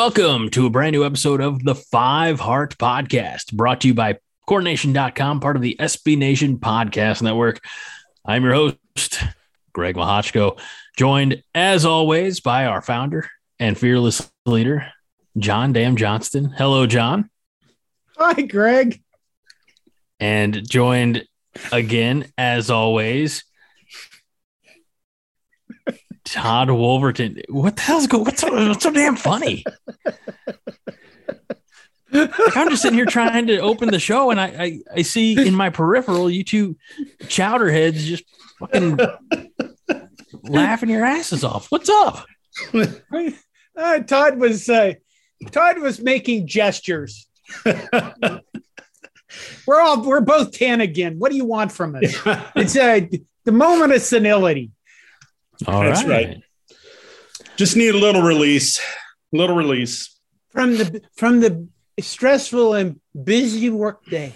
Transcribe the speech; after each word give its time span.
welcome 0.00 0.48
to 0.48 0.64
a 0.64 0.70
brand 0.70 0.94
new 0.94 1.04
episode 1.04 1.42
of 1.42 1.62
the 1.62 1.74
Five 1.74 2.40
Heart 2.40 2.78
Podcast, 2.78 3.52
brought 3.52 3.82
to 3.82 3.88
you 3.88 3.92
by 3.92 4.16
CornNation.com, 4.48 5.40
part 5.40 5.56
of 5.56 5.62
the 5.62 5.76
SB 5.78 6.16
Nation 6.16 6.56
Podcast 6.56 7.20
Network. 7.20 7.62
I'm 8.24 8.42
your 8.42 8.54
host, 8.54 9.22
Greg 9.74 9.96
Mahochko, 9.96 10.58
joined 10.96 11.42
as 11.54 11.84
always 11.84 12.40
by 12.40 12.64
our 12.64 12.80
founder 12.80 13.28
and 13.58 13.76
fearless 13.76 14.32
leader, 14.46 14.90
John 15.36 15.74
Dam 15.74 15.96
Johnston. 15.96 16.46
Hello, 16.46 16.86
John. 16.86 17.28
Hi, 18.16 18.40
Greg. 18.40 19.02
And 20.18 20.66
joined 20.66 21.26
again, 21.72 22.24
as 22.38 22.70
always, 22.70 23.44
Todd 26.24 26.70
Wolverton. 26.70 27.40
What 27.48 27.76
the 27.76 27.82
hell's 27.82 28.06
going? 28.06 28.24
What's 28.24 28.40
so, 28.40 28.68
what's 28.68 28.82
so 28.82 28.90
damn 28.90 29.16
funny? 29.16 29.64
like 32.12 32.56
I'm 32.56 32.70
just 32.70 32.82
sitting 32.82 32.98
here 32.98 33.06
trying 33.06 33.46
to 33.46 33.58
open 33.58 33.90
the 33.90 34.00
show, 34.00 34.30
and 34.30 34.40
I, 34.40 34.46
I 34.46 34.80
I 34.96 35.02
see 35.02 35.46
in 35.46 35.54
my 35.54 35.70
peripheral 35.70 36.30
you 36.30 36.44
two 36.44 36.76
chowderheads 37.24 37.98
just 37.98 38.24
fucking 38.58 38.98
laughing 40.42 40.90
your 40.90 41.04
asses 41.04 41.44
off. 41.44 41.70
What's 41.70 41.88
up? 41.88 42.26
Uh, 43.76 44.00
Todd 44.00 44.38
was 44.38 44.68
uh, 44.68 44.92
Todd 45.52 45.78
was 45.78 46.00
making 46.00 46.46
gestures. 46.46 47.26
we're 47.64 48.40
all 49.80 50.02
we're 50.02 50.20
both 50.20 50.52
tan 50.52 50.82
again. 50.82 51.18
What 51.18 51.30
do 51.30 51.36
you 51.36 51.46
want 51.46 51.72
from 51.72 51.94
us? 51.94 52.14
It's 52.56 52.76
uh, 52.76 53.00
the 53.44 53.52
moment 53.52 53.92
of 53.92 54.02
senility. 54.02 54.72
All 55.66 55.82
That's 55.82 56.04
right. 56.04 56.42
Just 57.56 57.76
need 57.76 57.94
a 57.94 57.98
little 57.98 58.22
release. 58.22 58.78
A 59.32 59.36
little 59.36 59.56
release. 59.56 60.18
from 60.50 60.76
the 60.76 61.02
from 61.16 61.40
the 61.40 61.68
stressful 62.00 62.74
and 62.74 63.00
busy 63.24 63.70
workday. 63.70 64.32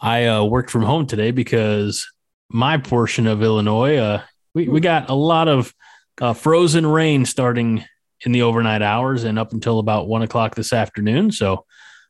I 0.00 0.26
uh, 0.26 0.44
worked 0.44 0.70
from 0.70 0.82
home 0.82 1.06
today 1.06 1.30
because 1.30 2.10
my 2.48 2.78
portion 2.78 3.26
of 3.26 3.42
Illinois, 3.42 3.96
uh, 3.96 4.22
we, 4.54 4.68
we 4.68 4.80
got 4.80 5.08
a 5.10 5.14
lot 5.14 5.48
of 5.48 5.72
uh, 6.20 6.32
frozen 6.32 6.86
rain 6.86 7.24
starting 7.24 7.84
in 8.24 8.32
the 8.32 8.42
overnight 8.42 8.82
hours 8.82 9.24
and 9.24 9.38
up 9.38 9.52
until 9.52 9.78
about 9.78 10.08
one 10.08 10.22
o'clock 10.22 10.54
this 10.54 10.72
afternoon. 10.72 11.30
So, 11.30 11.64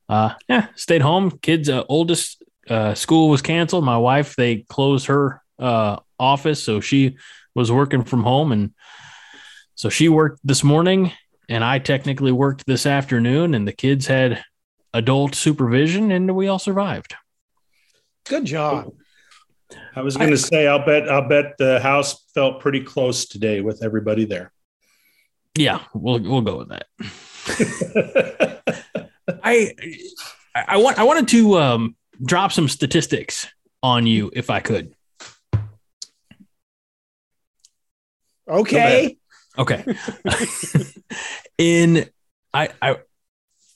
uh, 0.08 0.34
yeah, 0.48 0.68
stayed 0.74 1.02
home. 1.02 1.38
Kids' 1.42 1.68
uh, 1.68 1.84
oldest 1.88 2.42
uh, 2.68 2.94
school 2.94 3.28
was 3.28 3.42
canceled. 3.42 3.84
My 3.84 3.98
wife, 3.98 4.36
they 4.36 4.64
closed 4.68 5.06
her 5.06 5.42
uh, 5.58 5.98
office. 6.18 6.62
So 6.62 6.80
she 6.80 7.16
was 7.54 7.70
working 7.70 8.04
from 8.04 8.22
home. 8.22 8.52
And 8.52 8.72
so 9.74 9.88
she 9.88 10.08
worked 10.08 10.40
this 10.44 10.64
morning 10.64 11.12
and 11.48 11.64
I 11.64 11.78
technically 11.78 12.32
worked 12.32 12.66
this 12.66 12.86
afternoon. 12.86 13.54
And 13.54 13.66
the 13.66 13.72
kids 13.72 14.06
had 14.06 14.42
adult 14.94 15.34
supervision 15.34 16.10
and 16.10 16.34
we 16.34 16.48
all 16.48 16.58
survived. 16.58 17.14
Good 18.24 18.44
job. 18.44 18.92
I 19.94 20.02
was 20.02 20.16
going 20.16 20.30
to 20.30 20.38
say, 20.38 20.66
I'll 20.66 20.84
bet, 20.84 21.08
I'll 21.08 21.28
bet 21.28 21.56
the 21.58 21.80
house 21.80 22.24
felt 22.34 22.60
pretty 22.60 22.80
close 22.80 23.26
today 23.26 23.60
with 23.60 23.82
everybody 23.82 24.24
there. 24.24 24.52
Yeah, 25.54 25.80
we'll 25.92 26.20
we'll 26.20 26.40
go 26.40 26.58
with 26.58 26.70
that. 26.70 26.86
I 29.42 29.74
I 30.54 30.78
want 30.78 30.98
I 30.98 31.04
wanted 31.04 31.28
to 31.28 31.58
um, 31.58 31.96
drop 32.24 32.52
some 32.52 32.68
statistics 32.68 33.46
on 33.82 34.06
you 34.06 34.30
if 34.34 34.48
I 34.48 34.60
could. 34.60 34.94
Okay. 38.48 39.16
Okay. 39.58 39.84
In 41.58 42.08
I 42.54 42.70
I 42.80 42.96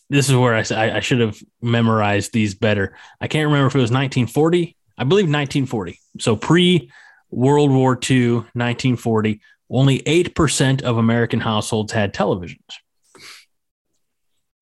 this 0.08 0.28
is 0.28 0.36
where 0.36 0.54
I 0.54 0.62
said 0.62 0.78
I, 0.78 0.96
I 0.98 1.00
should 1.00 1.20
have 1.20 1.38
memorized 1.60 2.32
these 2.32 2.54
better. 2.54 2.96
I 3.20 3.28
can't 3.28 3.46
remember 3.46 3.66
if 3.66 3.74
it 3.74 3.78
was 3.78 3.90
1940. 3.90 4.76
I 4.98 5.04
believe 5.04 5.24
1940. 5.24 6.00
So 6.20 6.36
pre 6.36 6.90
World 7.30 7.70
War 7.70 7.98
II, 8.08 8.34
1940. 8.34 9.40
Only 9.68 10.02
eight 10.06 10.34
percent 10.34 10.82
of 10.82 10.96
American 10.96 11.40
households 11.40 11.92
had 11.92 12.14
televisions. 12.14 12.58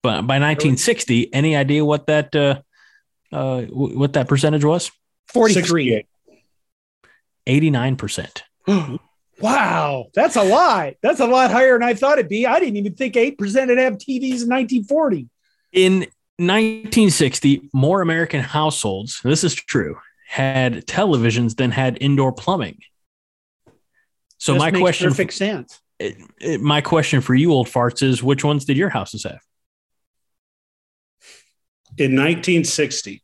But 0.01 0.21
by 0.21 0.39
1960, 0.39 1.33
any 1.33 1.55
idea 1.55 1.85
what 1.85 2.07
that 2.07 2.35
uh, 2.35 2.61
uh, 3.31 3.61
what 3.63 4.13
that 4.13 4.27
percentage 4.27 4.63
was? 4.63 4.91
43. 5.29 6.05
89 7.47 7.95
percent. 7.95 8.43
wow. 9.39 10.05
That's 10.13 10.35
a 10.35 10.43
lot. 10.43 10.93
That's 11.01 11.19
a 11.19 11.25
lot 11.27 11.51
higher 11.51 11.73
than 11.77 11.87
I 11.87 11.93
thought 11.93 12.19
it'd 12.19 12.29
be. 12.29 12.45
I 12.45 12.59
didn't 12.59 12.77
even 12.77 12.95
think 12.95 13.15
8% 13.15 13.39
would 13.67 13.77
have 13.77 13.93
TVs 13.97 14.43
in 14.43 14.49
1940. 14.49 15.27
In 15.71 15.99
1960, 16.37 17.69
more 17.73 18.01
American 18.01 18.41
households, 18.41 19.21
this 19.23 19.43
is 19.43 19.53
true, 19.53 19.97
had 20.27 20.85
televisions 20.85 21.55
than 21.55 21.71
had 21.71 21.97
indoor 22.01 22.31
plumbing. 22.33 22.79
So 24.37 24.53
This 24.53 24.59
my 24.59 24.71
makes 24.71 24.81
question, 24.81 25.09
perfect 25.09 25.33
sense. 25.33 25.79
it- 25.99 26.17
it- 26.39 26.61
my 26.61 26.81
question 26.81 27.21
for 27.21 27.33
you, 27.35 27.51
old 27.51 27.67
farts, 27.67 28.03
is 28.03 28.21
which 28.21 28.43
ones 28.43 28.65
did 28.65 28.77
your 28.77 28.89
houses 28.89 29.23
have? 29.23 29.39
In 31.97 32.11
1960, 32.15 33.23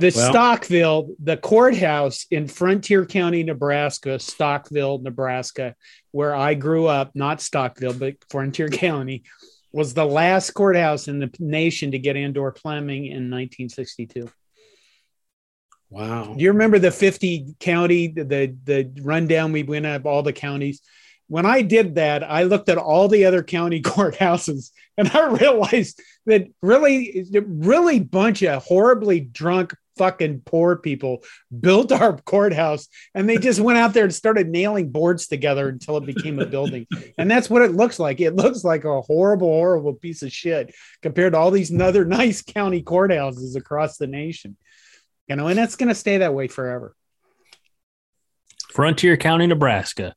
The 0.00 0.12
Well- 0.16 0.32
Stockville, 0.32 1.14
the 1.22 1.36
courthouse 1.36 2.26
in 2.30 2.48
Frontier 2.48 3.04
County, 3.04 3.42
Nebraska, 3.42 4.18
Stockville, 4.18 5.02
Nebraska, 5.02 5.74
where 6.10 6.34
I 6.34 6.54
grew 6.54 6.86
up, 6.86 7.10
not 7.14 7.38
Stockville, 7.38 7.98
but 7.98 8.14
Frontier 8.30 8.68
County, 8.86 9.24
was 9.72 9.92
the 9.92 10.06
last 10.06 10.52
courthouse 10.52 11.06
in 11.06 11.18
the 11.20 11.30
nation 11.38 11.90
to 11.90 11.98
get 11.98 12.16
indoor 12.16 12.50
plumbing 12.50 13.04
in 13.06 13.30
1962. 13.30 14.30
wow. 15.90 16.34
Do 16.34 16.42
you 16.42 16.52
remember 16.52 16.78
the 16.78 16.90
50 16.90 17.56
county, 17.60 18.08
the, 18.08 18.24
the, 18.24 18.56
the 18.64 19.02
rundown 19.02 19.52
we 19.52 19.62
went 19.64 19.86
up 19.86 20.06
all 20.06 20.22
the 20.22 20.32
counties? 20.32 20.80
When 21.28 21.46
I 21.46 21.62
did 21.62 21.96
that, 21.96 22.24
I 22.24 22.44
looked 22.44 22.68
at 22.68 22.78
all 22.78 23.06
the 23.06 23.26
other 23.26 23.42
county 23.42 23.82
courthouses 23.82 24.70
and 24.96 25.08
I 25.08 25.28
realized 25.28 26.00
that 26.26 26.48
really, 26.62 27.26
really 27.32 28.00
bunch 28.00 28.42
of 28.42 28.64
horribly 28.64 29.20
drunk 29.20 29.74
fucking 30.00 30.40
poor 30.46 30.76
people 30.76 31.22
built 31.60 31.92
our 31.92 32.16
courthouse 32.16 32.88
and 33.14 33.28
they 33.28 33.36
just 33.36 33.60
went 33.60 33.76
out 33.76 33.92
there 33.92 34.04
and 34.04 34.14
started 34.14 34.48
nailing 34.48 34.88
boards 34.90 35.26
together 35.26 35.68
until 35.68 35.98
it 35.98 36.06
became 36.06 36.38
a 36.38 36.46
building. 36.46 36.86
And 37.18 37.30
that's 37.30 37.50
what 37.50 37.60
it 37.60 37.72
looks 37.72 37.98
like. 37.98 38.18
It 38.18 38.34
looks 38.34 38.64
like 38.64 38.84
a 38.84 39.02
horrible, 39.02 39.48
horrible 39.48 39.92
piece 39.92 40.22
of 40.22 40.32
shit 40.32 40.74
compared 41.02 41.34
to 41.34 41.38
all 41.38 41.50
these 41.50 41.70
other 41.78 42.06
nice 42.06 42.40
county 42.40 42.82
courthouses 42.82 43.56
across 43.56 43.98
the 43.98 44.06
nation. 44.06 44.56
You 45.28 45.36
know, 45.36 45.48
and 45.48 45.60
it's 45.60 45.76
going 45.76 45.90
to 45.90 45.94
stay 45.94 46.16
that 46.18 46.32
way 46.32 46.48
forever. 46.48 46.96
Frontier 48.72 49.18
County, 49.18 49.46
Nebraska. 49.46 50.14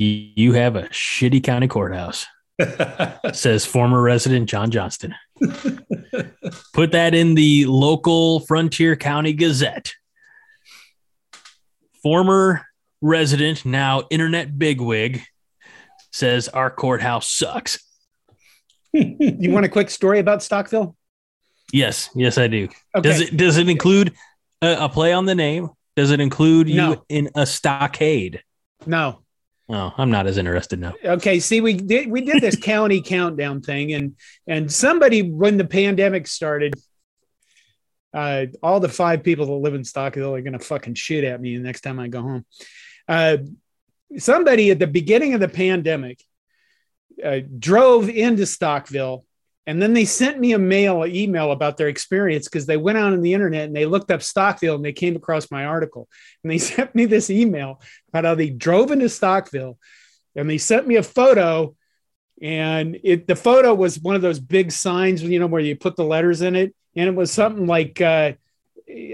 You 0.00 0.32
you 0.34 0.52
have 0.54 0.74
a 0.74 0.88
shitty 0.88 1.44
county 1.44 1.68
courthouse, 1.68 2.26
says 3.32 3.64
former 3.64 4.02
resident 4.02 4.48
John 4.48 4.70
Johnston. 4.70 5.14
Put 6.72 6.92
that 6.92 7.14
in 7.14 7.34
the 7.34 7.64
local 7.66 8.40
Frontier 8.40 8.96
County 8.96 9.32
Gazette. 9.32 9.92
Former 12.02 12.66
resident, 13.00 13.64
now 13.64 14.04
internet 14.10 14.58
bigwig, 14.58 15.22
says 16.12 16.48
our 16.48 16.70
courthouse 16.70 17.30
sucks. 17.30 17.78
you 18.92 19.50
want 19.50 19.66
a 19.66 19.68
quick 19.68 19.90
story 19.90 20.18
about 20.20 20.40
Stockville? 20.40 20.94
Yes, 21.72 22.10
yes, 22.14 22.38
I 22.38 22.46
do. 22.46 22.68
Okay. 22.94 23.08
Does 23.08 23.20
it 23.20 23.36
does 23.36 23.56
it 23.58 23.68
include 23.68 24.14
a, 24.62 24.84
a 24.84 24.88
play 24.88 25.12
on 25.12 25.26
the 25.26 25.34
name? 25.34 25.70
Does 25.96 26.10
it 26.10 26.20
include 26.20 26.68
you 26.68 26.76
No. 26.76 27.04
in 27.08 27.30
a 27.34 27.44
stockade? 27.44 28.42
No. 28.86 29.22
Oh, 29.68 29.92
I'm 29.98 30.10
not 30.10 30.26
as 30.26 30.38
interested 30.38 30.78
now. 30.78 30.94
Okay. 31.04 31.40
See, 31.40 31.60
we 31.60 31.74
did 31.74 32.08
we 32.08 32.20
did 32.20 32.40
this 32.40 32.56
county 32.56 33.02
countdown 33.02 33.62
thing, 33.62 33.92
and 33.94 34.16
and 34.46 34.72
somebody 34.72 35.22
when 35.22 35.56
the 35.56 35.64
pandemic 35.64 36.28
started, 36.28 36.74
uh, 38.14 38.46
all 38.62 38.78
the 38.78 38.88
five 38.88 39.24
people 39.24 39.46
that 39.46 39.52
live 39.52 39.74
in 39.74 39.82
Stockville 39.82 40.38
are 40.38 40.42
gonna 40.42 40.60
fucking 40.60 40.94
shoot 40.94 41.24
at 41.24 41.40
me 41.40 41.56
the 41.56 41.64
next 41.64 41.80
time 41.80 41.98
I 41.98 42.06
go 42.08 42.22
home. 42.22 42.46
Uh, 43.08 43.38
somebody 44.18 44.70
at 44.70 44.78
the 44.78 44.86
beginning 44.86 45.34
of 45.34 45.40
the 45.40 45.48
pandemic 45.48 46.22
uh, 47.24 47.40
drove 47.58 48.08
into 48.08 48.44
Stockville 48.44 49.24
and 49.66 49.82
then 49.82 49.94
they 49.94 50.04
sent 50.04 50.38
me 50.38 50.52
a 50.52 50.58
mail, 50.58 51.02
an 51.02 51.14
email 51.14 51.50
about 51.50 51.76
their 51.76 51.88
experience 51.88 52.46
because 52.46 52.66
they 52.66 52.76
went 52.76 52.98
out 52.98 53.12
on 53.12 53.20
the 53.20 53.34
internet 53.34 53.64
and 53.64 53.74
they 53.74 53.84
looked 53.84 54.12
up 54.12 54.20
Stockville 54.20 54.76
and 54.76 54.84
they 54.84 54.92
came 54.92 55.16
across 55.16 55.50
my 55.50 55.64
article. 55.64 56.08
And 56.42 56.52
they 56.52 56.58
sent 56.58 56.94
me 56.94 57.04
this 57.04 57.30
email 57.30 57.80
about 58.08 58.24
how 58.24 58.34
they 58.36 58.50
drove 58.50 58.92
into 58.92 59.06
Stockville 59.06 59.76
and 60.36 60.48
they 60.48 60.58
sent 60.58 60.86
me 60.86 60.96
a 60.96 61.02
photo. 61.02 61.74
And 62.40 63.00
it 63.02 63.26
the 63.26 63.34
photo 63.34 63.74
was 63.74 63.98
one 63.98 64.14
of 64.14 64.22
those 64.22 64.38
big 64.38 64.70
signs, 64.70 65.22
you 65.22 65.40
know, 65.40 65.46
where 65.46 65.62
you 65.62 65.74
put 65.74 65.96
the 65.96 66.04
letters 66.04 66.42
in 66.42 66.54
it. 66.54 66.74
And 66.94 67.08
it 67.08 67.14
was 67.14 67.32
something 67.32 67.66
like, 67.66 68.00
uh, 68.00 68.32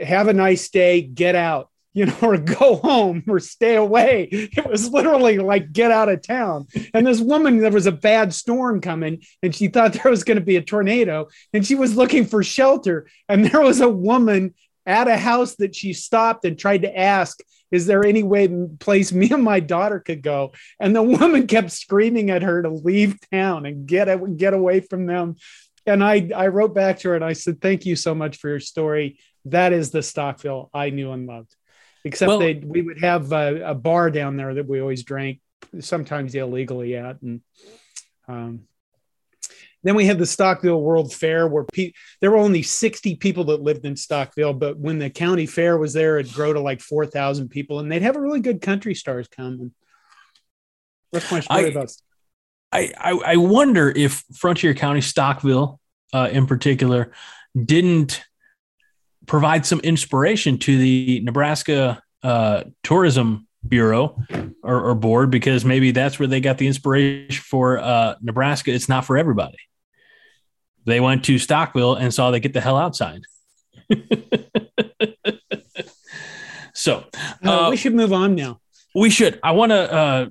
have 0.05 0.29
a 0.29 0.33
nice 0.33 0.69
day, 0.69 1.01
get 1.01 1.35
out. 1.35 1.71
You 1.95 2.07
know, 2.07 2.17
or 2.23 2.37
go 2.39 2.77
home 2.77 3.23
or 3.29 3.41
stay 3.41 3.77
away. 3.77 4.29
It 4.31 4.67
was 4.69 4.91
literally 4.91 5.39
like 5.39 5.73
get 5.73 5.91
out 5.91 6.09
of 6.09 6.23
town. 6.23 6.67
And 6.95 7.07
this 7.07 7.21
woman, 7.21 7.59
there 7.59 7.71
was 7.71 7.87
a 7.87 7.93
bad 7.93 8.33
storm 8.35 8.81
coming, 8.81 9.23
and 9.43 9.55
she 9.55 9.69
thought 9.69 9.93
there 10.03 10.11
was 10.11 10.25
going 10.25 10.39
to 10.39 10.45
be 10.45 10.57
a 10.57 10.63
tornado, 10.63 11.29
and 11.53 11.67
she 11.67 11.75
was 11.75 11.97
looking 11.97 12.25
for 12.25 12.43
shelter. 12.43 13.09
And 13.29 13.45
there 13.53 13.61
was 13.61 13.81
a 13.81 13.89
woman 13.89 14.55
at 14.85 15.09
a 15.09 15.17
house 15.17 15.55
that 15.57 15.77
she 15.77 15.93
stopped 15.93 16.45
and 16.45 16.59
tried 16.59 16.83
to 16.83 16.99
ask, 16.99 17.41
"Is 17.71 17.87
there 17.87 18.05
any 18.05 18.23
way 18.23 18.49
place 18.81 19.13
me 19.13 19.31
and 19.31 19.43
my 19.43 19.61
daughter 19.61 20.01
could 20.01 20.23
go?" 20.23 20.53
And 20.81 20.95
the 20.95 21.03
woman 21.03 21.47
kept 21.47 21.71
screaming 21.71 22.31
at 22.31 22.43
her 22.43 22.63
to 22.63 22.71
leave 22.71 23.19
town 23.31 23.67
and 23.67 23.87
get 23.87 24.09
get 24.37 24.55
away 24.55 24.81
from 24.81 25.07
them. 25.07 25.37
And 25.85 26.03
I 26.03 26.31
I 26.35 26.49
wrote 26.49 26.75
back 26.75 27.01
to 27.01 27.11
her 27.11 27.15
and 27.15 27.25
I 27.25 27.35
said, 27.35 27.61
"Thank 27.61 27.87
you 27.87 27.97
so 27.97 28.15
much 28.15 28.39
for 28.39 28.49
your 28.49 28.61
story. 28.61 29.19
That 29.47 29.73
is 29.73 29.91
the 29.91 30.01
Stockville 30.01 30.71
I 30.73 30.91
knew 30.91 31.13
and 31.13 31.27
loved." 31.27 31.55
Except 32.05 32.29
well, 32.29 32.39
they 32.39 32.55
we 32.55 32.83
would 32.83 33.01
have 33.01 33.33
a, 33.33 33.71
a, 33.71 33.75
bar 33.75 34.11
down 34.11 34.37
there 34.37 34.55
that 34.55 34.67
we 34.67 34.81
always 34.81 35.05
drank 35.05 35.41
sometimes 35.81 36.35
illegally 36.35 36.97
at 36.97 37.21
and 37.23 37.41
um, 38.29 38.67
then 39.83 39.95
we 39.95 40.07
had 40.07 40.19
the 40.19 40.25
Stockville 40.25 40.81
World 40.81 41.13
Fair 41.13 41.49
where 41.49 41.65
pe- 41.65 41.93
there 42.21 42.31
were 42.31 42.37
only 42.37 42.63
60 42.63 43.17
people 43.17 43.45
that 43.45 43.63
lived 43.63 43.85
in 43.85 43.95
Stockville, 43.95 44.59
but 44.59 44.79
when 44.79 44.99
the 44.99 45.11
county 45.11 45.47
fair 45.47 45.77
was 45.77 45.93
there, 45.93 46.19
it'd 46.19 46.33
grow 46.33 46.53
to 46.53 46.61
like 46.61 46.81
4,000 46.81 47.49
people 47.49 47.81
and 47.81 47.91
they'd 47.91 48.03
have 48.03 48.17
a 48.17 48.21
really 48.21 48.41
good 48.41 48.61
country 48.61 48.95
stars 48.95 49.29
come. 49.29 49.59
And 49.61 49.73
what's 51.11 51.31
my 51.33 51.41
story 51.41 51.65
I, 51.65 51.69
about? 51.69 51.93
I, 52.71 52.93
I, 52.97 53.11
I 53.33 53.37
wonder 53.37 53.91
if 53.91 54.25
Frontier 54.35 54.75
County, 54.75 55.01
Stockville 55.01 55.79
uh, 56.13 56.29
in 56.31 56.47
particular, 56.47 57.13
didn't 57.61 58.23
provide 59.27 59.67
some 59.67 59.81
inspiration 59.81 60.59
to 60.59 60.79
the 60.79 61.21
Nebraska 61.25 62.03
uh, 62.23 62.65
Tourism 62.83 63.47
Bureau 63.67 64.17
or, 64.63 64.91
or, 64.91 64.95
board 64.95 65.31
because 65.31 65.65
maybe 65.65 65.93
that's 65.93 66.19
where 66.19 66.27
they 66.27 66.41
got 66.41 66.59
the 66.59 66.67
inspiration 66.67 67.43
for 67.43 67.79
uh, 67.79 68.17
Nebraska. 68.21 68.73
It's 68.73 68.89
not 68.89 69.05
for 69.05 69.17
everybody. 69.17 69.59
They 70.85 70.99
went 70.99 71.25
to 71.27 71.37
Stockville 71.37 72.01
and 72.01 72.13
saw 72.13 72.33
they 72.33 72.41
get 72.41 72.53
the 72.53 72.61
hell 72.61 72.77
outside. 72.77 73.23
so 76.75 77.05
uh, 77.45 77.69
we 77.71 77.77
should 77.77 77.95
move 77.95 78.13
on 78.13 78.35
now. 78.35 78.61
We 78.97 79.11
should. 79.11 79.39
I 79.45 79.53
want 79.53 79.71
to 79.71 79.93
uh, 79.93 80.29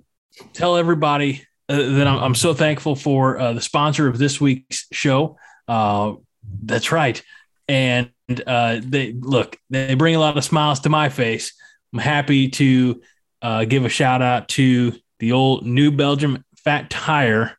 tell 0.52 0.76
everybody 0.76 1.46
uh, 1.70 1.78
that 1.78 2.08
I'm, 2.08 2.20
I'm, 2.20 2.36
so 2.36 2.54
thankful 2.54 2.98
for 2.98 3.40
uh, 3.40 3.54
the 3.54 3.62
sponsor 3.62 4.10
of 4.10 4.18
this 4.18 4.42
week's 4.42 4.88
show. 4.92 5.38
that's 5.68 6.92
right. 6.92 7.24
And 7.70 8.12
uh, 8.40 8.80
they 8.82 9.14
look, 9.14 9.58
they 9.70 9.96
bring 9.96 10.16
a 10.16 10.20
lot 10.20 10.38
of 10.38 10.44
smiles 10.44 10.82
to 10.82 10.90
my 10.90 11.10
face. 11.10 11.54
I'm 11.94 12.00
happy 12.00 12.50
to 12.50 13.02
uh, 13.42 13.66
give 13.66 13.84
a 13.86 13.90
shout 13.90 14.22
out 14.22 14.48
to 14.50 14.94
the 15.20 15.34
old 15.34 15.66
New 15.66 15.92
Belgium 15.92 16.44
Fat 16.58 16.90
Tire 16.90 17.58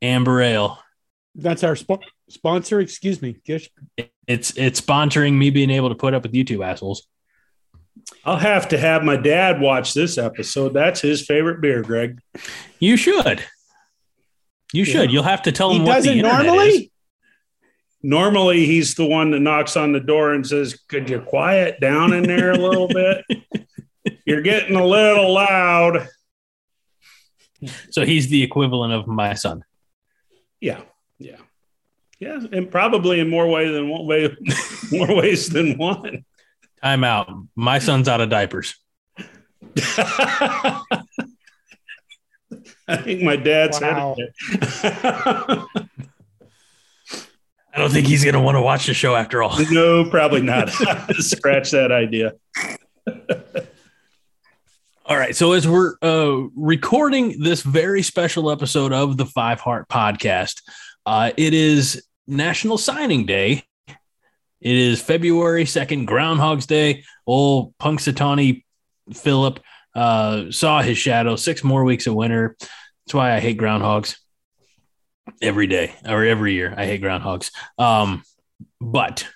Amber 0.00 0.40
Ale. 0.40 0.78
That's 1.34 1.64
our 1.64 1.76
sp- 1.76 2.06
sponsor. 2.28 2.80
Excuse 2.80 3.20
me. 3.20 3.36
Gish. 3.44 3.68
It's 4.26 4.56
it's 4.56 4.80
sponsoring 4.80 5.34
me 5.34 5.50
being 5.50 5.70
able 5.70 5.90
to 5.90 5.94
put 5.94 6.14
up 6.14 6.22
with 6.22 6.32
YouTube 6.32 6.64
assholes. 6.64 7.06
I'll 8.24 8.36
have 8.36 8.68
to 8.68 8.78
have 8.78 9.02
my 9.02 9.16
dad 9.16 9.60
watch 9.60 9.94
this 9.94 10.18
episode. 10.18 10.74
That's 10.74 11.00
his 11.00 11.24
favorite 11.24 11.60
beer, 11.60 11.82
Greg. 11.82 12.20
You 12.78 12.96
should. 12.96 13.42
You 14.72 14.84
should. 14.84 15.10
Yeah. 15.10 15.14
You'll 15.14 15.22
have 15.24 15.42
to 15.42 15.52
tell 15.52 15.70
him 15.70 15.82
he 15.82 15.88
what 15.88 15.94
doesn't 15.96 16.18
normally. 16.18 16.68
Is 16.68 16.88
normally 18.06 18.64
he's 18.64 18.94
the 18.94 19.04
one 19.04 19.32
that 19.32 19.40
knocks 19.40 19.76
on 19.76 19.92
the 19.92 20.00
door 20.00 20.32
and 20.32 20.46
says, 20.46 20.78
Could 20.88 21.10
you 21.10 21.20
quiet 21.20 21.80
down 21.80 22.12
in 22.12 22.22
there 22.22 22.52
a 22.52 22.56
little 22.56 22.88
bit? 22.88 23.24
You're 24.24 24.42
getting 24.42 24.76
a 24.76 24.86
little 24.86 25.34
loud. 25.34 26.08
So 27.90 28.04
he's 28.04 28.28
the 28.28 28.42
equivalent 28.42 28.92
of 28.92 29.08
my 29.08 29.34
son. 29.34 29.64
Yeah. 30.60 30.82
Yeah. 31.18 31.38
Yeah. 32.20 32.40
And 32.52 32.70
probably 32.70 33.18
in 33.20 33.28
more 33.28 33.48
ways 33.48 33.72
than 33.72 33.88
one 33.88 34.06
way, 34.06 34.36
more 34.92 35.14
ways 35.14 35.48
than 35.48 35.76
one. 35.76 36.24
Time 36.82 37.02
out. 37.02 37.28
My 37.56 37.78
son's 37.78 38.08
out 38.08 38.20
of 38.20 38.30
diapers. 38.30 38.76
I 42.88 42.98
think 43.02 43.22
my 43.22 43.34
dad's 43.34 43.80
wow. 43.80 44.14
I 47.76 47.80
don't 47.80 47.90
think 47.90 48.06
he's 48.06 48.24
going 48.24 48.34
to 48.34 48.40
want 48.40 48.56
to 48.56 48.62
watch 48.62 48.86
the 48.86 48.94
show 48.94 49.14
after 49.14 49.42
all. 49.42 49.54
No, 49.70 50.08
probably 50.08 50.40
not. 50.40 50.70
Scratch 51.18 51.72
that 51.72 51.92
idea. 51.92 52.32
all 55.04 55.18
right. 55.18 55.36
So, 55.36 55.52
as 55.52 55.68
we're 55.68 55.96
uh, 56.00 56.48
recording 56.56 57.42
this 57.42 57.60
very 57.60 58.02
special 58.02 58.50
episode 58.50 58.94
of 58.94 59.18
the 59.18 59.26
Five 59.26 59.60
Heart 59.60 59.90
podcast, 59.90 60.62
uh, 61.04 61.32
it 61.36 61.52
is 61.52 62.02
National 62.26 62.78
Signing 62.78 63.26
Day. 63.26 63.62
It 63.88 64.74
is 64.74 65.02
February 65.02 65.64
2nd, 65.64 66.06
Groundhog's 66.06 66.64
Day. 66.64 67.04
Old 67.26 67.76
Punxsutawney 67.76 68.64
Philip 69.12 69.60
uh, 69.94 70.50
saw 70.50 70.80
his 70.80 70.96
shadow, 70.96 71.36
six 71.36 71.62
more 71.62 71.84
weeks 71.84 72.06
of 72.06 72.14
winter. 72.14 72.56
That's 72.58 73.12
why 73.12 73.34
I 73.34 73.40
hate 73.40 73.58
groundhogs 73.58 74.16
every 75.42 75.66
day 75.66 75.94
or 76.06 76.24
every 76.24 76.54
year. 76.54 76.74
I 76.76 76.86
hate 76.86 77.02
groundhogs. 77.02 77.50
Um, 77.78 78.22
but 78.80 79.26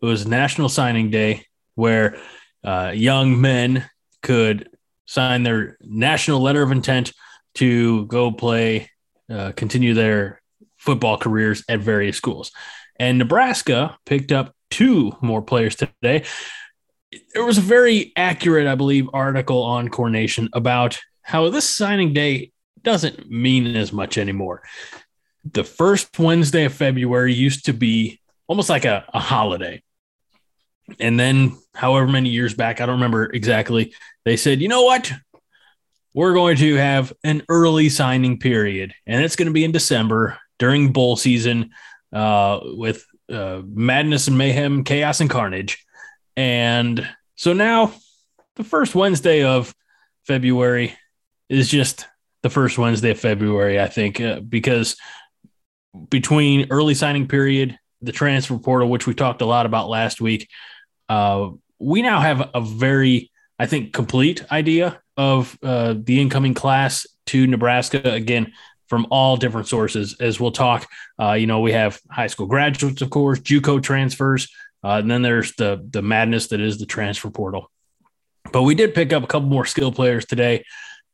it 0.00 0.06
was 0.06 0.26
National 0.26 0.68
Signing 0.68 1.10
Day 1.10 1.46
where 1.74 2.18
uh, 2.62 2.92
young 2.94 3.40
men 3.40 3.88
could 4.22 4.70
sign 5.06 5.42
their 5.42 5.76
national 5.80 6.40
letter 6.40 6.62
of 6.62 6.72
intent 6.72 7.12
to 7.56 8.06
go 8.06 8.30
play, 8.32 8.90
uh, 9.30 9.52
continue 9.52 9.94
their 9.94 10.40
football 10.76 11.18
careers 11.18 11.64
at 11.68 11.80
various 11.80 12.16
schools. 12.16 12.52
And 12.96 13.18
Nebraska 13.18 13.96
picked 14.06 14.32
up 14.32 14.54
two 14.70 15.12
more 15.20 15.42
players 15.42 15.76
today. 15.76 16.24
There 17.32 17.44
was 17.44 17.58
a 17.58 17.62
very 17.62 18.12
accurate, 18.16 18.66
I 18.66 18.74
believe, 18.74 19.08
article 19.12 19.62
on 19.62 19.88
CornNation 19.88 20.48
about 20.52 20.98
how 21.22 21.48
this 21.48 21.68
signing 21.68 22.12
day 22.12 22.52
doesn't 22.82 23.30
mean 23.30 23.76
as 23.76 23.92
much 23.92 24.18
anymore 24.18 24.62
the 25.52 25.64
first 25.64 26.18
Wednesday 26.18 26.64
of 26.64 26.74
February 26.74 27.34
used 27.34 27.66
to 27.66 27.72
be 27.72 28.20
almost 28.46 28.70
like 28.70 28.84
a, 28.84 29.04
a 29.12 29.20
holiday. 29.20 29.82
And 31.00 31.18
then, 31.18 31.56
however 31.74 32.06
many 32.06 32.28
years 32.28 32.54
back, 32.54 32.80
I 32.80 32.86
don't 32.86 32.96
remember 32.96 33.24
exactly, 33.32 33.94
they 34.24 34.36
said, 34.36 34.60
you 34.60 34.68
know 34.68 34.82
what? 34.82 35.12
We're 36.14 36.34
going 36.34 36.56
to 36.58 36.76
have 36.76 37.12
an 37.24 37.42
early 37.48 37.88
signing 37.88 38.38
period, 38.38 38.94
and 39.06 39.24
it's 39.24 39.36
going 39.36 39.46
to 39.46 39.52
be 39.52 39.64
in 39.64 39.72
December 39.72 40.38
during 40.58 40.92
bowl 40.92 41.16
season 41.16 41.70
uh, 42.12 42.60
with 42.62 43.04
uh, 43.32 43.62
madness 43.64 44.28
and 44.28 44.38
mayhem, 44.38 44.84
chaos 44.84 45.20
and 45.20 45.30
carnage. 45.30 45.84
And 46.36 47.08
so 47.34 47.52
now 47.52 47.92
the 48.56 48.64
first 48.64 48.94
Wednesday 48.94 49.42
of 49.42 49.74
February 50.26 50.94
is 51.48 51.68
just 51.68 52.06
the 52.42 52.50
first 52.50 52.78
Wednesday 52.78 53.10
of 53.10 53.18
February, 53.18 53.80
I 53.80 53.88
think, 53.88 54.20
uh, 54.20 54.40
because 54.40 54.96
between 56.10 56.68
early 56.70 56.94
signing 56.94 57.28
period, 57.28 57.78
the 58.02 58.12
transfer 58.12 58.58
portal, 58.58 58.88
which 58.88 59.06
we 59.06 59.14
talked 59.14 59.42
a 59.42 59.46
lot 59.46 59.66
about 59.66 59.88
last 59.88 60.20
week, 60.20 60.48
uh, 61.08 61.50
we 61.78 62.02
now 62.02 62.20
have 62.20 62.50
a 62.54 62.60
very, 62.60 63.30
I 63.58 63.66
think, 63.66 63.92
complete 63.92 64.44
idea 64.50 65.00
of 65.16 65.58
uh, 65.62 65.94
the 65.96 66.20
incoming 66.20 66.54
class 66.54 67.06
to 67.26 67.46
Nebraska. 67.46 68.00
Again, 68.02 68.52
from 68.88 69.06
all 69.10 69.36
different 69.36 69.66
sources, 69.66 70.14
as 70.20 70.38
we'll 70.38 70.52
talk. 70.52 70.86
Uh, 71.20 71.32
you 71.32 71.46
know, 71.46 71.60
we 71.60 71.72
have 71.72 72.00
high 72.10 72.26
school 72.26 72.46
graduates, 72.46 73.02
of 73.02 73.10
course, 73.10 73.40
JUCO 73.40 73.82
transfers, 73.82 74.48
uh, 74.82 74.98
and 75.00 75.10
then 75.10 75.22
there's 75.22 75.54
the 75.56 75.86
the 75.90 76.02
madness 76.02 76.48
that 76.48 76.60
is 76.60 76.78
the 76.78 76.86
transfer 76.86 77.30
portal. 77.30 77.70
But 78.52 78.62
we 78.62 78.74
did 78.74 78.94
pick 78.94 79.12
up 79.12 79.24
a 79.24 79.26
couple 79.26 79.48
more 79.48 79.64
skill 79.64 79.90
players 79.90 80.26
today, 80.26 80.64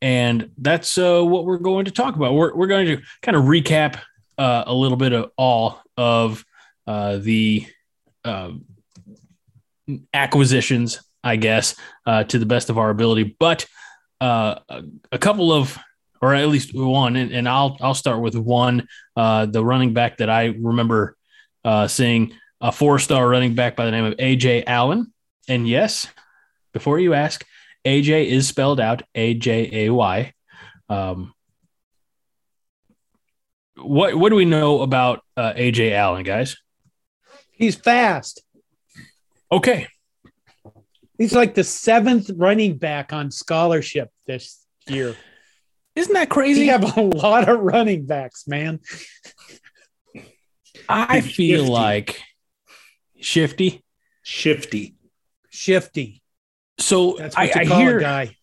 and 0.03 0.51
that's 0.59 0.99
uh, 0.99 1.23
what 1.23 1.45
we're 1.45 1.59
going 1.59 1.85
to 1.85 1.91
talk 1.91 2.17
about. 2.17 2.35
We're, 2.35 2.55
we're 2.55 2.67
going 2.67 2.87
to 2.87 3.03
kind 3.23 3.37
of 3.37 3.45
recap 3.45 4.01
uh, 4.41 4.65
a 4.67 4.75
little 4.75 4.97
bit 4.97 5.13
of 5.13 5.31
all 5.37 5.83
of 5.99 6.45
uh, 6.87 7.19
the 7.19 7.67
uh, 8.25 8.53
acquisitions, 10.15 11.03
I 11.23 11.37
guess, 11.37 11.77
uh, 12.07 12.25
to 12.25 12.39
the 12.39 12.47
best 12.47 12.71
of 12.71 12.79
our 12.79 12.89
ability. 12.89 13.37
But 13.39 13.67
uh, 14.19 14.61
a 15.13 15.19
couple 15.19 15.53
of, 15.53 15.79
or 16.23 16.35
at 16.35 16.49
least 16.49 16.75
one, 16.75 17.17
and, 17.17 17.33
and 17.33 17.47
I'll 17.47 17.77
I'll 17.81 17.95
start 17.95 18.23
with 18.23 18.35
one. 18.35 18.89
Uh, 19.15 19.45
the 19.45 19.63
running 19.63 19.93
back 19.93 20.17
that 20.19 20.31
I 20.31 20.47
remember 20.47 21.17
seeing 21.87 22.33
a 22.63 22.73
four-star 22.73 23.29
running 23.29 23.55
back 23.55 23.77
by 23.77 23.85
the 23.85 23.91
name 23.91 24.05
of 24.05 24.15
Ajay 24.15 24.65
Allen. 24.67 25.13
And 25.49 25.69
yes, 25.69 26.07
before 26.73 26.99
you 26.99 27.13
ask, 27.13 27.45
AJ 27.85 28.27
is 28.27 28.49
spelled 28.49 28.81
out 28.81 29.03
A 29.15 29.35
J 29.35 29.87
A 29.87 29.93
Y. 29.93 30.33
Um, 30.89 31.35
what 33.83 34.15
what 34.15 34.31
do 34.31 34.37
we 34.37 34.45
know 34.45 34.83
about 34.83 35.23
uh, 35.37 35.53
Ajay 35.53 35.93
Allen, 35.93 36.23
guys? 36.25 36.57
He's 37.53 37.77
fast. 37.77 38.43
Okay. 39.53 39.89
He's 41.19 41.35
like 41.35 41.55
the 41.55 41.65
seventh 41.65 42.31
running 42.37 42.79
back 42.79 43.13
on 43.13 43.31
scholarship 43.31 44.11
this 44.27 44.65
year. 44.89 45.15
Isn't 45.95 46.15
that 46.15 46.31
crazy? 46.31 46.63
We 46.63 46.67
have 46.69 46.97
a 46.97 47.03
lot 47.03 47.49
of 47.49 47.61
running 47.61 48.07
backs, 48.07 48.47
man. 48.47 48.81
I 50.89 51.21
feel 51.21 51.61
Shifty. 51.65 51.71
like 51.71 52.23
shifty. 53.21 53.85
Shifty. 54.23 54.95
Shifty. 55.51 56.23
So 56.79 57.17
That's 57.19 57.37
I, 57.37 57.47
what 57.47 57.55
you 57.55 57.61
I 57.61 57.65
call 57.67 57.79
hear 57.81 57.99
a 57.99 58.01
guy. 58.01 58.37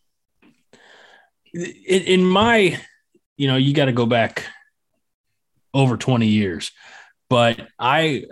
in, 1.53 2.01
in 2.03 2.25
my, 2.25 2.79
you 3.37 3.47
know, 3.47 3.55
you 3.55 3.73
got 3.73 3.85
to 3.85 3.91
go 3.91 4.05
back 4.05 4.45
over 5.77 5.95
20 5.95 6.25
years. 6.25 6.71
But 7.29 7.67
I, 7.77 8.25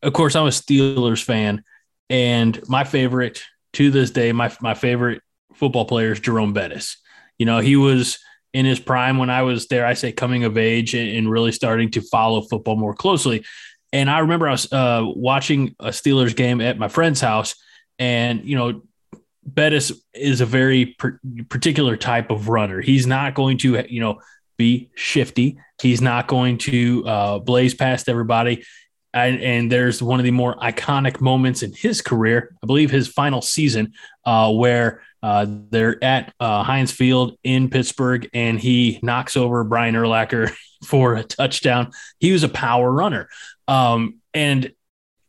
of 0.00 0.12
course, 0.12 0.36
I'm 0.36 0.46
a 0.46 0.50
Steelers 0.50 1.22
fan, 1.22 1.64
and 2.08 2.58
my 2.68 2.84
favorite 2.84 3.42
to 3.74 3.90
this 3.90 4.10
day, 4.10 4.32
my 4.32 4.54
my 4.60 4.74
favorite 4.74 5.22
football 5.54 5.84
player 5.84 6.12
is 6.12 6.20
Jerome 6.20 6.52
Bettis. 6.52 6.98
You 7.38 7.46
know, 7.46 7.58
he 7.58 7.76
was 7.76 8.18
in 8.52 8.64
his 8.64 8.78
prime 8.78 9.18
when 9.18 9.30
I 9.30 9.42
was 9.42 9.66
there. 9.66 9.84
I 9.84 9.94
say 9.94 10.12
coming 10.12 10.44
of 10.44 10.56
age 10.56 10.94
and, 10.94 11.10
and 11.10 11.30
really 11.30 11.52
starting 11.52 11.90
to 11.92 12.00
follow 12.02 12.42
football 12.42 12.76
more 12.76 12.94
closely. 12.94 13.44
And 13.92 14.08
I 14.08 14.20
remember 14.20 14.46
I 14.46 14.52
was 14.52 14.72
uh, 14.72 15.02
watching 15.04 15.74
a 15.80 15.88
Steelers 15.88 16.36
game 16.36 16.60
at 16.60 16.78
my 16.78 16.88
friend's 16.88 17.20
house, 17.20 17.56
and 17.98 18.44
you 18.44 18.56
know, 18.56 18.82
Bettis 19.44 19.90
is 20.14 20.40
a 20.40 20.46
very 20.46 20.86
per- 20.98 21.18
particular 21.48 21.96
type 21.96 22.30
of 22.30 22.48
runner. 22.48 22.80
He's 22.80 23.06
not 23.06 23.34
going 23.34 23.58
to, 23.58 23.84
you 23.88 24.00
know, 24.00 24.20
be 24.56 24.90
shifty. 24.94 25.58
He's 25.82 26.00
not 26.00 26.28
going 26.28 26.58
to 26.58 27.04
uh, 27.04 27.38
blaze 27.40 27.74
past 27.74 28.08
everybody. 28.08 28.64
And, 29.12 29.40
and 29.40 29.70
there's 29.70 30.02
one 30.02 30.20
of 30.20 30.24
the 30.24 30.30
more 30.30 30.54
iconic 30.56 31.20
moments 31.20 31.62
in 31.62 31.72
his 31.74 32.00
career, 32.00 32.56
I 32.62 32.66
believe 32.66 32.90
his 32.90 33.08
final 33.08 33.42
season, 33.42 33.92
uh, 34.24 34.50
where 34.52 35.02
uh, 35.22 35.46
they're 35.48 36.02
at 36.02 36.32
uh, 36.40 36.62
Heinz 36.62 36.92
Field 36.92 37.36
in 37.44 37.68
Pittsburgh 37.68 38.28
and 38.32 38.58
he 38.58 39.00
knocks 39.02 39.36
over 39.36 39.64
Brian 39.64 39.94
Urlacher 39.94 40.54
for 40.84 41.16
a 41.16 41.24
touchdown. 41.24 41.90
He 42.20 42.32
was 42.32 42.42
a 42.42 42.48
power 42.48 42.90
runner. 42.90 43.28
Um, 43.68 44.20
and 44.32 44.72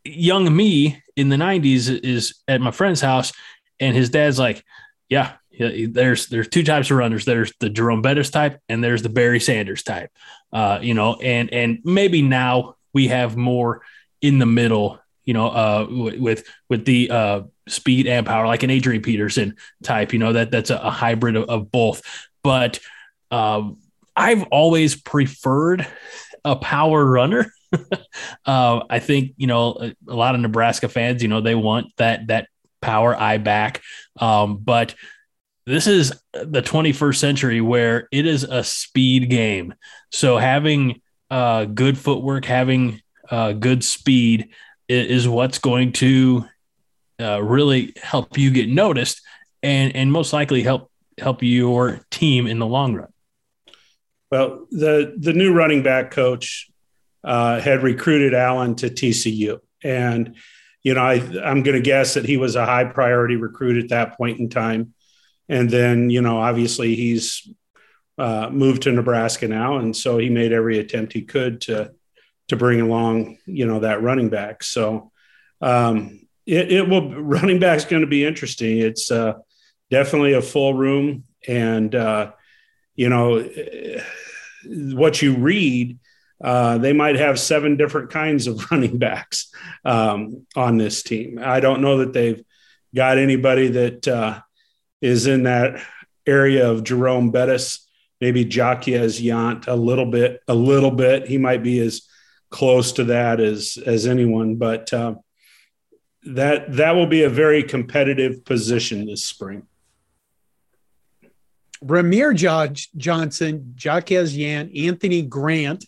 young 0.06 0.56
me 0.56 1.02
in 1.16 1.30
the 1.30 1.36
90s 1.36 2.04
is 2.04 2.36
at 2.48 2.62
my 2.62 2.72
friend's 2.72 3.02
house, 3.02 3.34
and 3.80 3.96
his 3.96 4.10
dad's 4.10 4.40
like, 4.40 4.64
Yeah, 5.10 5.34
there's 5.58 6.28
there's 6.28 6.48
two 6.48 6.64
types 6.64 6.90
of 6.90 6.98
runners. 6.98 7.26
There's 7.26 7.54
the 7.60 7.70
Jerome 7.70 8.02
Bettis 8.02 8.30
type, 8.30 8.60
and 8.70 8.84
there's 8.84 9.02
the 9.02 9.10
Barry 9.10 9.40
Sanders 9.40 9.84
type. 9.84 10.12
Uh, 10.52 10.80
you 10.82 10.94
know, 10.94 11.16
and 11.16 11.52
and 11.54 11.80
maybe 11.84 12.22
now 12.22 12.76
we 12.94 13.08
have 13.10 13.38
more 13.38 13.82
in 14.22 14.40
the 14.40 14.46
middle. 14.46 15.00
You 15.26 15.34
know, 15.34 15.48
uh, 15.48 15.88
with 15.90 16.46
with 16.70 16.86
the 16.86 17.10
uh, 17.10 17.42
speed 17.68 18.08
and 18.08 18.26
power, 18.26 18.48
like 18.48 18.64
an 18.64 18.70
Adrian 18.70 19.02
Peterson 19.02 19.56
type. 19.84 20.12
You 20.12 20.20
know 20.20 20.34
that 20.34 20.52
that's 20.52 20.70
a, 20.70 20.78
a 20.78 20.90
hybrid 20.90 21.36
of, 21.36 21.50
of 21.50 21.72
both. 21.72 22.02
But 22.44 22.80
um, 23.32 23.78
I've 24.16 24.44
always 24.44 24.96
preferred 24.96 25.88
a 26.44 26.56
power 26.56 27.06
runner. 27.06 27.52
uh, 28.46 28.84
I 28.90 29.00
think 29.00 29.34
you 29.38 29.48
know 29.48 29.78
a, 29.80 29.96
a 30.08 30.16
lot 30.16 30.36
of 30.36 30.42
Nebraska 30.42 30.90
fans. 30.90 31.22
You 31.22 31.30
know 31.30 31.42
they 31.42 31.56
want 31.56 31.96
that 31.98 32.28
that 32.28 32.48
power 32.82 33.16
eye 33.16 33.38
back, 33.38 33.82
um, 34.20 34.58
but 34.58 34.96
this 35.66 35.88
is 35.88 36.14
the 36.34 36.62
21st 36.62 37.16
century 37.16 37.62
where 37.62 38.08
it 38.12 38.26
is 38.26 38.44
a 38.44 38.64
speed 38.64 39.30
game. 39.30 39.74
So 40.12 40.38
having 40.38 41.02
uh, 41.30 41.66
good 41.66 41.98
footwork, 41.98 42.46
having 42.46 43.02
uh, 43.30 43.54
good 43.54 43.84
speed 43.84 44.50
is, 44.90 45.28
what's 45.28 45.60
going 45.60 45.94
to 45.94 46.46
uh, 47.20 47.42
really 47.42 47.94
help 48.02 48.38
you 48.38 48.52
get 48.52 48.70
noticed 48.70 49.22
and 49.64 49.96
and 49.96 50.12
most 50.12 50.34
likely 50.34 50.62
help 50.62 50.92
help 51.18 51.42
your 51.42 52.02
team 52.12 52.46
in 52.48 52.60
the 52.60 52.68
long 52.68 52.94
run. 52.96 53.08
Well, 54.30 54.68
the 54.72 55.16
the 55.18 55.34
new 55.34 55.54
running 55.54 55.84
back 55.84 56.12
coach 56.12 56.70
uh, 57.24 57.60
had 57.62 57.82
recruited 57.82 58.34
Allen 58.34 58.76
to 58.76 58.90
TCU, 58.90 59.60
and 59.84 60.36
you 60.84 60.94
know 60.94 61.02
I 61.02 61.14
I'm 61.44 61.64
going 61.64 61.78
to 61.78 61.82
guess 61.82 62.16
that 62.16 62.26
he 62.26 62.38
was 62.38 62.56
a 62.56 62.66
high 62.66 62.86
priority 62.86 63.38
recruit 63.38 63.82
at 63.82 63.90
that 63.90 64.18
point 64.18 64.40
in 64.40 64.50
time, 64.50 64.94
and 65.50 65.70
then 65.70 66.10
you 66.10 66.22
know 66.22 66.38
obviously 66.38 66.96
he's 66.96 67.48
uh, 68.18 68.50
moved 68.52 68.84
to 68.84 68.92
Nebraska 68.92 69.48
now, 69.48 69.78
and 69.78 69.96
so 69.96 70.18
he 70.18 70.30
made 70.30 70.52
every 70.52 70.80
attempt 70.80 71.14
he 71.14 71.24
could 71.24 71.62
to 71.62 71.92
to 72.50 72.56
bring 72.56 72.82
along 72.82 73.38
you 73.46 73.66
know 73.66 73.80
that 73.80 74.02
running 74.04 74.30
back. 74.30 74.64
So 74.64 75.12
um, 75.62 76.28
it, 76.46 76.72
it 76.72 76.90
will 76.90 77.14
running 77.22 77.60
back's 77.60 77.86
going 77.86 78.02
to 78.02 78.08
be 78.08 78.26
interesting. 78.26 78.78
It's 78.78 79.12
uh, 79.12 79.34
definitely 79.90 80.34
a 80.34 80.42
full 80.42 80.74
room, 80.74 81.24
and 81.48 81.94
uh, 81.94 82.32
you 82.96 83.10
know 83.10 83.48
what 84.66 85.22
you 85.22 85.36
read. 85.36 86.00
Uh, 86.44 86.78
they 86.78 86.92
might 86.92 87.16
have 87.16 87.40
seven 87.40 87.78
different 87.78 88.10
kinds 88.10 88.48
of 88.48 88.60
running 88.72 88.98
backs 88.98 89.52
um, 89.86 90.46
on 90.56 90.78
this 90.78 91.02
team. 91.02 91.40
I 91.42 91.62
don't 91.62 91.82
know 91.82 92.00
that 92.00 92.14
they've 92.14 92.44
got 92.94 93.18
anybody 93.18 93.70
that 93.70 94.08
uh, 94.08 94.42
is 95.04 95.28
in 95.28 95.44
that 95.44 95.84
area 96.26 96.72
of 96.72 96.86
Jerome 96.86 97.30
Bettis, 97.30 97.86
maybe 98.22 98.46
Jaquez 98.46 99.22
Yant 99.22 99.68
a 99.68 99.76
little 99.76 100.06
bit, 100.06 100.42
a 100.48 100.56
little 100.56 100.92
bit. 100.92 101.28
He 101.28 101.38
might 101.38 101.62
be 101.62 101.80
as 101.80 102.08
close 102.50 102.94
to 102.94 103.04
that 103.04 103.42
as 103.42 103.78
as 103.86 104.08
anyone, 104.08 104.56
but 104.56 104.94
uh, 104.94 105.16
that 106.24 106.72
that 106.78 106.96
will 106.96 107.08
be 107.08 107.24
a 107.24 107.30
very 107.30 107.64
competitive 107.64 108.46
position 108.46 109.06
this 109.06 109.26
spring. 109.26 109.68
Rahmir 111.84 112.34
Judge 112.34 112.90
Johnson, 112.96 113.76
Jaquez 113.78 114.38
Yant, 114.38 114.88
Anthony 114.88 115.22
Grant, 115.22 115.86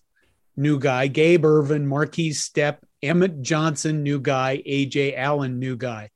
new 0.57 0.77
guy, 0.77 1.07
Gabe 1.07 1.45
Ervin, 1.45 1.87
Markese 1.87 2.35
Stepp, 2.35 2.79
Emmett 3.01 3.41
Johnson, 3.41 4.03
new 4.03 4.19
guy, 4.19 4.61
Ajay 4.67 5.17
Allen, 5.17 5.57
new 5.57 5.77
guy. 5.77 6.09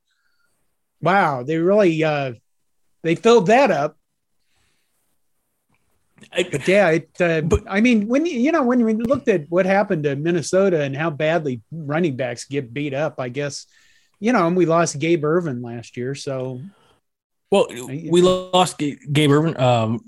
Wow, 1.00 1.44
they 1.44 1.56
really 1.56 2.04
uh 2.04 2.34
they 3.02 3.14
filled 3.14 3.46
that 3.46 3.70
up. 3.70 3.96
But 6.36 6.68
yeah, 6.68 6.90
it. 6.90 7.10
Uh, 7.20 7.40
But- 7.40 7.64
I 7.68 7.80
mean, 7.80 8.06
when 8.06 8.26
you 8.26 8.38
you 8.38 8.52
know 8.52 8.62
when 8.62 8.84
we 8.84 8.94
looked 8.94 9.28
at 9.28 9.46
what 9.48 9.66
happened 9.66 10.04
to 10.04 10.16
Minnesota 10.16 10.82
and 10.82 10.94
how 10.96 11.10
badly 11.10 11.62
running 11.72 12.16
backs 12.16 12.44
get 12.44 12.72
beat 12.74 12.94
up, 12.94 13.18
I 13.18 13.28
guess 13.30 13.66
you 14.20 14.32
know, 14.32 14.46
and 14.46 14.56
we 14.56 14.66
lost 14.66 14.98
Gabe 14.98 15.24
Ervin 15.24 15.62
last 15.62 15.96
year, 15.96 16.14
so 16.14 16.60
Well, 17.50 17.66
we 17.70 18.20
lost 18.20 18.78
Gabe 18.78 19.30
Ervin. 19.30 19.58
Um, 19.58 20.04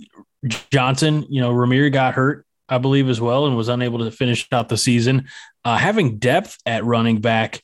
Johnson, 0.71 1.25
you 1.31 1.41
know, 1.41 1.51
Rahmir 1.53 1.91
got 1.91 2.15
hurt, 2.15 2.45
I 2.69 2.77
believe, 2.79 3.09
as 3.09 3.21
well, 3.21 3.47
and 3.47 3.57
was 3.57 3.69
unable 3.69 4.01
to 4.01 4.11
finish 4.11 4.47
out 4.53 4.69
the 4.69 4.77
season. 4.77 5.29
Uh, 5.65 5.79
having 5.79 6.19
depth 6.19 6.59
at 6.67 6.85
running 6.85 7.21
back, 7.23 7.63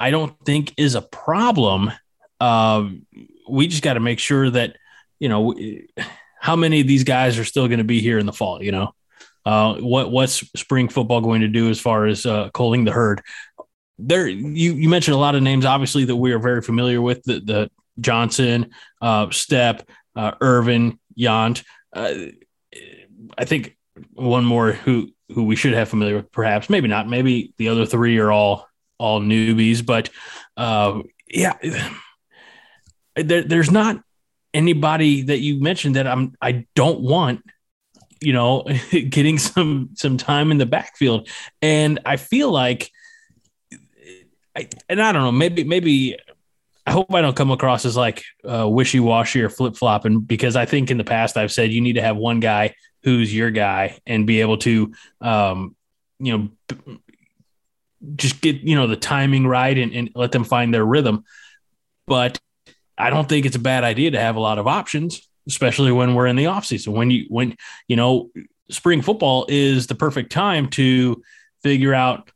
I 0.00 0.10
don't 0.10 0.34
think 0.46 0.72
is 0.78 0.94
a 0.94 1.02
problem. 1.02 1.92
Um, 2.40 3.06
we 3.52 3.66
just 3.66 3.82
got 3.82 3.94
to 3.94 4.00
make 4.00 4.18
sure 4.18 4.48
that, 4.50 4.76
you 5.18 5.28
know, 5.28 5.54
how 6.40 6.56
many 6.56 6.80
of 6.80 6.86
these 6.86 7.04
guys 7.04 7.38
are 7.38 7.44
still 7.44 7.68
going 7.68 7.78
to 7.78 7.84
be 7.84 8.00
here 8.00 8.18
in 8.18 8.26
the 8.26 8.32
fall, 8.32 8.62
you 8.62 8.72
know? 8.72 8.94
Uh, 9.44 9.74
what 9.76 10.10
what's 10.10 10.34
spring 10.56 10.88
football 10.88 11.20
going 11.20 11.42
to 11.42 11.48
do 11.48 11.68
as 11.68 11.80
far 11.80 12.06
as 12.06 12.24
uh, 12.24 12.48
the 12.54 12.92
herd? 12.92 13.20
There, 13.98 14.26
you 14.26 14.72
you 14.74 14.88
mentioned 14.88 15.14
a 15.14 15.18
lot 15.18 15.34
of 15.34 15.42
names, 15.42 15.64
obviously 15.64 16.04
that 16.06 16.16
we 16.16 16.32
are 16.32 16.38
very 16.38 16.62
familiar 16.62 17.02
with. 17.02 17.22
The, 17.24 17.40
the 17.40 17.70
Johnson, 18.00 18.70
uh, 19.00 19.26
Stepp, 19.26 19.82
uh, 20.16 20.32
Ervin, 20.40 20.98
Yant. 21.18 21.64
Uh, 21.92 22.14
I 23.36 23.44
think 23.44 23.76
one 24.14 24.44
more 24.44 24.72
who 24.72 25.10
who 25.34 25.44
we 25.44 25.56
should 25.56 25.74
have 25.74 25.88
familiar 25.88 26.16
with, 26.16 26.32
perhaps 26.32 26.70
maybe 26.70 26.88
not. 26.88 27.08
Maybe 27.08 27.52
the 27.58 27.68
other 27.68 27.84
three 27.84 28.18
are 28.18 28.32
all 28.32 28.68
all 28.98 29.20
newbies, 29.20 29.84
but 29.84 30.08
uh, 30.56 31.00
yeah, 31.28 31.54
there, 33.16 33.42
there's 33.42 33.70
not 33.70 34.02
anybody 34.54 35.22
that 35.22 35.38
you 35.38 35.60
mentioned 35.60 35.96
that 35.96 36.06
I'm 36.06 36.34
I 36.40 36.66
don't 36.74 37.00
want. 37.00 37.42
You 38.20 38.32
know, 38.32 38.62
getting 38.90 39.38
some 39.38 39.90
some 39.94 40.16
time 40.16 40.50
in 40.50 40.58
the 40.58 40.66
backfield, 40.66 41.28
and 41.60 41.98
I 42.06 42.16
feel 42.16 42.52
like, 42.52 42.90
I, 44.54 44.68
and 44.88 45.02
I 45.02 45.10
don't 45.12 45.22
know, 45.22 45.32
maybe 45.32 45.64
maybe 45.64 46.16
I 46.86 46.90
hope 46.90 47.12
I 47.14 47.20
don't 47.20 47.36
come 47.36 47.50
across 47.50 47.84
as 47.84 47.96
like 47.96 48.24
uh, 48.44 48.68
wishy 48.68 49.00
washy 49.00 49.42
or 49.42 49.48
flip 49.48 49.76
flopping 49.76 50.20
because 50.20 50.56
I 50.56 50.66
think 50.66 50.90
in 50.90 50.98
the 50.98 51.04
past 51.04 51.36
I've 51.36 51.52
said 51.52 51.70
you 51.70 51.80
need 51.80 51.94
to 51.94 52.02
have 52.02 52.16
one 52.16 52.40
guy 52.40 52.74
who's 53.04 53.34
your 53.34 53.50
guy 53.50 53.98
and 54.06 54.26
be 54.26 54.40
able 54.40 54.58
to, 54.58 54.92
um, 55.20 55.76
you 56.18 56.36
know, 56.36 56.48
b- 56.68 57.00
just 58.16 58.40
get 58.40 58.56
you 58.62 58.74
know 58.74 58.88
the 58.88 58.96
timing 58.96 59.46
right 59.46 59.78
and, 59.78 59.92
and 59.92 60.10
let 60.14 60.32
them 60.32 60.44
find 60.44 60.74
their 60.74 60.84
rhythm. 60.84 61.24
But 62.06 62.40
I 62.96 63.10
don't 63.10 63.28
think 63.28 63.46
it's 63.46 63.56
a 63.56 63.60
bad 63.60 63.84
idea 63.84 64.10
to 64.12 64.20
have 64.20 64.36
a 64.36 64.40
lot 64.40 64.58
of 64.58 64.66
options, 64.66 65.26
especially 65.46 65.92
when 65.92 66.14
we're 66.14 66.26
in 66.26 66.36
the 66.36 66.46
off 66.46 66.66
season. 66.66 66.92
When 66.92 67.10
you 67.10 67.26
when 67.28 67.56
you 67.88 67.96
know 67.96 68.30
spring 68.70 69.02
football 69.02 69.46
is 69.48 69.86
the 69.86 69.94
perfect 69.94 70.32
time 70.32 70.68
to 70.70 71.22
figure 71.62 71.94
out 71.94 72.30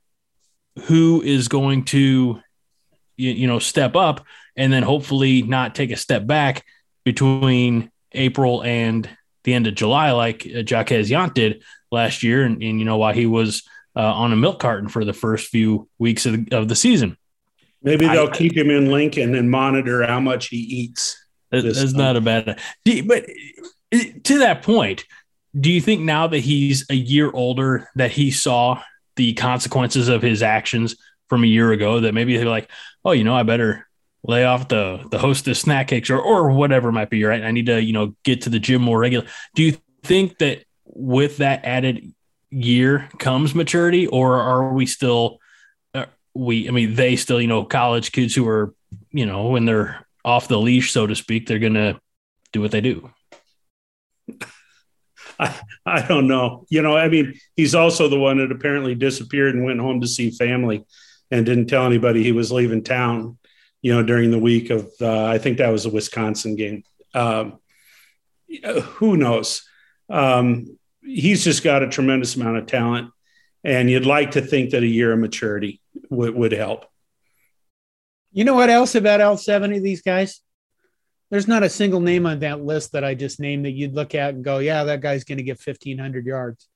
who 0.84 1.22
is 1.22 1.48
going 1.48 1.84
to 1.86 2.40
you, 3.16 3.30
you 3.30 3.46
know 3.46 3.58
step 3.58 3.96
up 3.96 4.24
and 4.56 4.72
then 4.72 4.82
hopefully 4.82 5.42
not 5.42 5.74
take 5.74 5.90
a 5.90 5.96
step 5.96 6.26
back 6.26 6.64
between 7.04 7.90
April 8.12 8.62
and 8.62 9.08
the 9.44 9.54
end 9.54 9.66
of 9.66 9.74
July 9.74 10.10
like 10.12 10.46
uh, 10.46 10.62
Jaquez 10.66 11.10
Yant 11.10 11.34
did 11.34 11.62
last 11.90 12.22
year, 12.22 12.42
and, 12.42 12.62
and 12.62 12.78
you 12.78 12.84
know 12.84 12.96
why 12.96 13.14
he 13.14 13.26
was 13.26 13.62
uh, 13.94 14.12
on 14.12 14.32
a 14.32 14.36
milk 14.36 14.60
carton 14.60 14.88
for 14.88 15.04
the 15.04 15.12
first 15.12 15.48
few 15.48 15.88
weeks 15.98 16.26
of 16.26 16.46
the, 16.46 16.56
of 16.56 16.68
the 16.68 16.74
season. 16.74 17.16
Maybe 17.82 18.06
they'll 18.06 18.28
I, 18.28 18.36
keep 18.36 18.56
him 18.56 18.70
in 18.70 18.90
Lincoln 18.90 19.34
and 19.34 19.50
monitor 19.50 20.06
how 20.06 20.20
much 20.20 20.48
he 20.48 20.56
eats. 20.56 21.22
That's 21.50 21.92
not 21.92 22.16
a 22.16 22.20
bad. 22.20 22.60
But 23.06 23.26
uh, 23.94 23.98
to 24.24 24.38
that 24.40 24.62
point, 24.62 25.04
do 25.58 25.70
you 25.70 25.80
think 25.80 26.02
now 26.02 26.26
that 26.26 26.40
he's 26.40 26.84
a 26.90 26.94
year 26.94 27.30
older 27.32 27.88
that 27.94 28.10
he 28.10 28.30
saw 28.30 28.82
the 29.16 29.34
consequences 29.34 30.08
of 30.08 30.22
his 30.22 30.42
actions 30.42 30.96
from 31.28 31.44
a 31.44 31.46
year 31.46 31.72
ago 31.72 32.00
that 32.00 32.14
maybe 32.14 32.36
they're 32.36 32.46
like, 32.46 32.70
oh, 33.04 33.12
you 33.12 33.24
know, 33.24 33.34
I 33.34 33.42
better 33.42 33.86
lay 34.22 34.44
off 34.44 34.68
the 34.68 35.06
the 35.10 35.18
hostess 35.18 35.60
snack 35.60 35.88
cakes 35.88 36.10
or 36.10 36.20
or 36.20 36.50
whatever 36.50 36.90
might 36.90 37.10
be 37.10 37.22
right. 37.24 37.42
I 37.42 37.52
need 37.52 37.66
to 37.66 37.80
you 37.80 37.92
know 37.92 38.14
get 38.24 38.42
to 38.42 38.50
the 38.50 38.58
gym 38.58 38.82
more 38.82 38.98
regular. 38.98 39.26
Do 39.54 39.62
you 39.62 39.76
think 40.02 40.38
that 40.38 40.64
with 40.84 41.38
that 41.38 41.64
added 41.64 42.12
year 42.50 43.08
comes 43.18 43.54
maturity, 43.54 44.06
or 44.06 44.40
are 44.40 44.72
we 44.72 44.86
still 44.86 45.38
we? 46.36 46.68
I 46.68 46.70
mean, 46.70 46.94
they 46.94 47.16
still 47.16 47.40
you 47.40 47.48
know 47.48 47.64
college 47.64 48.12
kids 48.12 48.34
who 48.34 48.46
are 48.48 48.74
you 49.10 49.26
know 49.26 49.48
when 49.48 49.64
they're 49.64 50.06
off 50.24 50.48
the 50.48 50.58
leash, 50.58 50.92
so 50.92 51.06
to 51.06 51.14
speak, 51.14 51.46
they're 51.46 51.58
gonna 51.58 52.00
do 52.52 52.60
what 52.60 52.70
they 52.70 52.80
do. 52.80 53.10
I, 55.38 55.54
I 55.84 56.06
don't 56.06 56.26
know. 56.26 56.66
You 56.68 56.82
know, 56.82 56.96
I 56.96 57.08
mean, 57.08 57.34
he's 57.56 57.74
also 57.74 58.08
the 58.08 58.18
one 58.18 58.38
that 58.38 58.52
apparently 58.52 58.94
disappeared 58.94 59.54
and 59.54 59.64
went 59.64 59.80
home 59.80 60.00
to 60.00 60.06
see 60.06 60.30
family 60.30 60.84
and 61.30 61.44
didn't 61.44 61.66
tell 61.66 61.84
anybody 61.84 62.22
he 62.22 62.32
was 62.32 62.52
leaving 62.52 62.82
town, 62.82 63.38
you 63.82 63.92
know, 63.92 64.02
during 64.02 64.30
the 64.30 64.38
week 64.38 64.70
of, 64.70 64.90
uh, 65.00 65.26
I 65.26 65.38
think 65.38 65.58
that 65.58 65.70
was 65.70 65.86
a 65.86 65.90
Wisconsin 65.90 66.56
game. 66.56 66.84
Um, 67.14 67.58
who 68.82 69.16
knows? 69.16 69.68
Um, 70.08 70.78
he's 71.02 71.44
just 71.44 71.64
got 71.64 71.82
a 71.82 71.88
tremendous 71.88 72.36
amount 72.36 72.58
of 72.58 72.66
talent. 72.66 73.10
And 73.64 73.90
you'd 73.90 74.06
like 74.06 74.32
to 74.32 74.40
think 74.40 74.70
that 74.70 74.84
a 74.84 74.86
year 74.86 75.12
of 75.12 75.18
maturity 75.18 75.80
would, 76.10 76.34
would 76.34 76.52
help. 76.52 76.86
You 78.32 78.44
know 78.44 78.54
what 78.54 78.70
else 78.70 78.94
about 78.94 79.20
all 79.20 79.36
70 79.36 79.78
of 79.78 79.82
these 79.82 80.02
guys? 80.02 80.40
There's 81.30 81.48
not 81.48 81.62
a 81.62 81.68
single 81.70 82.00
name 82.00 82.26
on 82.26 82.40
that 82.40 82.62
list 82.62 82.92
that 82.92 83.02
I 83.02 83.14
just 83.14 83.40
named 83.40 83.64
that 83.64 83.72
you'd 83.72 83.94
look 83.94 84.14
at 84.14 84.34
and 84.34 84.44
go, 84.44 84.58
yeah, 84.58 84.84
that 84.84 85.00
guy's 85.00 85.24
going 85.24 85.38
to 85.38 85.44
get 85.44 85.60
1,500 85.64 86.26
yards. 86.26 86.68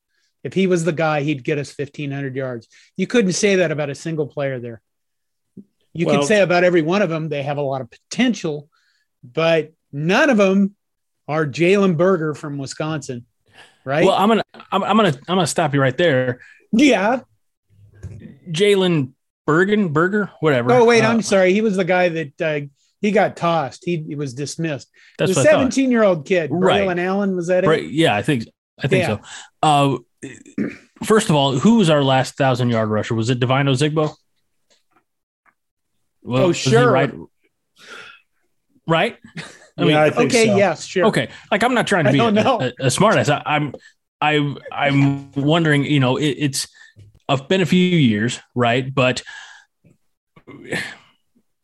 If 0.43 0.55
he 0.55 0.67
was 0.67 0.85
the 0.85 0.93
guy, 0.93 1.21
he'd 1.21 1.45
get 1.45 1.59
us 1.59 1.77
1,500 1.77 2.35
yards. 2.35 2.67
You 2.97 3.07
couldn't 3.07 3.33
say 3.33 3.57
that 3.57 3.71
about 3.71 3.91
a 3.91 3.95
single 3.95 4.27
player 4.27 4.59
there. 4.59 4.81
You 5.93 6.07
well, 6.07 6.19
can 6.19 6.27
say 6.27 6.41
about 6.41 6.65
every 6.65 6.83
one 6.83 7.03
of 7.03 7.11
them, 7.11 7.29
they 7.29 7.43
have 7.43 7.59
a 7.59 7.63
lot 7.63 7.81
of 7.81 7.91
potential, 7.91 8.69
but 9.23 9.73
none 9.93 10.31
of 10.31 10.37
them 10.37 10.77
are 11.29 11.47
Jalen 11.47 11.97
Berger 11.97 12.35
from 12.35 12.59
Wisconsin, 12.59 13.27
right? 13.85 14.05
Well, 14.05 14.15
I'm 14.15 14.29
gonna, 14.29 14.45
I'm, 14.73 14.83
I'm 14.83 14.97
gonna, 14.97 15.09
I'm 15.09 15.37
gonna 15.37 15.47
stop 15.47 15.75
you 15.75 15.81
right 15.81 15.97
there. 15.97 16.41
Yeah, 16.73 17.21
Jalen 18.51 19.13
Bergen, 19.51 19.89
Berger, 19.89 20.31
whatever. 20.39 20.71
Oh 20.71 20.85
wait, 20.85 21.03
uh, 21.03 21.09
I'm 21.09 21.23
sorry. 21.23 21.53
He 21.53 21.61
was 21.61 21.77
the 21.77 21.85
guy 21.85 22.09
that 22.09 22.41
uh, 22.41 22.61
he 23.01 23.11
got 23.11 23.37
tossed. 23.37 23.85
He, 23.85 23.97
he 23.97 24.15
was 24.15 24.33
dismissed. 24.33 24.89
That's 25.19 25.35
the 25.35 25.43
17 25.43 25.91
year 25.91 26.05
old 26.05 26.25
kid, 26.25 26.51
right. 26.53 26.83
Braylon 26.83 27.01
Allen, 27.01 27.35
was 27.35 27.49
that 27.49 27.65
it? 27.65 27.91
Yeah, 27.91 28.15
I 28.15 28.23
think 28.23 28.45
I 28.81 28.87
think 28.87 29.09
yeah. 29.09 29.19
so. 29.19 29.99
Uh, 30.23 30.29
first 31.03 31.31
of 31.31 31.35
all, 31.35 31.59
who 31.59 31.79
was 31.79 31.91
our 31.91 32.05
last 32.05 32.37
thousand 32.37 32.71
yard 32.71 32.91
rusher? 32.91 33.17
Was 33.17 33.29
it 33.29 33.41
Devine 33.41 33.67
Ozigbo? 33.67 34.15
Well, 36.23 36.45
oh, 36.45 36.53
sure. 36.53 36.93
Right. 36.93 37.13
Right. 38.87 39.19
I 39.77 39.85
mean, 39.85 39.97
I 39.97 40.11
okay. 40.11 40.47
So. 40.47 40.57
Yes. 40.57 40.85
Sure. 40.85 41.07
Okay. 41.07 41.29
Like 41.51 41.65
I'm 41.65 41.75
not 41.75 41.89
trying 41.89 42.05
to 42.05 42.13
be 42.13 42.21
a, 42.21 42.27
a, 42.27 42.29
a 42.29 42.87
smartass. 42.87 43.29
I, 43.29 43.43
I'm, 43.47 43.75
I, 44.21 44.55
I'm 44.71 45.33
wondering. 45.33 45.85
You 45.87 45.99
know, 45.99 46.19
it, 46.19 46.37
it's 46.39 46.69
I've 47.31 47.47
been 47.47 47.61
a 47.61 47.67
few 47.67 47.79
years, 47.79 48.41
right? 48.57 48.93
But 48.93 49.23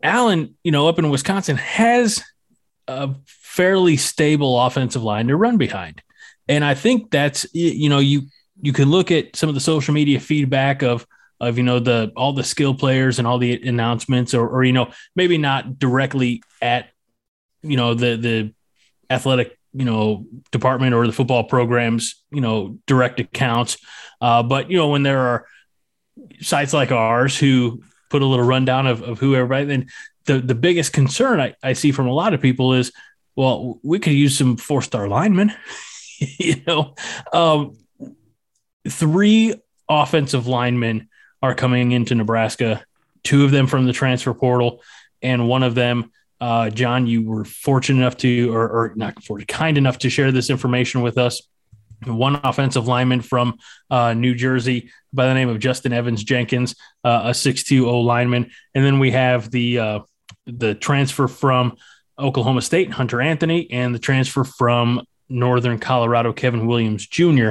Allen, 0.01 0.55
you 0.63 0.71
know, 0.71 0.87
up 0.87 1.01
in 1.01 1.11
Wisconsin 1.11 1.57
has 1.57 2.23
a 2.87 3.13
fairly 3.27 3.97
stable 3.97 4.61
offensive 4.61 5.03
line 5.03 5.27
to 5.27 5.37
run 5.37 5.59
behind. 5.59 6.03
And 6.49 6.65
I 6.65 6.75
think 6.75 7.11
that's 7.11 7.47
you 7.53 7.89
know, 7.89 7.99
you 7.99 8.23
you 8.63 8.73
can 8.73 8.91
look 8.91 9.11
at 9.11 9.35
some 9.35 9.49
of 9.49 9.57
the 9.57 9.61
social 9.61 9.93
media 9.93 10.21
feedback 10.21 10.83
of 10.83 11.05
of 11.41 11.59
you 11.59 11.65
know 11.65 11.81
the 11.81 12.13
all 12.17 12.33
the 12.33 12.45
skill 12.45 12.73
players 12.73 13.19
and 13.19 13.27
all 13.27 13.39
the 13.39 13.61
announcements 13.69 14.35
or 14.35 14.49
or 14.49 14.63
you 14.63 14.73
know, 14.73 14.93
maybe 15.17 15.37
not 15.37 15.81
directly 15.81 16.43
at 16.63 16.91
you 17.63 17.77
know 17.77 17.93
the 17.95 18.17
the 18.17 18.55
athletic 19.11 19.59
you 19.73 19.85
know 19.85 20.27
department 20.53 20.95
or 20.95 21.07
the 21.07 21.13
football 21.13 21.45
programs 21.45 22.23
you 22.31 22.41
know 22.41 22.79
direct 22.87 23.21
accounts 23.21 23.77
uh, 24.21 24.43
but 24.43 24.71
you 24.71 24.77
know 24.77 24.89
when 24.89 25.03
there 25.03 25.21
are 25.21 25.47
sites 26.41 26.73
like 26.73 26.93
ours 26.93 27.39
who 27.39 27.83
put 28.11 28.23
a 28.23 28.27
little 28.27 28.45
rundown 28.45 28.87
of, 28.87 29.03
of 29.03 29.19
who 29.19 29.35
everybody. 29.35 29.67
Then 29.67 29.87
the 30.27 30.41
the 30.41 30.55
biggest 30.55 30.93
concern 30.93 31.41
I, 31.41 31.55
I 31.63 31.73
see 31.73 31.93
from 31.93 32.07
a 32.07 32.13
lot 32.13 32.35
of 32.35 32.41
people 32.41 32.75
is, 32.75 32.93
well, 33.35 33.79
we 33.83 33.99
could 33.99 34.13
use 34.13 34.37
some 34.37 34.57
four 34.57 34.83
star 34.83 35.09
linemen. 35.09 35.53
you 36.19 36.57
know, 36.67 36.95
um, 37.33 37.77
three 38.89 39.55
offensive 39.89 40.47
linemen 40.47 41.09
are 41.43 41.55
coming 41.55 41.93
into 41.93 42.15
Nebraska. 42.15 42.85
Two 43.23 43.45
of 43.45 43.51
them 43.51 43.67
from 43.67 43.87
the 43.87 43.93
transfer 43.93 44.33
portal, 44.33 44.83
and 45.21 45.49
one 45.49 45.65
of 45.65 45.75
them, 45.75 46.13
uh, 46.41 46.71
John, 46.71 47.07
you 47.07 47.25
were 47.25 47.45
fortunate 47.45 47.99
enough 47.99 48.17
to, 48.19 48.55
or, 48.55 48.69
or 48.69 48.93
not 48.95 49.23
fortunate, 49.25 49.49
kind 49.49 49.77
enough 49.77 49.99
to 49.99 50.11
share 50.11 50.31
this 50.31 50.49
information 50.49 51.03
with 51.03 51.19
us 51.19 51.43
one 52.07 52.37
offensive 52.43 52.87
lineman 52.87 53.21
from 53.21 53.59
uh, 53.91 54.15
New 54.15 54.35
Jersey 54.35 54.91
by 55.13 55.27
the 55.27 55.35
name 55.35 55.49
of 55.49 55.59
Justin 55.59 55.93
Evans 55.93 56.25
Jenkins, 56.25 56.75
uh, 57.05 57.23
a 57.25 57.31
6'2 57.31 57.87
O 57.87 58.01
lineman. 58.01 58.51
And 58.75 58.85
then 58.85 58.99
we 58.99 59.11
have 59.13 59.51
the 59.51 59.79
uh, 59.79 60.01
the 60.47 60.75
transfer 60.75 61.29
from 61.29 61.77
Oklahoma 62.19 62.63
State, 62.63 62.93
Hunter 62.93 63.21
Anthony, 63.21 63.71
and 63.71 63.95
the 63.95 63.99
transfer 63.99 64.45
from 64.45 65.03
Northern 65.29 65.79
Colorado, 65.79 66.33
Kevin 66.33 66.67
Williams 66.67 67.07
Jr. 67.07 67.51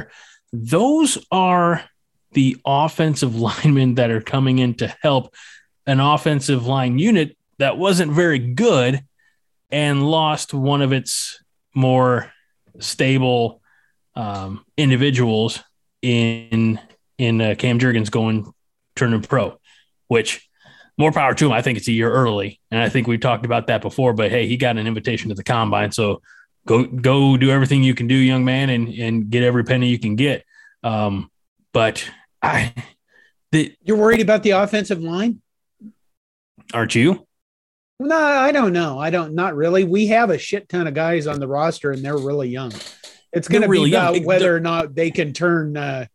Those 0.52 1.18
are 1.30 1.84
the 2.32 2.56
offensive 2.64 3.36
linemen 3.40 3.96
that 3.96 4.10
are 4.10 4.20
coming 4.20 4.58
in 4.58 4.74
to 4.74 4.94
help 5.02 5.34
an 5.86 6.00
offensive 6.00 6.66
line 6.66 6.98
unit 6.98 7.36
that 7.58 7.78
wasn't 7.78 8.12
very 8.12 8.38
good 8.38 9.02
and 9.70 10.08
lost 10.08 10.52
one 10.54 10.82
of 10.82 10.92
its 10.92 11.42
more 11.74 12.32
stable 12.78 13.60
um, 14.16 14.64
individuals 14.76 15.62
in 16.02 16.80
in 17.18 17.40
uh, 17.40 17.54
Cam 17.56 17.78
Jurgens 17.78 18.10
going 18.10 18.52
turning 18.94 19.22
pro, 19.22 19.58
which 20.08 20.48
more 20.98 21.12
power 21.12 21.34
to 21.34 21.46
him. 21.46 21.52
I 21.52 21.62
think 21.62 21.78
it's 21.78 21.88
a 21.88 21.92
year 21.92 22.10
early, 22.10 22.60
and 22.70 22.80
I 22.80 22.88
think 22.88 23.06
we've 23.06 23.20
talked 23.20 23.44
about 23.44 23.68
that 23.68 23.82
before. 23.82 24.14
But 24.14 24.30
hey, 24.30 24.46
he 24.46 24.56
got 24.56 24.76
an 24.76 24.86
invitation 24.86 25.28
to 25.28 25.34
the 25.34 25.44
combine, 25.44 25.92
so 25.92 26.22
go 26.66 26.84
go 26.84 27.36
do 27.36 27.50
everything 27.50 27.82
you 27.82 27.94
can 27.94 28.06
do, 28.06 28.14
young 28.14 28.44
man, 28.44 28.70
and 28.70 28.88
and 28.88 29.30
get 29.30 29.42
every 29.42 29.64
penny 29.64 29.88
you 29.88 29.98
can 29.98 30.16
get. 30.16 30.44
Um, 30.82 31.30
but 31.72 32.08
I, 32.42 32.72
the, 33.52 33.74
you're 33.82 33.96
worried 33.98 34.20
about 34.20 34.42
the 34.42 34.50
offensive 34.50 35.00
line, 35.00 35.42
aren't 36.72 36.94
you? 36.94 37.26
No, 37.98 38.16
I 38.16 38.52
don't 38.52 38.72
know. 38.72 38.98
I 38.98 39.10
don't. 39.10 39.34
Not 39.34 39.56
really. 39.56 39.84
We 39.84 40.06
have 40.08 40.30
a 40.30 40.38
shit 40.38 40.68
ton 40.68 40.86
of 40.86 40.94
guys 40.94 41.26
on 41.26 41.40
the 41.40 41.48
roster, 41.48 41.92
and 41.92 42.04
they're 42.04 42.16
really 42.16 42.48
young. 42.48 42.72
It's 43.36 43.48
going 43.48 43.62
to 43.62 43.68
really 43.68 43.90
be 43.90 43.96
about 43.96 44.14
young. 44.14 44.24
whether 44.24 44.54
or 44.54 44.60
not 44.60 44.94
they 44.94 45.10
can 45.10 45.32
turn 45.32 45.76
uh, 45.76 46.06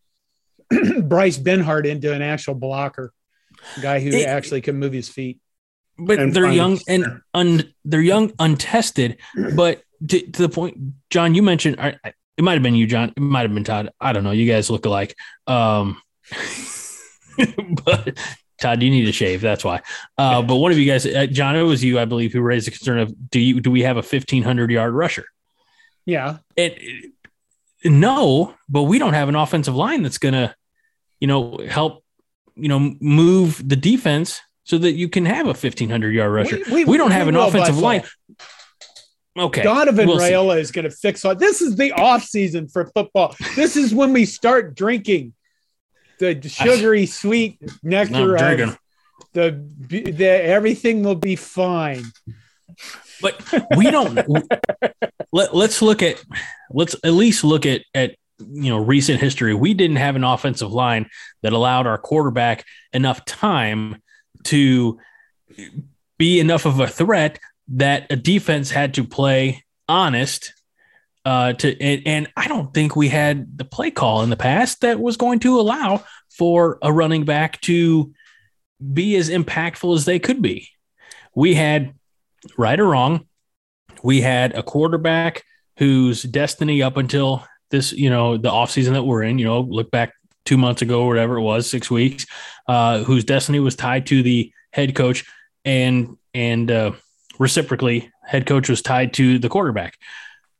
Bryce 1.03 1.37
Benhart 1.37 1.85
into 1.85 2.11
an 2.11 2.21
actual 2.21 2.55
blocker, 2.55 3.13
guy 3.81 3.99
who 3.99 4.09
it, 4.09 4.27
actually 4.27 4.61
can 4.61 4.77
move 4.77 4.91
his 4.91 5.07
feet. 5.07 5.39
But 5.99 6.33
they're 6.33 6.51
young 6.51 6.79
and 6.87 7.21
un, 7.33 7.73
they're 7.85 8.01
young, 8.01 8.33
untested. 8.39 9.17
But 9.55 9.83
to, 10.07 10.19
to 10.19 10.41
the 10.41 10.49
point, 10.49 10.77
John, 11.11 11.35
you 11.35 11.43
mentioned 11.43 11.77
it 11.79 12.43
might 12.43 12.53
have 12.53 12.63
been 12.63 12.75
you, 12.75 12.87
John. 12.87 13.13
It 13.15 13.19
might 13.19 13.41
have 13.41 13.53
been 13.53 13.63
Todd. 13.63 13.91
I 13.99 14.13
don't 14.13 14.23
know. 14.23 14.31
You 14.31 14.51
guys 14.51 14.71
look 14.71 14.85
alike. 14.85 15.15
Um, 15.45 16.01
but 17.85 18.17
Todd, 18.59 18.81
you 18.81 18.89
need 18.89 19.05
to 19.05 19.11
shave. 19.11 19.41
That's 19.41 19.63
why. 19.63 19.81
Uh, 20.17 20.41
but 20.41 20.55
one 20.55 20.71
of 20.71 20.79
you 20.79 20.85
guys, 20.85 21.05
uh, 21.05 21.27
John, 21.27 21.55
it 21.55 21.61
was 21.61 21.83
you, 21.83 21.99
I 21.99 22.05
believe, 22.05 22.33
who 22.33 22.41
raised 22.41 22.65
the 22.65 22.71
concern 22.71 22.97
of 22.97 23.29
do 23.29 23.39
you 23.39 23.61
do 23.61 23.69
we 23.69 23.83
have 23.83 23.97
a 23.97 24.03
fifteen 24.03 24.41
hundred 24.41 24.71
yard 24.71 24.93
rusher? 24.93 25.25
Yeah. 26.05 26.37
It, 26.55 27.10
no, 27.83 28.53
but 28.69 28.83
we 28.83 28.99
don't 28.99 29.13
have 29.13 29.29
an 29.29 29.35
offensive 29.35 29.75
line 29.75 30.03
that's 30.03 30.17
going 30.17 30.33
to, 30.33 30.55
you 31.19 31.27
know, 31.27 31.59
help, 31.67 32.03
you 32.55 32.67
know, 32.67 32.95
move 32.99 33.67
the 33.67 33.75
defense 33.75 34.41
so 34.63 34.77
that 34.77 34.93
you 34.93 35.09
can 35.09 35.25
have 35.25 35.45
a 35.45 35.49
1500 35.49 36.13
yard 36.13 36.31
rusher. 36.31 36.57
We, 36.67 36.73
we, 36.73 36.85
we 36.85 36.97
don't 36.97 37.09
we 37.09 37.15
have 37.15 37.27
an 37.27 37.35
offensive 37.35 37.77
line. 37.77 38.03
Okay. 39.37 39.63
Donovan 39.63 40.07
we'll 40.07 40.17
Raiola 40.17 40.59
is 40.59 40.71
going 40.71 40.83
to 40.83 40.91
fix 40.91 41.23
all. 41.23 41.35
This 41.35 41.61
is 41.61 41.75
the 41.75 41.93
off 41.93 42.23
season 42.23 42.67
for 42.67 42.91
football. 42.93 43.35
This 43.55 43.77
is 43.77 43.93
when 43.93 44.11
we 44.11 44.25
start 44.25 44.75
drinking 44.75 45.33
the 46.19 46.39
sugary 46.47 47.05
sweet 47.05 47.59
nectar 47.81 48.77
the, 49.33 49.63
the 49.87 50.25
everything 50.25 51.03
will 51.03 51.15
be 51.15 51.35
fine. 51.35 52.03
But 53.21 53.41
we 53.77 53.91
don't. 53.91 54.15
let, 55.33 55.55
let's 55.55 55.81
look 55.81 56.01
at. 56.01 56.21
Let's 56.71 56.95
at 57.03 57.13
least 57.13 57.43
look 57.43 57.65
at 57.65 57.81
at 57.93 58.15
you 58.39 58.69
know 58.69 58.77
recent 58.77 59.19
history. 59.19 59.53
We 59.53 59.73
didn't 59.73 59.97
have 59.97 60.15
an 60.15 60.23
offensive 60.23 60.71
line 60.71 61.09
that 61.43 61.53
allowed 61.53 61.87
our 61.87 61.97
quarterback 61.97 62.65
enough 62.93 63.25
time 63.25 64.01
to 64.45 64.99
be 66.17 66.39
enough 66.39 66.65
of 66.65 66.79
a 66.79 66.87
threat 66.87 67.39
that 67.67 68.07
a 68.09 68.15
defense 68.15 68.71
had 68.71 68.95
to 68.95 69.03
play 69.03 69.63
honest 69.87 70.53
uh, 71.25 71.53
to 71.53 71.79
and, 71.79 72.01
and, 72.05 72.27
I 72.35 72.47
don't 72.47 72.73
think 72.73 72.95
we 72.95 73.07
had 73.07 73.57
the 73.57 73.65
play 73.65 73.91
call 73.91 74.23
in 74.23 74.31
the 74.31 74.35
past 74.35 74.81
that 74.81 74.99
was 74.99 75.17
going 75.17 75.39
to 75.41 75.59
allow 75.59 76.03
for 76.29 76.79
a 76.81 76.91
running 76.91 77.25
back 77.25 77.61
to 77.61 78.11
be 78.93 79.15
as 79.15 79.29
impactful 79.29 79.95
as 79.95 80.05
they 80.05 80.17
could 80.17 80.41
be. 80.41 80.69
We 81.35 81.53
had 81.53 81.93
right 82.57 82.79
or 82.79 82.87
wrong, 82.87 83.27
we 84.03 84.21
had 84.21 84.53
a 84.53 84.63
quarterback 84.63 85.43
whose 85.77 86.23
destiny 86.23 86.81
up 86.81 86.97
until 86.97 87.45
this, 87.69 87.91
you 87.91 88.09
know, 88.09 88.37
the 88.37 88.49
offseason 88.49 88.93
that 88.93 89.03
we're 89.03 89.23
in, 89.23 89.39
you 89.39 89.45
know, 89.45 89.61
look 89.61 89.91
back 89.91 90.13
two 90.45 90.57
months 90.57 90.81
ago 90.81 91.05
whatever 91.05 91.37
it 91.37 91.41
was, 91.41 91.69
six 91.69 91.89
weeks, 91.89 92.25
uh, 92.67 93.03
whose 93.03 93.23
destiny 93.23 93.59
was 93.59 93.75
tied 93.75 94.05
to 94.07 94.23
the 94.23 94.51
head 94.71 94.95
coach 94.95 95.25
and 95.65 96.17
and 96.33 96.71
uh, 96.71 96.91
reciprocally, 97.39 98.11
head 98.23 98.45
coach 98.45 98.69
was 98.69 98.81
tied 98.81 99.13
to 99.13 99.39
the 99.39 99.49
quarterback. 99.49 99.97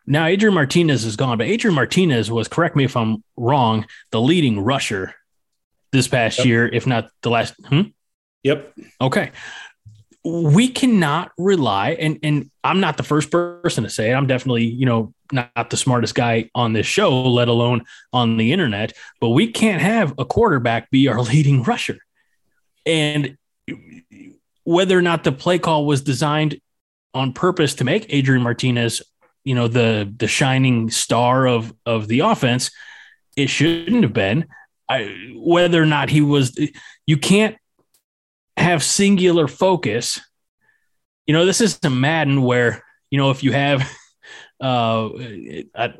Now 0.07 0.25
Adrian 0.25 0.53
Martinez 0.53 1.05
is 1.05 1.15
gone, 1.15 1.37
but 1.37 1.47
Adrian 1.47 1.75
Martinez 1.75 2.31
was, 2.31 2.47
correct 2.47 2.75
me 2.75 2.83
if 2.83 2.97
I'm 2.97 3.23
wrong, 3.37 3.85
the 4.11 4.19
leading 4.19 4.59
rusher 4.59 5.13
this 5.91 6.07
past 6.07 6.39
yep. 6.39 6.47
year, 6.47 6.67
if 6.67 6.87
not 6.87 7.09
the 7.21 7.29
last. 7.29 7.53
Hmm? 7.65 7.81
Yep. 8.43 8.73
Okay. 8.99 9.31
We 10.23 10.67
cannot 10.67 11.31
rely, 11.37 11.91
and 11.91 12.19
and 12.21 12.51
I'm 12.63 12.79
not 12.79 12.97
the 12.97 13.03
first 13.03 13.31
person 13.31 13.83
to 13.83 13.89
say 13.89 14.11
it. 14.11 14.13
I'm 14.13 14.27
definitely, 14.27 14.65
you 14.65 14.85
know, 14.85 15.13
not 15.31 15.69
the 15.69 15.77
smartest 15.77 16.13
guy 16.13 16.49
on 16.53 16.73
this 16.73 16.85
show, 16.85 17.23
let 17.23 17.47
alone 17.47 17.85
on 18.13 18.37
the 18.37 18.51
internet. 18.51 18.93
But 19.19 19.29
we 19.29 19.51
can't 19.51 19.81
have 19.81 20.13
a 20.17 20.25
quarterback 20.25 20.91
be 20.91 21.07
our 21.07 21.21
leading 21.21 21.63
rusher. 21.63 21.97
And 22.85 23.37
whether 24.63 24.97
or 24.97 25.01
not 25.01 25.23
the 25.23 25.31
play 25.31 25.59
call 25.59 25.85
was 25.85 26.01
designed 26.01 26.59
on 27.13 27.33
purpose 27.33 27.75
to 27.75 27.83
make 27.83 28.05
Adrian 28.09 28.43
Martinez, 28.43 29.01
you 29.43 29.55
know, 29.55 29.67
the 29.67 30.11
the 30.15 30.27
shining 30.27 30.89
star 30.89 31.47
of 31.47 31.73
of 31.85 32.07
the 32.07 32.19
offense, 32.19 32.71
it 33.35 33.49
shouldn't 33.49 34.03
have 34.03 34.13
been. 34.13 34.47
I, 34.87 35.33
whether 35.35 35.81
or 35.81 35.85
not 35.85 36.09
he 36.09 36.19
was, 36.19 36.57
you 37.05 37.17
can't 37.17 37.55
have 38.57 38.83
singular 38.83 39.47
focus. 39.47 40.19
You 41.25 41.33
know, 41.33 41.45
this 41.45 41.61
isn't 41.61 41.85
a 41.85 41.89
Madden 41.89 42.41
where 42.41 42.83
you 43.09 43.17
know 43.17 43.31
if 43.31 43.43
you 43.43 43.51
have 43.51 43.81
uh, 44.61 45.09
a, 45.75 45.93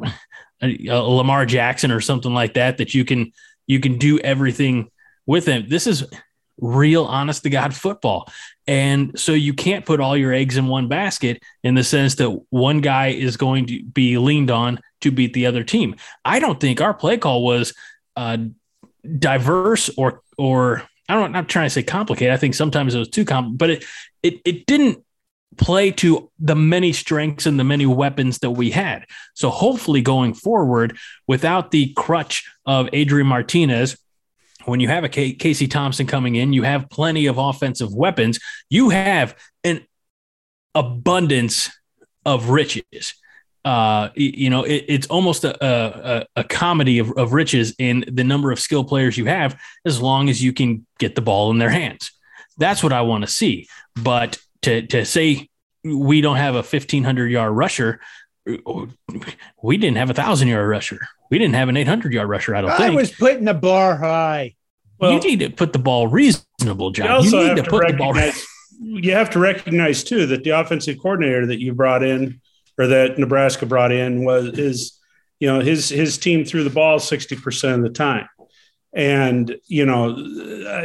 a 0.62 1.02
Lamar 1.02 1.46
Jackson 1.46 1.92
or 1.92 2.02
something 2.02 2.34
like 2.34 2.56
that 2.56 2.78
that 2.78 2.94
you 2.94 3.06
can 3.06 3.32
you 3.68 3.80
can 3.80 3.98
do 3.98 4.20
everything 4.20 4.90
with 5.26 5.46
him. 5.48 5.66
This 5.70 5.88
is 5.88 6.06
real 6.62 7.06
honest 7.06 7.44
to 7.44 7.50
God 7.50 7.76
football. 7.76 8.32
And 8.68 9.20
so 9.20 9.34
you 9.34 9.54
can't 9.54 9.86
put 9.86 10.00
all 10.00 10.16
your 10.16 10.32
eggs 10.32 10.58
in 10.58 10.68
one 10.68 10.88
basket 10.88 11.42
in 11.64 11.76
the 11.76 11.84
sense 11.84 12.16
that 12.16 12.30
one 12.50 12.82
guy 12.82 13.08
is 13.08 13.36
going 13.36 13.66
to 13.68 13.84
be 13.84 14.18
leaned 14.18 14.52
on 14.52 14.80
to 15.02 15.12
beat 15.12 15.34
the 15.34 15.48
other 15.48 15.64
team. 15.64 15.96
I 16.24 16.40
don't 16.40 16.60
think 16.60 16.80
our 16.80 16.94
play 16.94 17.18
call 17.18 17.44
was 17.44 17.74
uh, 18.16 18.38
diverse 19.18 19.90
or, 19.98 20.22
or 20.38 20.84
I 21.12 21.16
don't, 21.16 21.36
I'm 21.36 21.46
trying 21.46 21.66
to 21.66 21.70
say 21.70 21.84
complicated. 21.84 22.34
I 22.34 22.38
think 22.38 22.56
sometimes 22.56 22.96
it 22.96 23.00
was 23.00 23.10
too 23.10 23.26
complicated, 23.26 23.58
but 23.58 23.70
it, 23.70 23.86
it, 24.24 24.42
it 24.46 24.66
didn't 24.66 25.04
play 25.58 25.92
to 25.92 26.32
the 26.40 26.56
many 26.56 26.94
strengths 26.94 27.46
and 27.46 27.60
the 27.60 27.66
many 27.66 27.86
weapons 27.86 28.40
that 28.40 28.52
we 28.52 28.72
had. 28.72 29.06
So 29.34 29.50
hopefully 29.50 30.02
going 30.02 30.34
forward 30.34 30.98
without 31.28 31.72
the 31.72 31.92
crutch 31.98 32.50
of 32.66 32.88
Adrian 32.94 33.28
Martinez, 33.28 33.98
when 34.64 34.80
you 34.80 34.88
have 34.88 35.04
a 35.04 35.10
K- 35.10 35.34
Casey 35.34 35.68
Thompson 35.68 36.08
coming 36.08 36.36
in, 36.36 36.54
you 36.54 36.64
have 36.64 36.90
plenty 36.90 37.26
of 37.26 37.38
offensive 37.38 37.94
weapons. 37.94 38.40
You 38.70 38.90
have 38.90 39.36
an 39.66 39.86
abundance 40.74 41.70
of 42.26 42.50
riches. 42.50 43.16
Uh, 43.64 44.10
you 44.16 44.50
know, 44.50 44.64
it, 44.64 44.86
it's 44.88 45.08
almost 45.08 45.44
a, 45.44 45.66
a, 45.66 46.26
a 46.36 46.44
comedy 46.44 47.00
of, 47.00 47.12
of 47.12 47.34
riches 47.34 47.76
in 47.78 48.04
the 48.12 48.24
number 48.24 48.52
of 48.52 48.60
skill 48.60 48.84
players 48.84 49.18
you 49.18 49.26
have, 49.26 49.60
as 49.86 50.02
long 50.02 50.30
as 50.30 50.44
you 50.44 50.52
can 50.52 50.86
get 50.98 51.16
the 51.16 51.22
ball 51.22 51.52
in 51.52 51.60
their 51.60 51.70
hands. 51.70 52.12
That's 52.58 52.82
what 52.84 52.94
I 52.94 53.02
want 53.02 53.24
to 53.24 53.30
see. 53.30 53.68
But 53.96 54.40
to 54.64 54.86
to 54.88 55.06
say 55.06 55.50
we 55.84 56.22
don't 56.22 56.38
have 56.38 56.56
a 56.56 56.64
fifteen 56.64 57.04
hundred 57.04 57.32
yard 57.32 57.54
rusher, 57.56 58.00
we 59.62 59.78
didn't 59.78 59.98
have 59.98 60.10
a 60.10 60.14
thousand 60.14 60.48
yard 60.48 60.68
rusher. 60.68 61.00
We 61.30 61.40
didn't 61.40 61.56
have 61.56 61.70
an 61.70 61.78
800 61.78 62.14
yard 62.14 62.30
rusher. 62.30 62.56
I 62.56 62.62
don't 62.62 62.72
I 62.72 62.78
think. 62.78 62.92
I 62.92 62.96
was 62.96 63.12
putting 63.12 63.46
the 63.46 63.54
bar 63.54 63.96
high. 63.96 64.56
Well, 65.00 65.14
you 65.14 65.20
need 65.20 65.40
to 65.40 65.50
put 65.50 65.74
the 65.74 65.80
ball 65.80 66.08
reasonable, 66.08 66.92
John. 66.92 67.24
You, 67.24 67.30
you 67.30 67.48
need 67.48 67.56
to, 67.56 67.64
to 67.64 67.70
put 67.70 67.88
the 67.88 67.94
ball. 67.94 68.14
You 68.80 69.14
have 69.14 69.30
to 69.32 69.40
recognize 69.40 70.04
too 70.04 70.26
that 70.28 70.44
the 70.44 70.52
offensive 70.52 70.98
coordinator 71.00 71.46
that 71.48 71.60
you 71.60 71.74
brought 71.74 72.04
in, 72.04 72.42
or 72.78 72.88
that 72.88 73.18
Nebraska 73.18 73.66
brought 73.66 73.92
in, 73.92 74.24
was 74.24 74.58
is 74.58 75.00
you 75.40 75.48
know 75.48 75.60
his 75.60 75.90
his 75.90 76.18
team 76.18 76.46
threw 76.46 76.64
the 76.64 76.70
ball 76.70 77.00
60 77.00 77.36
percent 77.38 77.78
of 77.78 77.84
the 77.84 77.90
time, 77.90 78.28
and 78.94 79.56
you 79.68 79.86
know 79.86 80.14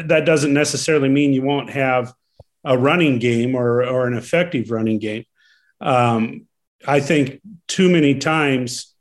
that 0.02 0.24
doesn't 0.24 0.52
necessarily 0.52 1.08
mean 1.08 1.32
you 1.32 1.42
won't 1.42 1.70
have 1.70 2.12
a 2.64 2.76
running 2.76 3.18
game 3.18 3.54
or 3.54 3.84
or 3.84 4.06
an 4.06 4.14
effective 4.14 4.70
running 4.70 4.98
game. 4.98 5.24
Um, 5.80 6.46
I 6.86 7.00
think 7.00 7.40
too 7.68 7.90
many 7.90 8.18
times 8.18 8.94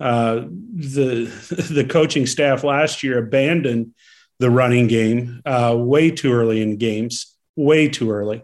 uh, 0.00 0.46
the 0.74 1.24
the 1.70 1.84
coaching 1.84 2.26
staff 2.26 2.64
last 2.64 3.02
year 3.02 3.18
abandoned 3.18 3.94
the 4.38 4.50
running 4.50 4.86
game 4.86 5.42
uh, 5.44 5.76
way 5.78 6.10
too 6.10 6.32
early 6.32 6.62
in 6.62 6.78
games, 6.78 7.36
way 7.56 7.88
too 7.88 8.10
early, 8.10 8.42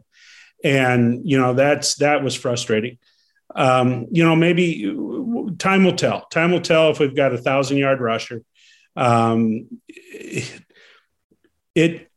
and 0.63 1.23
you 1.25 1.39
know 1.39 1.55
that's 1.55 1.97
that 1.97 2.23
was 2.23 2.35
frustrating. 2.35 2.99
Um, 3.55 4.07
you 4.11 4.25
know, 4.25 4.37
maybe 4.37 4.85
time 5.59 5.85
will 5.85 5.97
tell. 5.97 6.27
Time 6.27 6.53
will 6.53 6.61
tell 6.61 6.91
if 6.91 6.99
we've 6.99 7.17
got 7.17 7.33
a 7.33 7.39
thousand 7.39 7.79
yard 7.79 8.01
rusher. 8.01 8.43
Um, 8.97 9.81
it. 11.75 12.11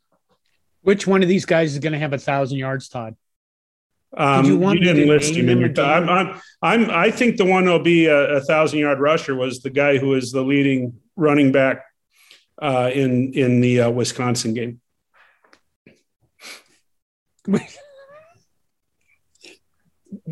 Which 0.82 1.06
one 1.06 1.22
of 1.22 1.30
these 1.30 1.46
guys 1.46 1.74
is 1.74 1.80
going 1.80 1.94
to 1.94 2.00
have 2.00 2.14
a 2.14 2.18
thousand 2.18 2.58
yards, 2.58 2.88
Todd? 2.88 3.16
Um, 4.16 4.44
Did 4.44 4.50
you, 4.50 4.58
want 4.58 4.80
you 4.80 4.86
didn't 4.86 5.08
list 5.08 5.36
him 5.36 5.50
in 5.50 5.60
your. 5.60 5.70
I'm, 5.80 6.10
I'm, 6.10 6.42
I'm, 6.64 6.90
i 6.90 7.12
think 7.12 7.38
the 7.38 7.46
one 7.46 7.66
that'll 7.66 7.80
be 7.80 8.08
a, 8.08 8.38
a, 8.38 8.42
thousand 8.42 8.80
yard 8.80 9.00
rusher 9.00 9.36
was 9.36 9.62
the 9.62 9.70
guy 9.70 10.00
who 10.00 10.08
was 10.08 10.32
the 10.32 10.42
leading 10.42 11.00
running 11.16 11.52
back 11.52 11.86
uh, 12.60 12.90
in 12.92 13.34
in 13.34 13.62
the 13.62 13.82
uh, 13.82 13.90
Wisconsin 13.92 14.56
game. 14.56 14.82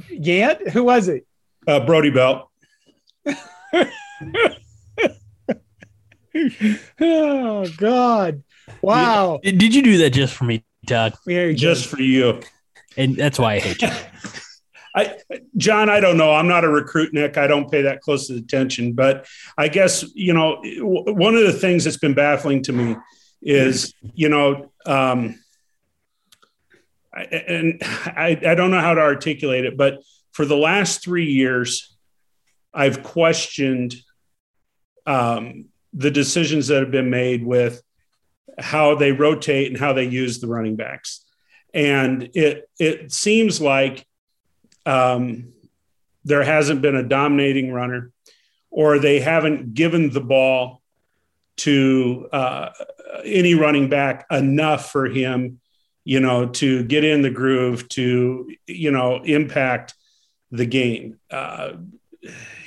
Yet, 0.10 0.70
who 0.70 0.84
was 0.84 1.08
it? 1.08 1.26
Uh, 1.68 1.80
Brody 1.86 2.10
Belt. 2.10 2.50
oh 7.02 7.68
God! 7.78 8.44
Wow! 8.82 9.40
Did 9.44 9.76
you 9.76 9.82
do 9.82 9.98
that 10.00 10.12
just 10.12 10.34
for 10.34 10.46
me, 10.46 10.64
Todd? 10.88 11.14
Just 11.26 11.88
for 11.88 12.02
you 12.02 12.42
and 12.98 13.16
that's 13.16 13.40
why 13.40 13.54
I 13.54 13.60
hate 13.60 13.82
you. 13.82 13.90
I, 14.96 15.16
John, 15.56 15.90
I 15.90 16.00
don't 16.00 16.18
know. 16.18 16.34
I'm 16.34 16.48
not 16.48 16.64
a 16.64 16.70
recruit, 16.70 17.14
Nick. 17.14 17.38
I 17.38 17.46
don't 17.46 17.70
pay 17.70 17.84
that 17.84 18.02
close 18.02 18.32
attention. 18.32 18.94
But 18.94 19.28
I 19.56 19.68
guess, 19.68 20.04
you 20.16 20.34
know, 20.34 20.60
one 20.82 21.36
of 21.36 21.44
the 21.44 21.54
things 21.54 21.84
that's 21.84 21.98
been 21.98 22.16
baffling 22.16 22.64
to 22.64 22.74
me 22.74 22.96
is, 23.44 23.94
you 24.16 24.28
know, 24.28 24.72
um, 24.88 25.40
I, 27.18 27.22
and 27.24 27.78
I, 27.82 28.40
I 28.46 28.56
don't 28.56 28.72
know 28.72 28.80
how 28.80 28.94
to 28.94 29.02
articulate 29.02 29.66
it, 29.66 29.76
but 29.76 30.00
for 30.32 30.46
the 30.46 30.58
last 30.58 31.04
three 31.04 31.32
years, 31.32 31.98
I've 32.74 33.02
questioned 33.02 33.96
um, 35.08 35.66
the 35.94 36.12
decisions 36.12 36.68
that 36.68 36.82
have 36.82 36.92
been 36.92 37.10
made 37.10 37.44
with 37.44 37.82
how 38.60 38.96
they 38.96 39.12
rotate 39.12 39.68
and 39.72 39.80
how 39.80 39.94
they 39.94 40.04
use 40.04 40.40
the 40.40 40.48
running 40.48 40.76
backs. 40.76 41.26
And 41.74 42.30
it 42.34 42.70
it 42.80 43.12
seems 43.12 43.60
like 43.60 44.06
um, 44.86 45.54
there 46.24 46.44
hasn't 46.44 46.82
been 46.82 46.96
a 46.96 47.04
dominating 47.04 47.72
runner, 47.72 48.12
or 48.70 49.00
they 49.00 49.20
haven't 49.20 49.74
given 49.74 50.12
the 50.12 50.22
ball 50.22 50.82
to 51.58 52.30
uh, 52.32 52.70
any 53.24 53.56
running 53.56 53.90
back 53.90 54.26
enough 54.30 54.92
for 54.92 55.08
him, 55.08 55.60
you 56.08 56.22
know, 56.22 56.48
to 56.48 56.86
get 56.86 57.04
in 57.04 57.22
the 57.22 57.30
groove, 57.30 57.90
to 57.90 58.50
you 58.66 58.92
know, 58.92 59.22
impact 59.26 59.94
the 60.52 60.66
game. 60.66 61.20
Uh, 61.30 61.74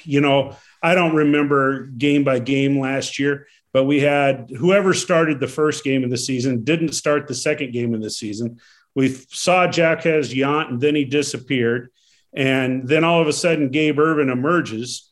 you 0.03 0.21
know, 0.21 0.55
I 0.83 0.95
don't 0.95 1.17
remember 1.17 1.87
game 1.87 2.23
by 2.23 2.39
game 2.39 2.79
last 2.79 3.19
year, 3.19 3.47
but 3.73 3.85
we 3.85 4.01
had 4.01 4.51
whoever 4.55 4.93
started 4.93 5.41
the 5.41 5.49
first 5.49 5.85
game 5.85 6.05
of 6.05 6.11
the 6.11 6.19
season 6.19 6.65
didn't 6.65 6.93
start 6.93 7.29
the 7.29 7.35
second 7.35 7.73
game 7.73 7.95
of 7.95 8.03
the 8.03 8.11
season. 8.11 8.61
We 8.95 9.09
saw 9.09 9.73
Jaquez 9.73 10.35
Yant 10.35 10.69
and 10.69 10.81
then 10.83 10.95
he 10.95 11.07
disappeared. 11.07 11.91
And 12.35 12.87
then 12.87 13.05
all 13.05 13.23
of 13.23 13.27
a 13.27 13.33
sudden, 13.33 13.71
Gabe 13.71 13.99
Ervin 13.99 14.29
emerges 14.29 15.11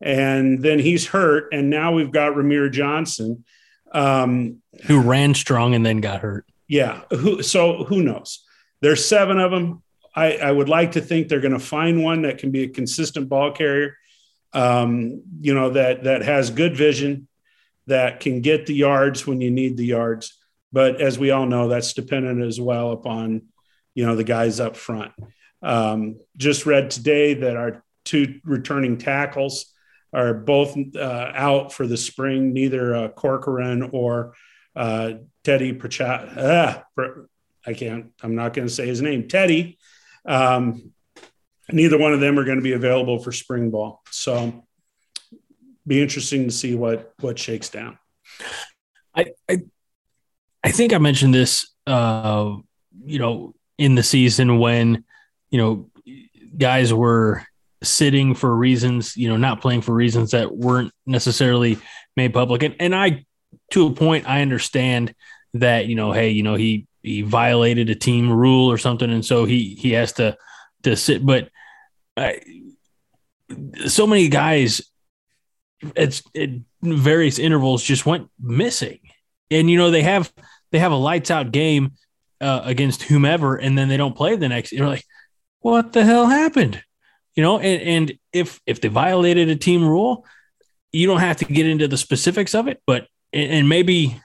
and 0.00 0.60
then 0.64 0.80
he's 0.80 1.06
hurt. 1.06 1.52
And 1.52 1.70
now 1.70 1.92
we've 1.92 2.10
got 2.10 2.32
Rahmir 2.32 2.72
Johnson. 2.72 3.44
Um, 3.92 4.62
who 4.86 5.00
ran 5.00 5.34
strong 5.34 5.76
and 5.76 5.86
then 5.86 6.00
got 6.00 6.22
hurt. 6.22 6.44
Yeah. 6.68 7.00
Who, 7.10 7.42
so 7.42 7.84
who 7.84 8.02
knows? 8.02 8.44
There's 8.80 9.04
seven 9.04 9.40
of 9.40 9.50
them. 9.50 9.82
I, 10.14 10.36
I 10.36 10.52
would 10.52 10.68
like 10.68 10.92
to 10.92 11.00
think 11.00 11.28
they're 11.28 11.40
going 11.40 11.52
to 11.52 11.58
find 11.58 12.02
one 12.02 12.22
that 12.22 12.38
can 12.38 12.50
be 12.50 12.64
a 12.64 12.68
consistent 12.68 13.28
ball 13.28 13.52
carrier, 13.52 13.96
um, 14.52 15.22
you 15.40 15.54
know, 15.54 15.70
that 15.70 16.04
that 16.04 16.22
has 16.22 16.50
good 16.50 16.76
vision, 16.76 17.28
that 17.86 18.20
can 18.20 18.40
get 18.40 18.66
the 18.66 18.74
yards 18.74 19.26
when 19.26 19.40
you 19.40 19.50
need 19.50 19.76
the 19.76 19.86
yards. 19.86 20.36
But 20.72 21.00
as 21.00 21.18
we 21.18 21.30
all 21.30 21.46
know, 21.46 21.68
that's 21.68 21.94
dependent 21.94 22.42
as 22.42 22.60
well 22.60 22.92
upon, 22.92 23.42
you 23.94 24.04
know, 24.04 24.16
the 24.16 24.24
guys 24.24 24.60
up 24.60 24.76
front. 24.76 25.12
Um, 25.62 26.20
just 26.36 26.66
read 26.66 26.90
today 26.90 27.34
that 27.34 27.56
our 27.56 27.84
two 28.04 28.40
returning 28.44 28.98
tackles 28.98 29.72
are 30.12 30.34
both 30.34 30.76
uh, 30.96 31.32
out 31.34 31.72
for 31.72 31.86
the 31.86 31.96
spring. 31.96 32.52
Neither 32.52 32.94
uh, 32.94 33.08
Corcoran 33.08 33.90
or 33.92 34.34
uh, 34.74 35.14
Teddy 35.48 35.72
Pritchett. 35.72 36.28
Ah, 36.36 36.84
I 37.66 37.72
can't. 37.72 38.12
I'm 38.22 38.34
not 38.34 38.52
going 38.52 38.68
to 38.68 38.74
say 38.74 38.86
his 38.86 39.00
name. 39.00 39.28
Teddy. 39.28 39.78
Um, 40.26 40.92
neither 41.72 41.96
one 41.96 42.12
of 42.12 42.20
them 42.20 42.38
are 42.38 42.44
going 42.44 42.58
to 42.58 42.62
be 42.62 42.74
available 42.74 43.18
for 43.18 43.32
spring 43.32 43.70
ball. 43.70 44.02
So, 44.10 44.66
be 45.86 46.02
interesting 46.02 46.44
to 46.44 46.50
see 46.50 46.74
what 46.74 47.14
what 47.20 47.38
shakes 47.38 47.70
down. 47.70 47.98
I 49.14 49.28
I, 49.48 49.60
I 50.62 50.70
think 50.70 50.92
I 50.92 50.98
mentioned 50.98 51.32
this. 51.32 51.72
Uh, 51.86 52.56
you 53.06 53.18
know, 53.18 53.54
in 53.78 53.94
the 53.94 54.02
season 54.02 54.58
when 54.58 55.02
you 55.48 55.58
know 55.58 55.90
guys 56.58 56.92
were 56.92 57.42
sitting 57.82 58.34
for 58.34 58.54
reasons, 58.54 59.16
you 59.16 59.30
know, 59.30 59.38
not 59.38 59.62
playing 59.62 59.80
for 59.80 59.94
reasons 59.94 60.32
that 60.32 60.54
weren't 60.54 60.92
necessarily 61.06 61.78
made 62.18 62.34
public. 62.34 62.62
And, 62.64 62.76
and 62.78 62.94
I, 62.94 63.24
to 63.70 63.86
a 63.86 63.92
point, 63.94 64.28
I 64.28 64.42
understand 64.42 65.14
that, 65.54 65.86
you 65.86 65.94
know, 65.94 66.12
hey, 66.12 66.30
you 66.30 66.42
know, 66.42 66.54
he, 66.54 66.86
he 67.02 67.22
violated 67.22 67.90
a 67.90 67.94
team 67.94 68.30
rule 68.30 68.70
or 68.70 68.78
something. 68.78 69.10
And 69.10 69.24
so 69.24 69.44
he, 69.44 69.74
he 69.74 69.92
has 69.92 70.12
to, 70.14 70.36
to 70.82 70.96
sit, 70.96 71.24
but 71.24 71.48
I, 72.16 72.40
so 73.86 74.06
many 74.06 74.28
guys 74.28 74.82
at, 75.96 76.20
at 76.36 76.50
various 76.82 77.38
intervals 77.38 77.82
just 77.82 78.06
went 78.06 78.28
missing. 78.38 79.00
And, 79.50 79.70
you 79.70 79.78
know, 79.78 79.90
they 79.90 80.02
have, 80.02 80.32
they 80.70 80.78
have 80.78 80.92
a 80.92 80.96
lights 80.96 81.30
out 81.30 81.52
game 81.52 81.92
uh, 82.40 82.60
against 82.64 83.04
whomever, 83.04 83.56
and 83.56 83.76
then 83.76 83.88
they 83.88 83.96
don't 83.96 84.16
play 84.16 84.36
the 84.36 84.48
next. 84.48 84.72
You're 84.72 84.86
like, 84.86 85.04
what 85.60 85.92
the 85.92 86.04
hell 86.04 86.26
happened? 86.26 86.82
you 87.38 87.42
know, 87.42 87.60
and, 87.60 87.82
and 87.82 88.18
if 88.32 88.60
if 88.66 88.80
they 88.80 88.88
violated 88.88 89.48
a 89.48 89.54
team 89.54 89.86
rule, 89.86 90.26
you 90.90 91.06
don't 91.06 91.20
have 91.20 91.36
to 91.36 91.44
get 91.44 91.66
into 91.66 91.86
the 91.86 91.96
specifics 91.96 92.52
of 92.52 92.66
it, 92.66 92.82
but 92.84 93.06
and 93.32 93.68
maybe 93.68 94.20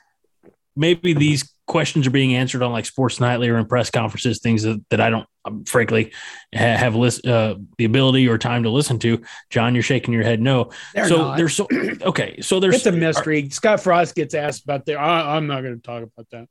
maybe 0.75 1.13
these 1.13 1.53
questions 1.65 2.05
are 2.07 2.11
being 2.11 2.35
answered 2.35 2.61
on 2.61 2.71
like 2.71 2.85
Sports 2.85 3.19
Nightly 3.19 3.49
or 3.49 3.57
in 3.57 3.65
press 3.65 3.89
conferences, 3.89 4.39
things 4.39 4.63
that, 4.63 4.83
that 4.89 4.99
I 4.99 5.09
don't, 5.09 5.27
um, 5.45 5.63
frankly, 5.65 6.11
ha- 6.53 6.77
have 6.77 6.95
list, 6.95 7.25
uh, 7.25 7.55
the 7.77 7.85
ability 7.85 8.27
or 8.27 8.37
time 8.37 8.63
to 8.63 8.69
listen 8.69 8.99
to. 8.99 9.21
John, 9.49 9.73
you're 9.73 9.83
shaking 9.83 10.13
your 10.13 10.23
head 10.23 10.41
no. 10.41 10.71
They're 10.93 11.07
so 11.07 11.17
not. 11.17 11.37
there's 11.37 11.55
so 11.55 11.67
okay. 12.01 12.41
So 12.41 12.59
there's 12.59 12.75
it's 12.75 12.85
a 12.85 12.91
mystery. 12.91 13.47
Are, 13.47 13.49
Scott 13.51 13.79
Frost 13.81 14.15
gets 14.15 14.33
asked 14.33 14.63
about 14.63 14.85
there. 14.85 14.99
I'm 14.99 15.47
not 15.47 15.61
going 15.61 15.75
to 15.75 15.81
talk 15.81 16.03
about 16.03 16.27
that. 16.31 16.47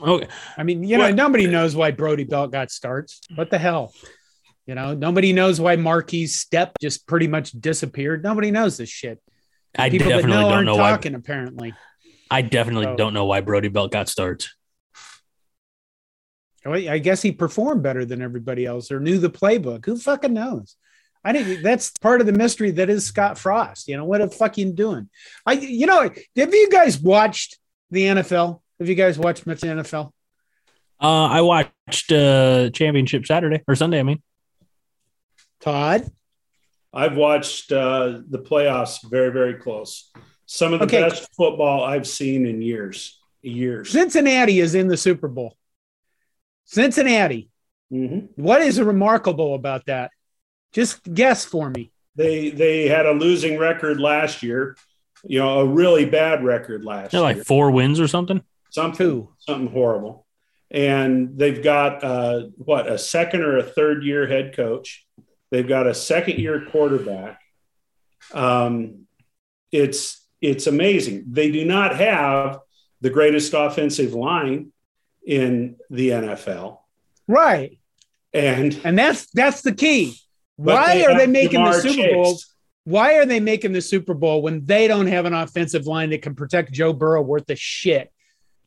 Okay. 0.00 0.28
I 0.56 0.62
mean, 0.64 0.82
you 0.82 0.98
know, 0.98 1.04
well, 1.04 1.14
nobody 1.14 1.46
knows 1.46 1.76
why 1.76 1.92
Brody 1.92 2.24
Belt 2.24 2.50
got 2.50 2.70
starts. 2.70 3.20
What 3.34 3.50
the 3.50 3.58
hell? 3.58 3.92
You 4.66 4.74
know, 4.74 4.94
nobody 4.94 5.32
knows 5.32 5.60
why 5.60 5.76
Markese 5.76 6.30
Stepp 6.30 6.72
just 6.80 7.06
pretty 7.06 7.28
much 7.28 7.52
disappeared. 7.52 8.22
Nobody 8.22 8.50
knows 8.50 8.76
this 8.76 8.88
shit. 8.88 9.20
I 9.76 9.90
People 9.90 10.08
definitely 10.08 10.30
know 10.30 10.50
don't 10.50 10.64
know 10.64 10.76
talking, 10.76 11.12
why. 11.12 11.18
Apparently, 11.18 11.74
I 12.34 12.42
definitely 12.42 12.86
so, 12.86 12.96
don't 12.96 13.14
know 13.14 13.26
why 13.26 13.42
Brody 13.42 13.68
Belt 13.68 13.92
got 13.92 14.08
starts. 14.08 14.52
I 16.66 16.98
guess 16.98 17.22
he 17.22 17.30
performed 17.30 17.84
better 17.84 18.04
than 18.04 18.22
everybody 18.22 18.66
else 18.66 18.90
or 18.90 18.98
knew 18.98 19.18
the 19.18 19.30
playbook. 19.30 19.84
Who 19.84 19.96
fucking 19.96 20.32
knows? 20.32 20.74
I 21.22 21.32
didn't. 21.32 21.62
That's 21.62 21.92
part 21.92 22.20
of 22.20 22.26
the 22.26 22.32
mystery 22.32 22.72
that 22.72 22.90
is 22.90 23.06
Scott 23.06 23.38
Frost. 23.38 23.86
You 23.86 23.96
know 23.96 24.04
what 24.04 24.20
the 24.20 24.28
fuck 24.28 24.58
you 24.58 24.72
doing? 24.72 25.08
I, 25.46 25.52
you 25.52 25.86
know, 25.86 26.10
have 26.36 26.54
you 26.54 26.70
guys 26.70 26.98
watched 26.98 27.58
the 27.92 28.02
NFL? 28.02 28.60
Have 28.80 28.88
you 28.88 28.96
guys 28.96 29.16
watched 29.16 29.46
much 29.46 29.60
NFL? 29.60 30.10
Uh, 31.00 31.26
I 31.26 31.42
watched 31.42 32.10
uh, 32.10 32.70
Championship 32.70 33.26
Saturday 33.26 33.62
or 33.68 33.76
Sunday. 33.76 34.00
I 34.00 34.02
mean, 34.02 34.22
Todd? 35.60 36.10
I've 36.92 37.16
watched 37.16 37.70
uh, 37.70 38.22
the 38.28 38.40
playoffs 38.40 39.08
very, 39.08 39.30
very 39.30 39.54
close. 39.54 40.10
Some 40.46 40.72
of 40.72 40.80
the 40.80 40.86
okay. 40.86 41.02
best 41.02 41.28
football 41.34 41.84
I've 41.84 42.06
seen 42.06 42.46
in 42.46 42.62
years. 42.62 43.18
Years. 43.42 43.90
Cincinnati 43.90 44.60
is 44.60 44.74
in 44.74 44.88
the 44.88 44.96
Super 44.96 45.28
Bowl. 45.28 45.56
Cincinnati. 46.64 47.50
Mm-hmm. 47.92 48.42
What 48.42 48.62
is 48.62 48.80
remarkable 48.80 49.54
about 49.54 49.86
that? 49.86 50.10
Just 50.72 51.02
guess 51.12 51.44
for 51.44 51.68
me. 51.70 51.92
They 52.16 52.50
they 52.50 52.88
had 52.88 53.06
a 53.06 53.12
losing 53.12 53.58
record 53.58 54.00
last 54.00 54.42
year. 54.42 54.76
You 55.24 55.40
know, 55.40 55.60
a 55.60 55.66
really 55.66 56.04
bad 56.04 56.44
record 56.44 56.84
last 56.84 57.10
They're 57.10 57.20
year. 57.20 57.34
Like 57.34 57.44
four 57.44 57.70
wins 57.70 58.00
or 58.00 58.08
something. 58.08 58.42
Something. 58.70 59.06
Two. 59.06 59.28
Something 59.38 59.68
horrible. 59.68 60.26
And 60.70 61.38
they've 61.38 61.62
got 61.62 62.02
uh, 62.02 62.46
what 62.56 62.90
a 62.90 62.98
second 62.98 63.42
or 63.42 63.58
a 63.58 63.62
third 63.62 64.04
year 64.04 64.26
head 64.26 64.56
coach 64.56 65.04
They've 65.54 65.68
got 65.68 65.86
a 65.86 65.94
second 65.94 66.40
year 66.40 66.66
quarterback. 66.68 67.40
Um, 68.32 69.06
it's 69.70 70.23
it's 70.44 70.66
amazing. 70.66 71.24
They 71.28 71.50
do 71.50 71.64
not 71.64 71.96
have 71.96 72.60
the 73.00 73.10
greatest 73.10 73.54
offensive 73.54 74.12
line 74.12 74.72
in 75.26 75.76
the 75.90 76.10
NFL. 76.10 76.78
Right. 77.26 77.78
And 78.32 78.78
and 78.84 78.98
that's 78.98 79.30
that's 79.30 79.62
the 79.62 79.72
key. 79.72 80.16
Why 80.56 81.04
are 81.04 81.16
they 81.16 81.26
making 81.26 81.64
the 81.64 81.72
Super 81.72 81.94
Chase. 81.94 82.14
Bowl? 82.14 82.38
Why 82.84 83.14
are 83.14 83.24
they 83.24 83.40
making 83.40 83.72
the 83.72 83.80
Super 83.80 84.12
Bowl 84.12 84.42
when 84.42 84.66
they 84.66 84.86
don't 84.86 85.06
have 85.06 85.24
an 85.24 85.32
offensive 85.32 85.86
line 85.86 86.10
that 86.10 86.22
can 86.22 86.34
protect 86.34 86.72
Joe 86.72 86.92
Burrow 86.92 87.22
worth 87.22 87.48
a 87.48 87.56
shit? 87.56 88.12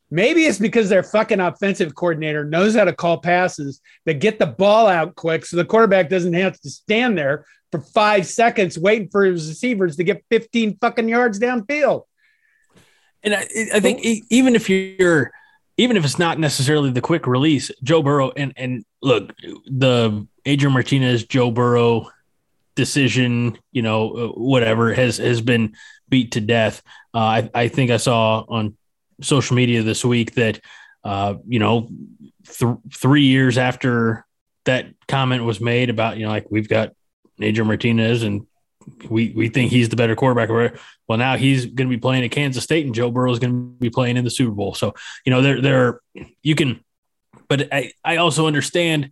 Maybe 0.10 0.46
it's 0.46 0.58
because 0.58 0.90
their 0.90 1.04
fucking 1.04 1.40
offensive 1.40 1.94
coordinator 1.94 2.46
knows 2.46 2.76
how 2.76 2.86
to 2.86 2.94
call 2.94 3.20
passes 3.20 3.82
that 4.06 4.16
get 4.16 4.40
the 4.40 4.48
ball 4.48 4.88
out 4.88 5.16
quick 5.16 5.46
so 5.46 5.58
the 5.58 5.66
quarterback 5.66 6.10
doesn't 6.10 6.34
have 6.34 6.60
to 6.62 6.70
stand 6.70 7.18
there 7.18 7.46
for 7.72 7.80
five 7.80 8.26
seconds 8.26 8.78
waiting 8.78 9.10
for 9.10 9.26
his 9.26 9.48
receivers 9.48 9.98
to 9.98 10.04
get 10.04 10.24
15 10.30 10.78
fucking 10.80 11.10
yards 11.10 11.40
downfield. 11.40 12.04
And 13.24 13.34
I, 13.34 13.46
I 13.74 13.80
think 13.80 14.02
even 14.30 14.56
if 14.56 14.70
you're, 14.70 15.32
even 15.78 15.98
if 15.98 16.06
it's 16.06 16.20
not 16.20 16.40
necessarily 16.40 16.92
the 16.92 17.02
quick 17.02 17.28
release, 17.28 17.72
Joe 17.84 18.02
Burrow 18.02 18.32
and 18.36 18.54
and 18.56 18.86
look, 19.02 19.34
the 19.66 20.28
Adrian 20.46 20.74
Martinez 20.74 21.26
Joe 21.26 21.52
Burrow 21.52 22.10
decision, 22.76 23.58
you 23.72 23.82
know, 23.82 24.12
uh, 24.12 24.28
whatever 24.30 24.94
has 24.94 25.18
has 25.18 25.42
been 25.42 25.76
beat 26.10 26.32
to 26.34 26.42
death. 26.42 26.82
Uh, 27.14 27.18
I 27.18 27.50
I 27.54 27.68
think 27.68 27.92
I 27.92 27.98
saw 27.98 28.46
on 28.48 28.78
social 29.22 29.56
media 29.56 29.84
this 29.84 30.06
week 30.06 30.36
that 30.36 30.62
uh, 31.04 31.36
you 31.48 31.60
know 31.60 31.90
th- 32.46 32.78
three 32.94 33.26
years 33.26 33.58
after 33.58 34.26
that 34.66 34.88
comment 35.08 35.44
was 35.44 35.60
made 35.60 35.90
about 35.90 36.18
you 36.18 36.26
know 36.26 36.32
like 36.32 36.50
we've 36.50 36.70
got 36.70 36.94
Adrian 37.40 37.68
Martinez 37.68 38.24
and 38.24 38.46
we 39.10 39.34
we 39.36 39.50
think 39.50 39.72
he's 39.72 39.90
the 39.90 39.96
better 39.96 40.16
quarterback. 40.16 40.50
Well, 41.08 41.18
now 41.18 41.36
he's 41.36 41.66
going 41.66 41.90
to 41.90 41.96
be 41.96 42.00
playing 42.00 42.24
at 42.24 42.32
Kansas 42.32 42.64
State, 42.64 42.86
and 42.86 42.96
Joe 42.96 43.12
Burrow 43.12 43.32
is 43.32 43.40
going 43.40 43.52
to 43.54 43.80
be 43.80 43.90
playing 43.90 44.18
in 44.18 44.24
the 44.24 44.30
Super 44.30 44.52
Bowl. 44.52 44.74
So 44.74 44.94
you 45.26 45.32
know 45.32 45.42
there 45.42 45.62
there 45.62 46.02
you 46.42 46.56
can, 46.56 46.84
but 47.48 47.74
I 47.74 47.92
I 48.04 48.18
also 48.18 48.48
understand 48.48 49.12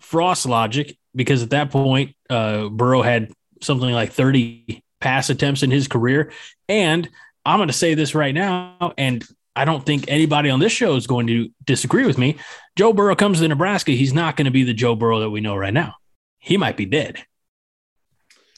Frost 0.00 0.46
logic 0.46 0.96
because 1.14 1.42
at 1.42 1.50
that 1.50 1.70
point 1.70 2.16
uh, 2.28 2.68
Burrow 2.68 3.02
had 3.02 3.32
something 3.60 3.90
like 3.90 4.12
thirty 4.12 4.82
pass 5.00 5.30
attempts 5.30 5.62
in 5.62 5.70
his 5.70 5.88
career, 5.88 6.32
and 6.68 7.08
I'm 7.44 7.58
going 7.58 7.68
to 7.68 7.74
say 7.74 7.94
this 7.94 8.14
right 8.14 8.34
now, 8.34 8.94
and 8.96 9.24
I 9.56 9.64
don't 9.64 9.84
think 9.84 10.04
anybody 10.08 10.50
on 10.50 10.60
this 10.60 10.72
show 10.72 10.96
is 10.96 11.06
going 11.06 11.26
to 11.26 11.50
disagree 11.64 12.06
with 12.06 12.18
me. 12.18 12.38
Joe 12.76 12.92
Burrow 12.92 13.16
comes 13.16 13.40
to 13.40 13.48
Nebraska. 13.48 13.92
He's 13.92 14.14
not 14.14 14.36
going 14.36 14.46
to 14.46 14.50
be 14.50 14.64
the 14.64 14.74
Joe 14.74 14.94
Burrow 14.94 15.20
that 15.20 15.30
we 15.30 15.40
know 15.40 15.56
right 15.56 15.74
now. 15.74 15.94
He 16.38 16.56
might 16.56 16.76
be 16.76 16.86
dead. 16.86 17.22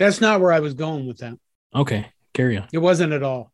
That's 0.02 0.20
not 0.20 0.40
where 0.40 0.52
I 0.52 0.60
was 0.60 0.74
going 0.74 1.06
with 1.06 1.18
that. 1.18 1.38
Okay, 1.74 2.06
carry 2.34 2.58
on. 2.58 2.66
It 2.72 2.78
wasn't 2.78 3.12
at 3.12 3.22
all. 3.22 3.52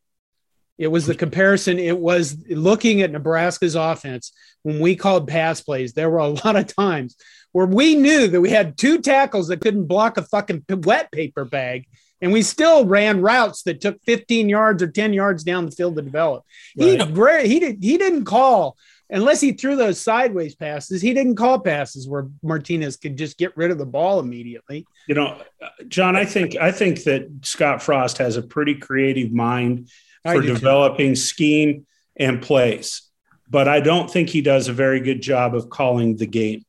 It 0.79 0.87
was 0.87 1.05
the 1.05 1.13
comparison. 1.13 1.77
It 1.77 1.99
was 1.99 2.37
looking 2.49 3.01
at 3.01 3.11
Nebraska's 3.11 3.75
offense 3.75 4.31
when 4.63 4.79
we 4.79 4.95
called 4.95 5.27
pass 5.27 5.61
plays. 5.61 5.93
There 5.93 6.09
were 6.09 6.19
a 6.19 6.27
lot 6.27 6.55
of 6.55 6.73
times 6.73 7.15
where 7.51 7.67
we 7.67 7.95
knew 7.95 8.27
that 8.27 8.41
we 8.41 8.49
had 8.49 8.77
two 8.77 8.99
tackles 8.99 9.49
that 9.49 9.61
couldn't 9.61 9.85
block 9.85 10.17
a 10.17 10.23
fucking 10.23 10.65
wet 10.69 11.11
paper 11.11 11.45
bag 11.45 11.85
and 12.21 12.31
we 12.31 12.41
still 12.41 12.85
ran 12.85 13.21
routes 13.21 13.63
that 13.63 13.81
took 13.81 14.01
15 14.03 14.49
yards 14.49 14.83
or 14.83 14.87
10 14.87 15.13
yards 15.13 15.43
down 15.43 15.65
the 15.65 15.71
field 15.71 15.95
to 15.95 16.01
develop. 16.01 16.43
He 16.75 16.97
he 16.97 17.59
did 17.59 17.77
he 17.81 17.97
didn't 17.97 18.25
call 18.25 18.77
unless 19.09 19.41
he 19.41 19.51
threw 19.51 19.75
those 19.75 19.99
sideways 19.99 20.55
passes. 20.55 21.01
He 21.01 21.13
didn't 21.13 21.35
call 21.35 21.59
passes 21.59 22.07
where 22.07 22.27
Martinez 22.43 22.97
could 22.97 23.17
just 23.17 23.37
get 23.37 23.55
rid 23.57 23.71
of 23.71 23.77
the 23.77 23.85
ball 23.85 24.19
immediately. 24.19 24.85
You 25.07 25.15
know, 25.15 25.41
John, 25.87 26.15
I 26.15 26.25
think 26.25 26.55
I 26.55 26.71
think 26.71 27.03
that 27.03 27.29
Scott 27.43 27.81
Frost 27.81 28.17
has 28.19 28.37
a 28.37 28.41
pretty 28.41 28.75
creative 28.75 29.31
mind 29.31 29.89
for 30.23 30.41
do 30.41 30.47
too. 30.47 30.53
developing 30.53 31.15
scheme 31.15 31.85
and 32.15 32.41
plays, 32.41 33.03
but 33.49 33.67
I 33.67 33.79
don't 33.79 34.11
think 34.11 34.29
he 34.29 34.41
does 34.41 34.67
a 34.67 34.73
very 34.73 34.99
good 34.99 35.21
job 35.21 35.55
of 35.55 35.69
calling 35.69 36.17
the 36.17 36.27
game. 36.27 36.65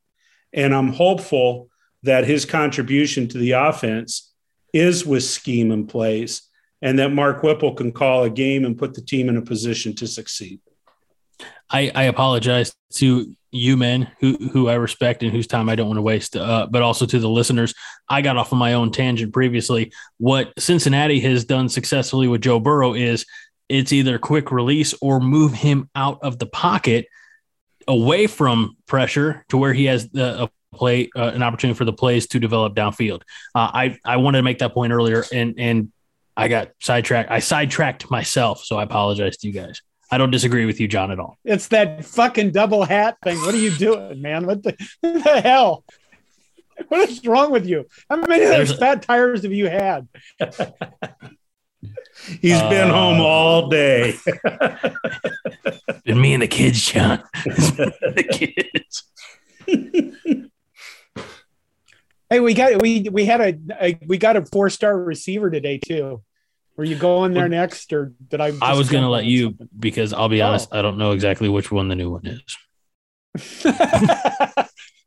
And 0.53 0.74
I'm 0.74 0.92
hopeful 0.92 1.68
that 2.03 2.24
his 2.24 2.44
contribution 2.44 3.29
to 3.29 3.38
the 3.38 3.53
offense 3.53 4.33
is 4.72 5.05
with 5.05 5.22
scheme 5.22 5.70
and 5.70 5.88
plays, 5.88 6.42
and 6.81 6.98
that 6.98 7.12
Mark 7.12 7.42
Whipple 7.42 7.74
can 7.74 7.92
call 7.92 8.24
a 8.24 8.31
game 8.31 8.64
and 8.64 8.79
put 8.79 8.94
the 8.94 9.03
team 9.03 9.29
in 9.29 9.37
a 9.37 9.42
position 9.42 9.94
to 9.96 10.07
succeed. 10.07 10.61
I, 11.70 11.90
I 11.94 12.03
apologize 12.05 12.74
to 12.94 13.35
you 13.53 13.76
men 13.76 14.11
who 14.20 14.37
who 14.53 14.68
I 14.68 14.74
respect 14.74 15.22
and 15.22 15.33
whose 15.33 15.46
time 15.46 15.68
I 15.68 15.74
don't 15.74 15.88
want 15.88 15.98
to 15.98 16.03
waste, 16.03 16.37
uh, 16.37 16.68
but 16.70 16.83
also 16.83 17.07
to 17.07 17.18
the 17.18 17.29
listeners. 17.29 17.74
I 18.09 18.22
got 18.22 18.37
off 18.37 18.53
on 18.53 18.59
my 18.59 18.74
own 18.74 18.92
tangent 18.92 19.33
previously. 19.33 19.92
What 20.18 20.53
Cincinnati 20.59 21.20
has 21.20 21.44
done 21.44 21.68
successfully 21.68 22.29
with 22.29 22.42
Joe 22.42 22.61
Burrow 22.61 22.94
is 22.94 23.26
it's 23.68 23.92
either 23.92 24.18
quick 24.18 24.50
release 24.50 24.94
or 25.00 25.20
move 25.20 25.53
him 25.53 25.88
out 25.94 26.20
of 26.22 26.38
the 26.38 26.46
pocket 26.46 27.07
away 27.88 28.26
from 28.26 28.76
pressure 28.87 29.44
to 29.48 29.57
where 29.57 29.72
he 29.72 29.87
has 29.87 30.09
the, 30.11 30.44
a 30.44 30.50
play 30.76 31.11
uh, 31.16 31.33
an 31.35 31.42
opportunity 31.42 31.76
for 31.76 31.85
the 31.85 31.92
plays 31.92 32.29
to 32.29 32.38
develop 32.38 32.74
downfield. 32.74 33.22
Uh, 33.55 33.70
I 33.72 33.98
I 34.05 34.16
wanted 34.18 34.38
to 34.38 34.42
make 34.42 34.59
that 34.59 34.74
point 34.74 34.92
earlier 34.92 35.24
and 35.33 35.55
and 35.59 35.92
I 36.37 36.48
got 36.48 36.70
sidetracked. 36.81 37.31
I 37.31 37.40
sidetracked 37.40 38.11
myself, 38.11 38.64
so 38.64 38.76
I 38.76 38.85
apologize 38.85 39.37
to 39.38 39.46
you 39.48 39.53
guys. 39.53 39.83
I 40.11 40.18
don't 40.18 40.31
disagree 40.31 40.66
with 40.66 40.81
you, 40.81 40.88
John, 40.88 41.11
at 41.11 41.20
all. 41.20 41.38
It's 41.44 41.68
that 41.68 42.05
fucking 42.05 42.51
double 42.51 42.85
hat 42.85 43.16
thing. 43.23 43.38
What 43.38 43.55
are 43.55 43.59
you 43.59 43.70
doing, 43.70 44.20
man? 44.20 44.46
What 44.46 44.62
the, 44.62 44.77
what 45.01 45.25
the 45.25 45.40
hell? 45.40 45.85
What 46.88 47.09
is 47.09 47.25
wrong 47.27 47.51
with 47.53 47.66
you? 47.66 47.87
How 48.09 48.16
many 48.16 48.42
of 48.44 48.51
those 48.51 48.73
fat 48.77 49.03
tires 49.03 49.42
have 49.42 49.53
you 49.53 49.68
had? 49.68 50.09
He's 52.40 52.61
been 52.62 52.90
Uh, 52.90 52.92
home 52.92 53.20
all 53.20 53.68
day. 53.68 54.14
Been 56.05 56.20
me 56.20 56.35
and 56.35 56.42
the 56.42 56.49
kids, 56.49 56.85
John. 56.87 57.23
the 57.44 58.27
kids. 58.31 59.05
Hey, 62.29 62.40
we 62.40 62.55
got 62.55 62.81
we 62.81 63.09
we 63.11 63.25
had 63.25 63.40
a, 63.40 63.59
a 63.81 63.99
we 64.07 64.18
got 64.18 64.37
a 64.37 64.44
four 64.44 64.70
star 64.70 64.96
receiver 64.96 65.51
today 65.51 65.79
too. 65.79 66.23
Were 66.80 66.86
you 66.86 66.96
going 66.96 67.34
there 67.34 67.46
next, 67.46 67.92
or 67.92 68.14
did 68.28 68.40
I? 68.40 68.52
I 68.62 68.72
was 68.72 68.88
going 68.88 69.02
to 69.02 69.10
let 69.10 69.24
on 69.24 69.28
you 69.28 69.54
because 69.78 70.14
I'll 70.14 70.30
be 70.30 70.40
Oh. 70.40 70.46
honest, 70.46 70.72
I 70.72 70.80
don't 70.80 70.96
know 70.96 71.10
exactly 71.10 71.46
which 71.46 71.70
one 71.70 71.88
the 71.88 71.94
new 71.94 72.10
one 72.10 72.24
is. 72.24 72.56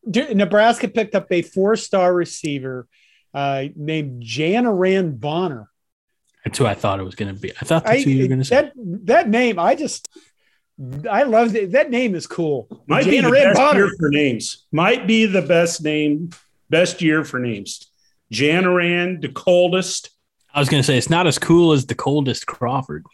Dude, 0.08 0.38
Nebraska 0.38 0.88
picked 0.88 1.16
up 1.16 1.32
a 1.32 1.42
four 1.42 1.76
star 1.76 2.14
receiver 2.14 2.88
uh, 3.34 3.64
named 3.76 4.22
Janiran 4.22 5.20
Bonner. 5.20 5.68
That's 6.46 6.60
who 6.60 6.68
I 6.68 6.76
thought 6.76 7.00
it 7.00 7.04
was 7.06 7.16
going 7.16 7.34
to 7.34 7.42
be. 7.42 7.52
I 7.60 7.66
thought 7.66 7.88
I, 7.88 7.94
that's 7.94 8.04
who 8.04 8.12
you 8.12 8.22
were 8.22 8.28
going 8.28 8.38
to 8.42 8.46
say. 8.46 8.56
that 8.56 8.74
that 9.06 9.30
name, 9.30 9.58
I 9.58 9.74
just 9.74 10.08
I 11.10 11.24
love 11.24 11.56
it. 11.56 11.72
That 11.72 11.90
name 11.90 12.14
is 12.14 12.28
cool. 12.28 12.84
Might 12.86 13.06
be 13.06 13.20
the 13.20 13.30
Janiran 13.30 13.44
best 13.46 13.58
Bonner. 13.58 13.80
year 13.86 13.92
for 14.00 14.10
names. 14.10 14.68
Might 14.72 15.08
be 15.08 15.26
the 15.26 15.42
best 15.42 15.84
name, 15.84 16.30
best 16.70 17.02
year 17.02 17.24
for 17.24 17.40
names. 17.40 17.90
Janiran, 18.32 19.22
the 19.24 19.30
coldest. 19.30 20.12
I 20.54 20.60
was 20.60 20.70
going 20.70 20.82
to 20.82 20.86
say 20.86 20.98
it's 20.98 21.10
not 21.10 21.28
as 21.28 21.40
cool 21.40 21.72
as 21.72 21.86
the 21.86 21.96
coldest 21.96 22.46
Crawford. 22.46 23.06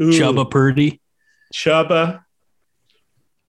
Ooh, 0.00 0.10
Chubba 0.10 0.50
Purdy. 0.50 1.00
Chubba. 1.52 2.24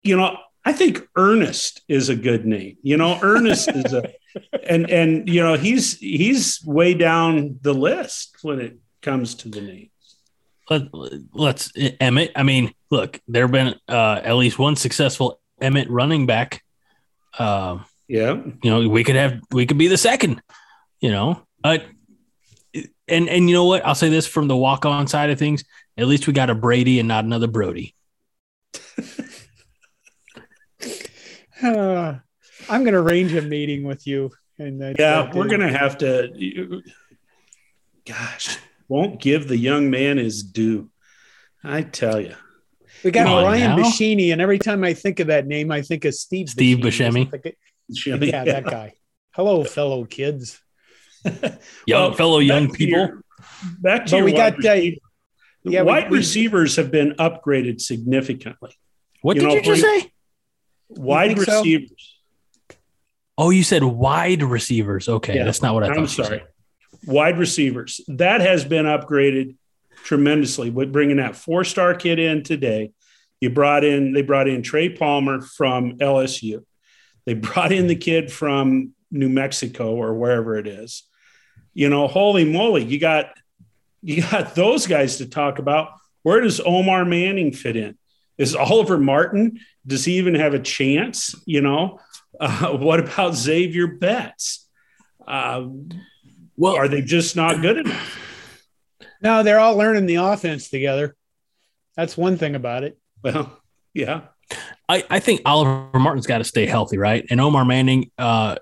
You 0.01 0.17
know, 0.17 0.37
I 0.65 0.73
think 0.73 1.07
Ernest 1.15 1.81
is 1.87 2.09
a 2.09 2.15
good 2.15 2.45
name. 2.45 2.77
You 2.81 2.97
know, 2.97 3.19
Ernest 3.21 3.69
is 3.69 3.93
a, 3.93 4.13
and 4.67 4.89
and 4.89 5.27
you 5.27 5.41
know 5.41 5.55
he's 5.55 5.97
he's 5.99 6.63
way 6.65 6.93
down 6.93 7.59
the 7.61 7.73
list 7.73 8.37
when 8.41 8.59
it 8.59 8.77
comes 9.01 9.35
to 9.35 9.49
the 9.49 9.61
name. 9.61 9.89
Let, 10.69 10.83
let's 11.33 11.73
Emmett. 11.99 12.31
I 12.35 12.43
mean, 12.43 12.73
look, 12.89 13.19
there 13.27 13.43
have 13.43 13.51
been 13.51 13.75
uh, 13.89 14.21
at 14.23 14.33
least 14.33 14.57
one 14.57 14.77
successful 14.77 15.41
Emmett 15.61 15.89
running 15.89 16.25
back. 16.25 16.63
Um, 17.37 17.85
Yeah, 18.07 18.35
you 18.35 18.69
know, 18.69 18.87
we 18.87 19.03
could 19.03 19.15
have 19.15 19.41
we 19.51 19.65
could 19.65 19.77
be 19.77 19.87
the 19.87 19.97
second. 19.97 20.41
You 21.01 21.11
know, 21.11 21.41
uh, 21.65 21.79
and 23.07 23.29
and 23.29 23.49
you 23.49 23.55
know 23.55 23.65
what? 23.65 23.85
I'll 23.85 23.95
say 23.95 24.09
this 24.09 24.27
from 24.27 24.47
the 24.47 24.55
walk 24.55 24.85
on 24.85 25.07
side 25.07 25.29
of 25.29 25.39
things. 25.39 25.63
At 25.97 26.07
least 26.07 26.27
we 26.27 26.33
got 26.33 26.49
a 26.49 26.55
Brady 26.55 26.99
and 26.99 27.07
not 27.07 27.25
another 27.25 27.47
Brody. 27.47 27.95
Uh, 31.63 32.15
I'm 32.69 32.83
going 32.83 32.93
to 32.93 32.99
arrange 32.99 33.33
a 33.33 33.41
meeting 33.41 33.83
with 33.83 34.05
you. 34.05 34.31
And 34.59 34.81
that, 34.81 34.99
yeah, 34.99 35.23
that, 35.23 35.33
we're 35.35 35.45
uh, 35.45 35.49
gonna 35.49 35.75
have 35.75 35.97
to. 35.99 36.81
Gosh, 38.05 38.59
won't 38.87 39.19
give 39.19 39.47
the 39.47 39.57
young 39.57 39.89
man 39.89 40.17
his 40.17 40.43
due. 40.43 40.89
I 41.63 41.81
tell 41.81 42.19
you. 42.19 42.35
We 43.03 43.11
got 43.11 43.25
Come 43.25 43.33
on 43.33 43.43
Ryan 43.45 43.77
now. 43.77 43.83
Bashini, 43.83 44.31
and 44.31 44.41
every 44.41 44.59
time 44.59 44.83
I 44.83 44.93
think 44.93 45.19
of 45.19 45.27
that 45.27 45.47
name, 45.47 45.71
I 45.71 45.81
think 45.81 46.05
of 46.05 46.13
Steve. 46.13 46.49
Steve 46.49 46.77
Buscemi. 46.77 47.31
Buscemi. 47.91 48.31
Yeah, 48.31 48.43
that 48.43 48.65
guy. 48.65 48.93
Hello, 49.31 49.63
fellow 49.63 50.05
kids. 50.05 50.61
Young 51.87 52.01
Well, 52.01 52.13
fellow 52.13 52.39
young 52.39 52.71
people. 52.71 52.99
your- 52.99 53.21
back 53.79 54.05
to 54.07 54.11
But 54.11 54.17
your 54.17 54.25
we 54.25 54.33
wide 54.33 54.57
got, 54.61 54.65
uh, 54.65 54.71
receiver. 54.73 54.97
yeah, 55.63 55.81
wide 55.81 56.09
we- 56.11 56.17
receivers 56.17 56.75
have 56.75 56.91
been 56.91 57.11
upgraded 57.19 57.81
significantly. 57.81 58.71
what 59.21 59.35
you 59.35 59.41
did 59.41 59.47
know, 59.47 59.55
you 59.55 59.61
just 59.61 59.81
say? 59.81 60.11
Wide 60.89 61.35
think 61.35 61.41
so? 61.43 61.59
receivers. 61.59 62.15
Oh, 63.37 63.49
you 63.49 63.63
said 63.63 63.83
wide 63.83 64.43
receivers. 64.43 65.09
Okay, 65.09 65.35
Yeah. 65.35 65.45
that's 65.45 65.61
not 65.61 65.73
what 65.73 65.83
I 65.83 65.87
thought. 65.87 65.95
I'm 65.97 66.01
you 66.03 66.07
sorry. 66.07 66.27
said. 66.39 66.47
Wide 67.07 67.37
receivers. 67.39 68.01
That 68.07 68.41
has 68.41 68.63
been 68.65 68.85
upgraded 68.85 69.55
tremendously 70.03 70.69
with 70.69 70.91
bringing 70.91 71.17
that 71.17 71.35
four 71.35 71.63
star 71.63 71.95
kid 71.95 72.19
in 72.19 72.43
today. 72.43 72.91
You 73.41 73.49
brought 73.49 73.83
in, 73.83 74.13
they 74.13 74.21
brought 74.21 74.47
in 74.47 74.61
Trey 74.61 74.89
Palmer 74.89 75.41
from 75.41 75.97
LSU. 75.97 76.63
They 77.25 77.33
brought 77.33 77.71
in 77.71 77.87
the 77.87 77.95
kid 77.95 78.31
from 78.31 78.91
New 79.11 79.29
Mexico 79.29 79.95
or 79.95 80.13
wherever 80.13 80.57
it 80.57 80.67
is. 80.67 81.03
You 81.73 81.89
know, 81.89 82.07
holy 82.07 82.45
moly, 82.45 82.83
you 82.83 82.99
got 82.99 83.37
you 84.01 84.21
got 84.21 84.55
those 84.55 84.87
guys 84.87 85.17
to 85.17 85.25
talk 85.27 85.59
about. 85.59 85.89
Where 86.23 86.41
does 86.41 86.59
Omar 86.59 87.05
Manning 87.05 87.51
fit 87.51 87.75
in? 87.75 87.97
Is 88.37 88.55
Oliver 88.55 88.97
Martin? 88.97 89.59
Does 89.85 90.05
he 90.05 90.17
even 90.17 90.35
have 90.35 90.53
a 90.53 90.59
chance? 90.59 91.35
You 91.45 91.61
know, 91.61 91.99
uh, 92.39 92.71
what 92.77 92.99
about 92.99 93.35
Xavier 93.35 93.87
Betts? 93.87 94.67
Uh, 95.27 95.67
Well, 96.55 96.75
are 96.75 96.87
they 96.87 97.01
just 97.01 97.35
not 97.35 97.61
good 97.61 97.77
enough? 97.77 98.19
No, 99.21 99.41
they're 99.41 99.59
all 99.59 99.75
learning 99.75 100.05
the 100.05 100.15
offense 100.15 100.69
together. 100.69 101.15
That's 101.95 102.17
one 102.17 102.37
thing 102.37 102.55
about 102.55 102.83
it. 102.83 102.97
Well, 103.23 103.57
yeah, 103.93 104.21
I, 104.89 105.03
I 105.09 105.19
think 105.19 105.41
Oliver 105.45 105.87
Martin's 105.99 106.27
got 106.27 106.39
to 106.39 106.43
stay 106.43 106.65
healthy, 106.65 106.97
right? 106.97 107.25
And 107.29 107.39
Omar 107.39 107.65
Manning, 107.65 108.11
uh, 108.17 108.57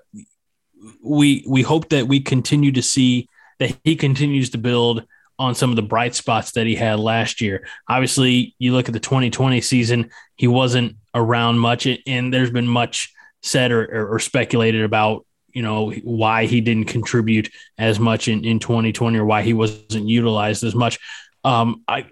we 1.02 1.44
we 1.48 1.62
hope 1.62 1.88
that 1.90 2.06
we 2.08 2.20
continue 2.20 2.72
to 2.72 2.82
see 2.82 3.28
that 3.58 3.76
he 3.84 3.96
continues 3.96 4.50
to 4.50 4.58
build 4.58 5.04
on 5.38 5.54
some 5.54 5.70
of 5.70 5.76
the 5.76 5.82
bright 5.82 6.14
spots 6.14 6.52
that 6.52 6.66
he 6.66 6.74
had 6.74 7.00
last 7.00 7.40
year. 7.40 7.66
Obviously, 7.88 8.54
you 8.58 8.72
look 8.72 8.88
at 8.88 8.92
the 8.92 9.00
2020 9.00 9.60
season, 9.60 10.10
he 10.36 10.46
wasn't 10.46 10.96
around 11.14 11.58
much, 11.58 11.86
and 12.06 12.32
there's 12.32 12.50
been 12.50 12.68
much 12.68 13.12
said 13.42 13.72
or, 13.72 14.14
or, 14.14 14.18
speculated 14.20 14.84
about 14.84 15.26
you 15.52 15.62
know 15.62 15.90
why 16.04 16.46
he 16.46 16.60
didn't 16.60 16.84
contribute 16.84 17.50
as 17.76 17.98
much 17.98 18.28
in, 18.28 18.44
in 18.44 18.60
2020 18.60 19.18
or 19.18 19.24
why 19.24 19.42
he 19.42 19.52
wasn't 19.52 20.06
utilized 20.06 20.62
as 20.62 20.74
much. 20.74 20.98
Um, 21.44 21.82
I 21.88 22.06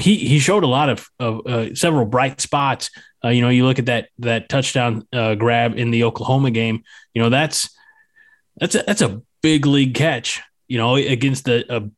he 0.00 0.16
he 0.16 0.38
showed 0.38 0.64
a 0.64 0.68
lot 0.68 0.88
of, 0.88 1.08
of 1.18 1.46
uh, 1.46 1.74
several 1.74 2.04
bright 2.04 2.40
spots. 2.40 2.90
Uh, 3.24 3.28
you 3.28 3.42
know, 3.42 3.48
you 3.48 3.64
look 3.64 3.78
at 3.78 3.86
that 3.86 4.08
that 4.18 4.48
touchdown 4.48 5.06
uh, 5.12 5.34
grab 5.34 5.76
in 5.76 5.90
the 5.90 6.04
Oklahoma 6.04 6.50
game. 6.50 6.82
You 7.14 7.22
know, 7.22 7.30
that's 7.30 7.70
that's 8.56 8.74
a, 8.74 8.82
that's 8.86 9.02
a 9.02 9.22
big 9.42 9.66
league 9.66 9.94
catch. 9.94 10.40
You 10.68 10.78
know, 10.78 10.96
against 10.96 11.48
a, 11.48 11.76
a 11.76 11.88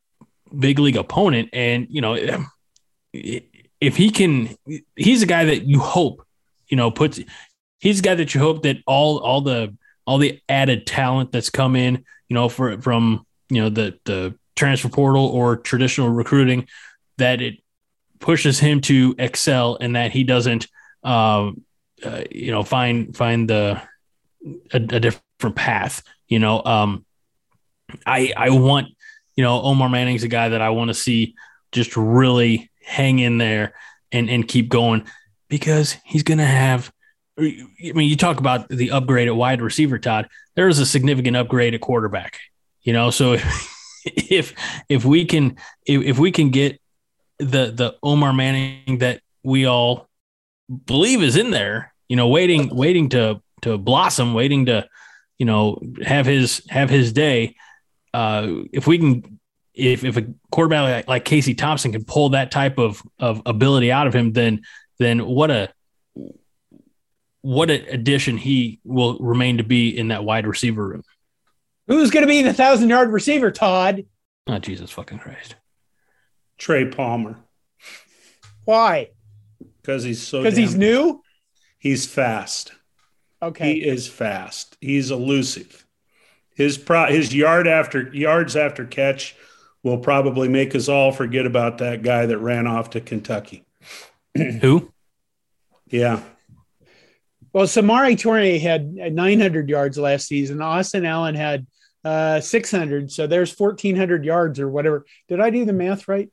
big 0.56 0.78
league 0.78 0.96
opponent, 0.96 1.50
and 1.52 1.86
you 1.90 2.00
know, 2.00 2.16
if 3.12 3.96
he 3.96 4.10
can, 4.10 4.56
he's 4.96 5.22
a 5.22 5.26
guy 5.26 5.44
that 5.44 5.64
you 5.64 5.78
hope, 5.78 6.26
you 6.68 6.76
know, 6.76 6.90
puts. 6.90 7.20
He's 7.78 8.00
a 8.00 8.02
guy 8.02 8.14
that 8.16 8.34
you 8.34 8.40
hope 8.40 8.62
that 8.62 8.78
all 8.86 9.18
all 9.18 9.42
the 9.42 9.76
all 10.06 10.18
the 10.18 10.40
added 10.48 10.86
talent 10.86 11.32
that's 11.32 11.50
come 11.50 11.76
in, 11.76 12.04
you 12.28 12.34
know, 12.34 12.48
for 12.48 12.80
from 12.80 13.26
you 13.48 13.62
know 13.62 13.68
the 13.68 13.98
the 14.04 14.34
transfer 14.56 14.88
portal 14.88 15.26
or 15.26 15.56
traditional 15.56 16.08
recruiting, 16.08 16.66
that 17.18 17.40
it 17.40 17.58
pushes 18.20 18.58
him 18.58 18.80
to 18.80 19.14
excel 19.18 19.76
and 19.80 19.96
that 19.96 20.10
he 20.10 20.24
doesn't 20.24 20.66
um, 21.02 21.62
uh, 22.04 22.22
you 22.30 22.50
know 22.50 22.62
find 22.62 23.16
find 23.16 23.48
the 23.48 23.80
a, 24.72 24.76
a 24.76 25.00
different 25.00 25.56
path 25.56 26.02
you 26.28 26.38
know 26.38 26.62
um 26.64 27.04
i 28.06 28.32
i 28.36 28.50
want 28.50 28.88
you 29.36 29.42
know, 29.42 29.60
Omar 29.62 29.88
Manning's 29.88 30.22
a 30.22 30.28
guy 30.28 30.50
that 30.50 30.62
I 30.62 30.70
want 30.70 30.88
to 30.88 30.94
see 30.94 31.34
just 31.72 31.96
really 31.96 32.70
hang 32.82 33.18
in 33.18 33.38
there 33.38 33.74
and 34.12 34.30
and 34.30 34.46
keep 34.46 34.68
going 34.68 35.06
because 35.48 35.96
he's 36.04 36.22
going 36.22 36.38
to 36.38 36.44
have. 36.44 36.92
I 37.36 37.66
mean, 37.80 38.08
you 38.08 38.16
talk 38.16 38.38
about 38.38 38.68
the 38.68 38.92
upgrade 38.92 39.26
at 39.26 39.34
wide 39.34 39.60
receiver, 39.60 39.98
Todd. 39.98 40.28
There 40.54 40.68
is 40.68 40.78
a 40.78 40.86
significant 40.86 41.36
upgrade 41.36 41.74
at 41.74 41.80
quarterback. 41.80 42.38
You 42.82 42.92
know, 42.92 43.10
so 43.10 43.32
if 44.04 44.54
if 44.88 45.04
we 45.04 45.24
can 45.24 45.56
if, 45.84 46.02
if 46.02 46.18
we 46.18 46.30
can 46.30 46.50
get 46.50 46.80
the 47.38 47.72
the 47.72 47.96
Omar 48.02 48.32
Manning 48.32 48.98
that 48.98 49.20
we 49.42 49.66
all 49.66 50.08
believe 50.86 51.22
is 51.22 51.36
in 51.36 51.50
there, 51.50 51.92
you 52.08 52.14
know, 52.14 52.28
waiting 52.28 52.74
waiting 52.74 53.08
to 53.10 53.42
to 53.62 53.78
blossom, 53.78 54.32
waiting 54.32 54.66
to 54.66 54.86
you 55.44 55.46
know 55.46 55.78
have 56.02 56.24
his 56.24 56.62
have 56.70 56.88
his 56.88 57.12
day. 57.12 57.54
Uh, 58.14 58.62
if 58.72 58.86
we 58.86 58.96
can, 58.96 59.38
if 59.74 60.02
if 60.02 60.16
a 60.16 60.24
quarterback 60.50 60.80
like, 60.80 61.08
like 61.08 61.24
Casey 61.26 61.54
Thompson 61.54 61.92
can 61.92 62.02
pull 62.02 62.30
that 62.30 62.50
type 62.50 62.78
of 62.78 63.02
of 63.18 63.42
ability 63.44 63.92
out 63.92 64.06
of 64.06 64.14
him, 64.14 64.32
then 64.32 64.62
then 64.98 65.26
what 65.26 65.50
a 65.50 65.68
what 67.42 67.70
an 67.70 67.84
addition 67.90 68.38
he 68.38 68.80
will 68.84 69.18
remain 69.18 69.58
to 69.58 69.64
be 69.64 69.90
in 69.90 70.08
that 70.08 70.24
wide 70.24 70.46
receiver 70.46 70.88
room. 70.88 71.02
Who's 71.88 72.10
going 72.10 72.22
to 72.22 72.26
be 72.26 72.40
the 72.40 72.54
thousand 72.54 72.88
yard 72.88 73.10
receiver, 73.10 73.50
Todd? 73.50 74.06
Oh 74.46 74.58
Jesus 74.58 74.90
fucking 74.90 75.18
Christ! 75.18 75.56
Trey 76.56 76.88
Palmer. 76.88 77.36
Why? 78.64 79.10
Because 79.82 80.04
he's 80.04 80.26
so. 80.26 80.42
Because 80.42 80.56
he's 80.56 80.74
new. 80.74 81.20
He's 81.76 82.06
fast. 82.06 82.72
Okay. 83.44 83.74
He 83.74 83.84
is 83.84 84.08
fast. 84.08 84.76
He's 84.80 85.10
elusive. 85.10 85.84
His 86.54 86.78
pro 86.78 87.06
his 87.06 87.34
yard 87.34 87.66
after 87.66 88.14
yards 88.14 88.56
after 88.56 88.84
catch 88.84 89.36
will 89.82 89.98
probably 89.98 90.48
make 90.48 90.74
us 90.74 90.88
all 90.88 91.12
forget 91.12 91.46
about 91.46 91.78
that 91.78 92.02
guy 92.02 92.26
that 92.26 92.38
ran 92.38 92.66
off 92.66 92.90
to 92.90 93.00
Kentucky. 93.00 93.64
Who? 94.36 94.92
Yeah. 95.88 96.22
Well, 97.52 97.66
Samori 97.66 98.16
Toure 98.16 98.60
had 98.60 98.94
900 98.94 99.68
yards 99.68 99.98
last 99.98 100.26
season. 100.26 100.60
Austin 100.60 101.04
Allen 101.04 101.34
had 101.34 101.66
uh, 102.04 102.40
600. 102.40 103.12
So 103.12 103.26
there's 103.26 103.56
1,400 103.56 104.24
yards 104.24 104.58
or 104.58 104.68
whatever. 104.68 105.06
Did 105.28 105.40
I 105.40 105.50
do 105.50 105.64
the 105.64 105.72
math 105.72 106.08
right? 106.08 106.30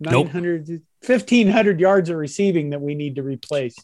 900, 0.00 0.68
nope. 0.68 0.80
1,500 1.06 1.80
yards 1.80 2.10
of 2.10 2.16
receiving 2.16 2.70
that 2.70 2.80
we 2.80 2.94
need 2.94 3.16
to 3.16 3.22
replace 3.22 3.76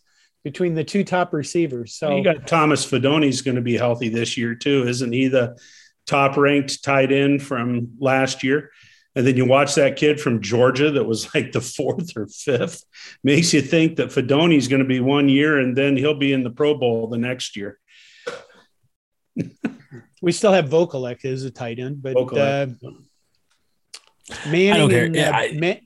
between 0.47 0.75
the 0.75 0.85
two 0.85 1.03
top 1.03 1.33
receivers. 1.33 1.95
So 1.95 2.19
you 2.19 2.23
got 2.23 2.47
Thomas 2.47 2.85
Fidone's 2.85 3.43
going 3.43 3.57
to 3.57 3.61
be 3.61 3.77
healthy 3.77 4.09
this 4.09 4.37
year 4.37 4.55
too, 4.55 4.87
isn't 4.87 5.11
he? 5.13 5.27
The 5.27 5.59
top 6.07 6.37
ranked 6.37 6.85
tight 6.85 7.11
end 7.11 7.43
from 7.43 7.97
last 7.99 8.45
year. 8.45 8.71
And 9.17 9.27
then 9.27 9.37
you 9.37 9.45
watch 9.45 9.75
that 9.75 9.97
kid 9.97 10.21
from 10.21 10.41
Georgia 10.41 10.93
that 10.93 11.03
was 11.03 11.35
like 11.35 11.51
the 11.51 11.61
fourth 11.61 12.17
or 12.17 12.29
fifth. 12.29 12.85
Makes 13.25 13.55
you 13.55 13.61
think 13.61 13.97
that 13.97 14.13
Fidone's 14.13 14.69
going 14.69 14.83
to 14.83 14.89
be 14.89 15.01
one 15.01 15.29
year 15.29 15.59
and 15.59 15.77
then 15.77 15.97
he'll 15.97 16.15
be 16.15 16.33
in 16.33 16.45
the 16.45 16.51
Pro 16.51 16.79
Bowl 16.79 17.09
the 17.09 17.19
next 17.19 17.57
year. 17.57 17.81
we 20.23 20.31
still 20.31 20.53
have 20.53 20.67
Vokolek 20.67 21.25
as 21.25 21.43
a 21.43 21.51
tight 21.51 21.81
end, 21.81 22.01
but 22.01 22.17
uh, 22.17 22.67
Manning 24.47 24.73
I 24.73 24.77
don't 24.77 24.91
care. 24.91 25.07
And, 25.07 25.17
uh, 25.17 25.33
I, 25.35 25.51
Man- 25.55 25.81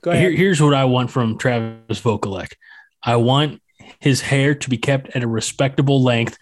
Go 0.00 0.10
ahead. 0.10 0.22
Here, 0.22 0.32
here's 0.32 0.60
what 0.60 0.74
I 0.74 0.84
want 0.84 1.12
from 1.12 1.38
Travis 1.38 2.00
Vokolek. 2.00 2.54
I 3.04 3.16
want 3.16 3.62
his 3.98 4.20
hair 4.20 4.54
to 4.54 4.70
be 4.70 4.78
kept 4.78 5.14
at 5.16 5.22
a 5.22 5.28
respectable 5.28 6.02
length 6.02 6.38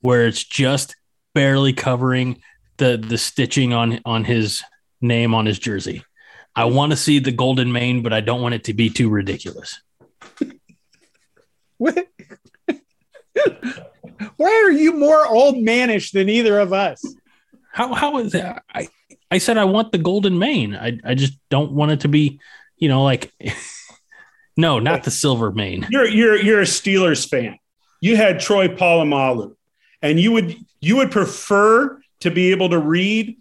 where 0.00 0.26
it's 0.26 0.44
just 0.44 0.96
barely 1.34 1.72
covering 1.72 2.40
the 2.78 2.96
the 2.96 3.18
stitching 3.18 3.72
on 3.72 4.00
on 4.04 4.24
his 4.24 4.62
name 5.00 5.34
on 5.34 5.46
his 5.46 5.58
jersey. 5.58 6.04
I 6.54 6.64
want 6.64 6.90
to 6.90 6.96
see 6.96 7.18
the 7.18 7.32
golden 7.32 7.70
mane, 7.72 8.02
but 8.02 8.12
I 8.12 8.20
don't 8.20 8.42
want 8.42 8.54
it 8.54 8.64
to 8.64 8.74
be 8.74 8.90
too 8.90 9.08
ridiculous. 9.08 9.80
Why 11.78 12.04
are 14.36 14.70
you 14.70 14.92
more 14.92 15.26
old 15.26 15.54
manish 15.56 16.12
than 16.12 16.28
either 16.28 16.58
of 16.58 16.72
us? 16.72 17.04
How 17.72 17.94
how 17.94 18.18
is 18.18 18.32
that? 18.32 18.64
I 18.74 18.88
I 19.30 19.38
said 19.38 19.58
I 19.58 19.64
want 19.64 19.92
the 19.92 19.98
golden 19.98 20.38
mane. 20.38 20.74
I 20.74 20.98
I 21.04 21.14
just 21.14 21.38
don't 21.50 21.72
want 21.72 21.92
it 21.92 22.00
to 22.00 22.08
be, 22.08 22.40
you 22.76 22.88
know, 22.88 23.04
like 23.04 23.32
no, 24.58 24.80
not 24.80 25.04
the 25.04 25.10
silver 25.12 25.52
mane. 25.52 25.86
You're 25.88 26.08
you're 26.08 26.36
you're 26.36 26.60
a 26.60 26.64
Steelers 26.64 27.26
fan. 27.28 27.58
You 28.00 28.16
had 28.16 28.40
Troy 28.40 28.66
Polamalu, 28.66 29.54
and 30.02 30.18
you 30.18 30.32
would 30.32 30.56
you 30.80 30.96
would 30.96 31.12
prefer 31.12 32.00
to 32.20 32.30
be 32.32 32.50
able 32.50 32.68
to 32.70 32.78
read 32.78 33.38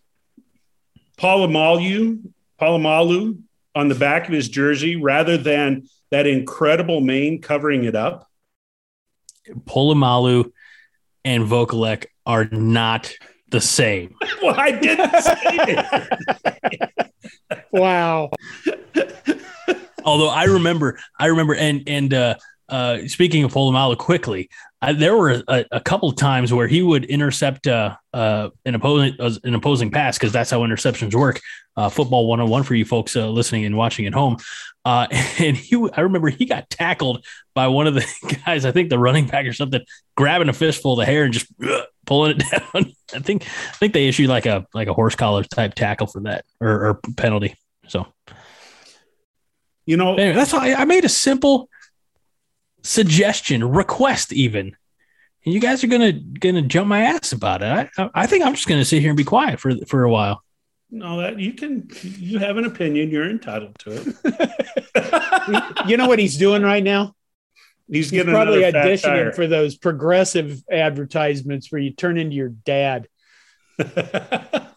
Polamalu 1.17 2.21
Polamalu 2.61 3.41
on 3.73 3.87
the 3.87 3.95
back 3.95 4.27
of 4.27 4.33
his 4.33 4.47
jersey 4.47 4.95
rather 4.95 5.37
than 5.37 5.89
that 6.11 6.27
incredible 6.27 7.01
mane 7.01 7.41
covering 7.41 7.83
it 7.83 7.95
up. 7.95 8.29
Polamalu 9.65 10.51
and 11.25 11.45
Vokolek 11.47 12.05
are 12.27 12.45
not 12.45 13.11
the 13.49 13.61
same. 13.61 14.15
well, 14.43 14.53
I 14.55 14.71
didn't 14.71 15.19
say 15.19 15.39
it. 15.43 17.11
wow. 17.71 18.29
Although 20.07 20.29
I 20.29 20.45
remember, 20.45 20.97
I 21.19 21.27
remember, 21.27 21.53
and 21.53 21.83
and 21.85 22.13
uh, 22.13 22.35
uh, 22.69 22.99
speaking 23.07 23.43
of 23.43 23.53
Polamalu 23.53 23.97
quickly, 23.97 24.49
I, 24.81 24.93
there 24.93 25.17
were 25.17 25.43
a, 25.47 25.65
a, 25.71 25.81
couple 25.81 26.11
times 26.13 26.53
where 26.53 26.67
he 26.67 26.81
would 26.81 27.03
intercept 27.05 27.67
uh, 27.67 27.95
uh, 28.13 28.49
an 28.63 28.75
opposing 28.75 29.19
uh, 29.19 29.31
an 29.43 29.53
opposing 29.53 29.91
pass 29.91 30.17
because 30.17 30.31
that's 30.31 30.49
how 30.49 30.59
interceptions 30.59 31.13
work. 31.13 31.41
Uh, 31.75 31.89
football 31.89 32.27
101 32.27 32.63
for 32.63 32.73
you 32.73 32.85
folks 32.85 33.15
uh, 33.15 33.27
listening 33.27 33.65
and 33.65 33.75
watching 33.75 34.05
at 34.05 34.13
home. 34.13 34.37
Uh, 34.85 35.07
and 35.39 35.57
he, 35.57 35.75
I 35.93 36.01
remember 36.01 36.29
he 36.29 36.45
got 36.45 36.69
tackled 36.69 37.25
by 37.53 37.67
one 37.67 37.85
of 37.85 37.93
the 37.93 38.05
guys, 38.45 38.65
I 38.65 38.71
think 38.71 38.89
the 38.89 38.97
running 38.97 39.27
back 39.27 39.45
or 39.45 39.53
something, 39.53 39.81
grabbing 40.15 40.47
a 40.47 40.53
fistful 40.53 40.93
of 40.93 40.99
the 40.99 41.05
hair 41.05 41.25
and 41.25 41.33
just 41.33 41.47
uh, 41.63 41.81
pulling 42.05 42.37
it 42.37 42.43
down. 42.73 42.93
I 43.13 43.19
think 43.19 43.43
I 43.43 43.75
think 43.77 43.93
they 43.93 44.07
issued 44.07 44.29
like 44.29 44.45
a 44.45 44.65
like 44.73 44.87
a 44.87 44.93
horse 44.93 45.15
collar 45.15 45.43
type 45.43 45.73
tackle 45.73 46.07
for 46.07 46.21
that 46.21 46.45
or, 46.61 46.87
or 46.87 47.01
penalty. 47.17 47.55
So 47.87 48.07
you 49.87 49.97
know, 49.97 50.15
anyway, 50.15 50.35
that's 50.35 50.53
why 50.53 50.73
I 50.73 50.85
made 50.85 51.05
a 51.05 51.09
simple 51.09 51.69
suggestion, 52.83 53.63
request, 53.63 54.33
even. 54.33 54.75
And 55.45 55.53
you 55.53 55.59
guys 55.59 55.83
are 55.83 55.87
gonna 55.87 56.11
gonna 56.11 56.61
jump 56.61 56.87
my 56.87 57.01
ass 57.03 57.31
about 57.31 57.63
it. 57.63 57.89
I 57.97 58.09
I 58.13 58.27
think 58.27 58.45
I'm 58.45 58.53
just 58.53 58.67
gonna 58.67 58.85
sit 58.85 58.99
here 59.01 59.09
and 59.09 59.17
be 59.17 59.23
quiet 59.23 59.59
for 59.59 59.73
for 59.87 60.03
a 60.03 60.11
while. 60.11 60.43
No, 60.91 61.21
that 61.21 61.39
you 61.39 61.53
can. 61.53 61.89
You 62.01 62.37
have 62.39 62.57
an 62.57 62.65
opinion. 62.65 63.09
You're 63.09 63.29
entitled 63.29 63.79
to 63.79 64.15
it. 64.25 65.87
you 65.87 65.95
know 65.95 66.07
what 66.07 66.19
he's 66.19 66.37
doing 66.37 66.63
right 66.63 66.83
now? 66.83 67.15
He's, 67.89 68.09
he's 68.09 68.23
probably 68.23 68.63
auditioning 68.63 69.33
for 69.33 69.47
those 69.47 69.77
progressive 69.77 70.61
advertisements 70.69 71.71
where 71.71 71.79
you 71.79 71.91
turn 71.91 72.17
into 72.17 72.35
your 72.35 72.49
dad. 72.49 73.07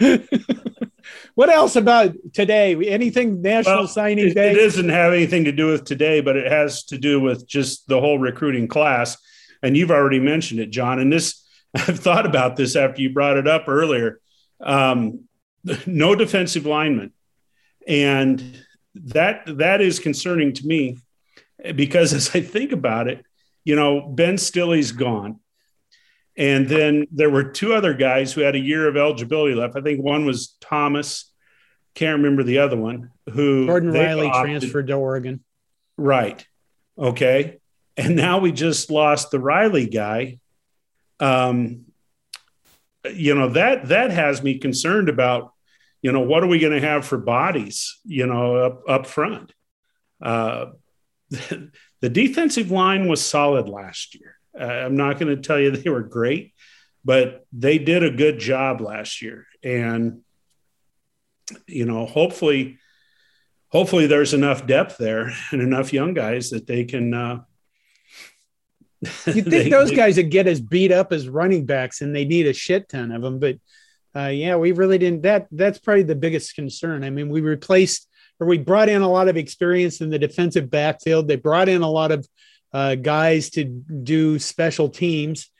what 1.40 1.48
else 1.48 1.74
about 1.74 2.12
today? 2.34 2.74
Anything 2.86 3.40
National 3.40 3.76
well, 3.78 3.88
Signing 3.88 4.28
it, 4.28 4.34
Day? 4.34 4.52
It 4.52 4.56
doesn't 4.56 4.90
have 4.90 5.14
anything 5.14 5.44
to 5.44 5.52
do 5.52 5.68
with 5.68 5.86
today, 5.86 6.20
but 6.20 6.36
it 6.36 6.52
has 6.52 6.84
to 6.84 6.98
do 6.98 7.18
with 7.18 7.46
just 7.46 7.88
the 7.88 7.98
whole 7.98 8.18
recruiting 8.18 8.68
class. 8.68 9.16
And 9.62 9.74
you've 9.74 9.90
already 9.90 10.20
mentioned 10.20 10.60
it, 10.60 10.68
John. 10.68 10.98
And 10.98 11.10
this, 11.10 11.42
I've 11.74 11.98
thought 11.98 12.26
about 12.26 12.56
this 12.56 12.76
after 12.76 13.00
you 13.00 13.14
brought 13.14 13.38
it 13.38 13.48
up 13.48 13.68
earlier. 13.68 14.20
Um, 14.60 15.28
no 15.86 16.14
defensive 16.14 16.66
lineman, 16.66 17.10
and 17.88 18.62
that 18.96 19.44
that 19.46 19.80
is 19.80 19.98
concerning 19.98 20.52
to 20.52 20.66
me 20.66 20.98
because 21.74 22.12
as 22.12 22.36
I 22.36 22.42
think 22.42 22.72
about 22.72 23.08
it, 23.08 23.24
you 23.64 23.76
know, 23.76 24.02
Ben 24.02 24.36
Stille's 24.36 24.92
gone. 24.92 25.40
And 26.36 26.68
then 26.68 27.06
there 27.10 27.30
were 27.30 27.44
two 27.44 27.72
other 27.72 27.94
guys 27.94 28.34
who 28.34 28.42
had 28.42 28.56
a 28.56 28.60
year 28.60 28.86
of 28.88 28.98
eligibility 28.98 29.54
left. 29.54 29.76
I 29.76 29.80
think 29.80 30.02
one 30.02 30.26
was 30.26 30.56
Thomas. 30.60 31.29
Can't 31.94 32.18
remember 32.18 32.42
the 32.42 32.58
other 32.58 32.76
one. 32.76 33.10
Who 33.32 33.66
Jordon 33.66 33.92
Riley 33.92 34.28
opted. 34.28 34.42
transferred 34.42 34.86
to 34.88 34.94
Oregon. 34.94 35.42
Right. 35.96 36.46
Okay. 36.98 37.58
And 37.96 38.16
now 38.16 38.38
we 38.38 38.52
just 38.52 38.90
lost 38.90 39.30
the 39.30 39.40
Riley 39.40 39.86
guy. 39.86 40.38
Um, 41.18 41.86
you 43.12 43.34
know 43.34 43.48
that 43.50 43.88
that 43.88 44.10
has 44.10 44.42
me 44.42 44.58
concerned 44.58 45.08
about. 45.08 45.52
You 46.02 46.12
know 46.12 46.20
what 46.20 46.42
are 46.42 46.46
we 46.46 46.58
going 46.58 46.72
to 46.72 46.86
have 46.86 47.04
for 47.04 47.18
bodies? 47.18 47.98
You 48.04 48.26
know 48.26 48.56
up 48.56 48.82
up 48.88 49.06
front. 49.06 49.52
Uh, 50.22 50.66
the 51.30 52.08
defensive 52.08 52.70
line 52.70 53.08
was 53.08 53.24
solid 53.24 53.68
last 53.68 54.14
year. 54.14 54.36
Uh, 54.58 54.64
I'm 54.64 54.96
not 54.96 55.18
going 55.18 55.34
to 55.34 55.40
tell 55.40 55.58
you 55.58 55.70
they 55.70 55.90
were 55.90 56.02
great, 56.02 56.54
but 57.04 57.46
they 57.52 57.78
did 57.78 58.02
a 58.02 58.10
good 58.10 58.38
job 58.38 58.80
last 58.80 59.22
year. 59.22 59.46
And, 59.62 60.22
you 61.66 61.84
know, 61.84 62.06
hopefully, 62.06 62.78
hopefully 63.68 64.06
there's 64.06 64.34
enough 64.34 64.66
depth 64.66 64.98
there 64.98 65.32
and 65.50 65.60
enough 65.60 65.92
young 65.92 66.14
guys 66.14 66.50
that 66.50 66.66
they 66.66 66.84
can, 66.84 67.14
uh, 67.14 67.40
You 69.26 69.42
think 69.42 69.70
those 69.70 69.90
guys 69.90 70.16
would 70.16 70.30
get 70.30 70.46
as 70.46 70.60
beat 70.60 70.92
up 70.92 71.12
as 71.12 71.28
running 71.28 71.66
backs, 71.66 72.00
and 72.00 72.14
they 72.14 72.24
need 72.24 72.46
a 72.46 72.52
shit 72.52 72.88
ton 72.88 73.12
of 73.12 73.22
them. 73.22 73.38
But 73.38 73.58
uh, 74.14 74.28
yeah, 74.28 74.56
we 74.56 74.72
really 74.72 74.98
didn't. 74.98 75.22
That 75.22 75.46
that's 75.50 75.78
probably 75.78 76.02
the 76.02 76.14
biggest 76.14 76.54
concern. 76.54 77.04
I 77.04 77.10
mean, 77.10 77.28
we 77.28 77.40
replaced 77.40 78.08
or 78.38 78.46
we 78.46 78.58
brought 78.58 78.88
in 78.88 79.02
a 79.02 79.10
lot 79.10 79.28
of 79.28 79.36
experience 79.36 80.00
in 80.00 80.10
the 80.10 80.18
defensive 80.18 80.70
backfield. 80.70 81.28
They 81.28 81.36
brought 81.36 81.68
in 81.68 81.82
a 81.82 81.90
lot 81.90 82.10
of 82.10 82.26
uh, 82.72 82.94
guys 82.94 83.50
to 83.50 83.64
do 83.64 84.38
special 84.38 84.88
teams. 84.88 85.50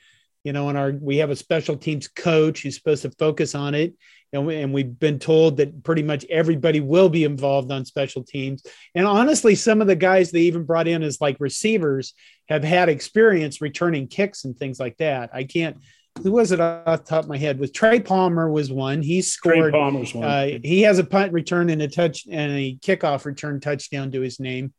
You 0.43 0.53
know, 0.53 0.69
and 0.69 0.77
our 0.77 0.91
we 0.91 1.17
have 1.17 1.29
a 1.29 1.35
special 1.35 1.77
teams 1.77 2.07
coach 2.07 2.63
who's 2.63 2.75
supposed 2.75 3.03
to 3.03 3.11
focus 3.11 3.55
on 3.55 3.75
it 3.75 3.93
and, 4.33 4.45
we, 4.45 4.55
and 4.61 4.73
we've 4.73 4.97
been 4.99 5.19
told 5.19 5.57
that 5.57 5.83
pretty 5.83 6.03
much 6.03 6.25
everybody 6.29 6.79
will 6.79 7.09
be 7.09 7.23
involved 7.23 7.71
on 7.71 7.85
special 7.85 8.23
teams. 8.23 8.63
And 8.95 9.05
honestly, 9.05 9.55
some 9.55 9.81
of 9.81 9.87
the 9.87 9.95
guys 9.95 10.31
they 10.31 10.41
even 10.41 10.63
brought 10.63 10.87
in 10.87 11.03
as 11.03 11.19
like 11.19 11.37
receivers 11.39 12.13
have 12.47 12.63
had 12.63 12.89
experience 12.89 13.61
returning 13.61 14.07
kicks 14.07 14.45
and 14.45 14.57
things 14.57 14.79
like 14.79 14.97
that. 14.97 15.29
I 15.33 15.43
can't. 15.43 15.77
Who 16.23 16.33
was 16.33 16.51
it 16.51 16.59
off 16.59 16.85
the 16.85 17.09
top 17.09 17.23
of 17.23 17.29
my 17.29 17.37
head? 17.37 17.59
With 17.59 17.73
Trey 17.73 17.99
Palmer 17.99 18.49
was 18.49 18.71
one. 18.71 19.01
He 19.01 19.21
scored. 19.21 19.55
Trey 19.57 19.71
Palmer's 19.71 20.13
one. 20.13 20.25
Uh, 20.25 20.59
he 20.61 20.81
has 20.81 20.99
a 20.99 21.05
punt 21.05 21.31
return 21.31 21.69
and 21.69 21.81
a 21.81 21.87
touch 21.87 22.25
and 22.29 22.51
a 22.51 22.75
kickoff 22.81 23.25
return 23.25 23.59
touchdown 23.61 24.11
to 24.11 24.21
his 24.21 24.39
name. 24.39 24.73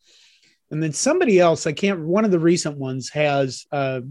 And 0.70 0.82
then 0.82 0.92
somebody 0.92 1.38
else, 1.38 1.66
I 1.66 1.72
can't. 1.72 2.00
One 2.00 2.24
of 2.24 2.30
the 2.30 2.38
recent 2.38 2.78
ones 2.78 3.10
has. 3.10 3.66
Uh, 3.70 4.02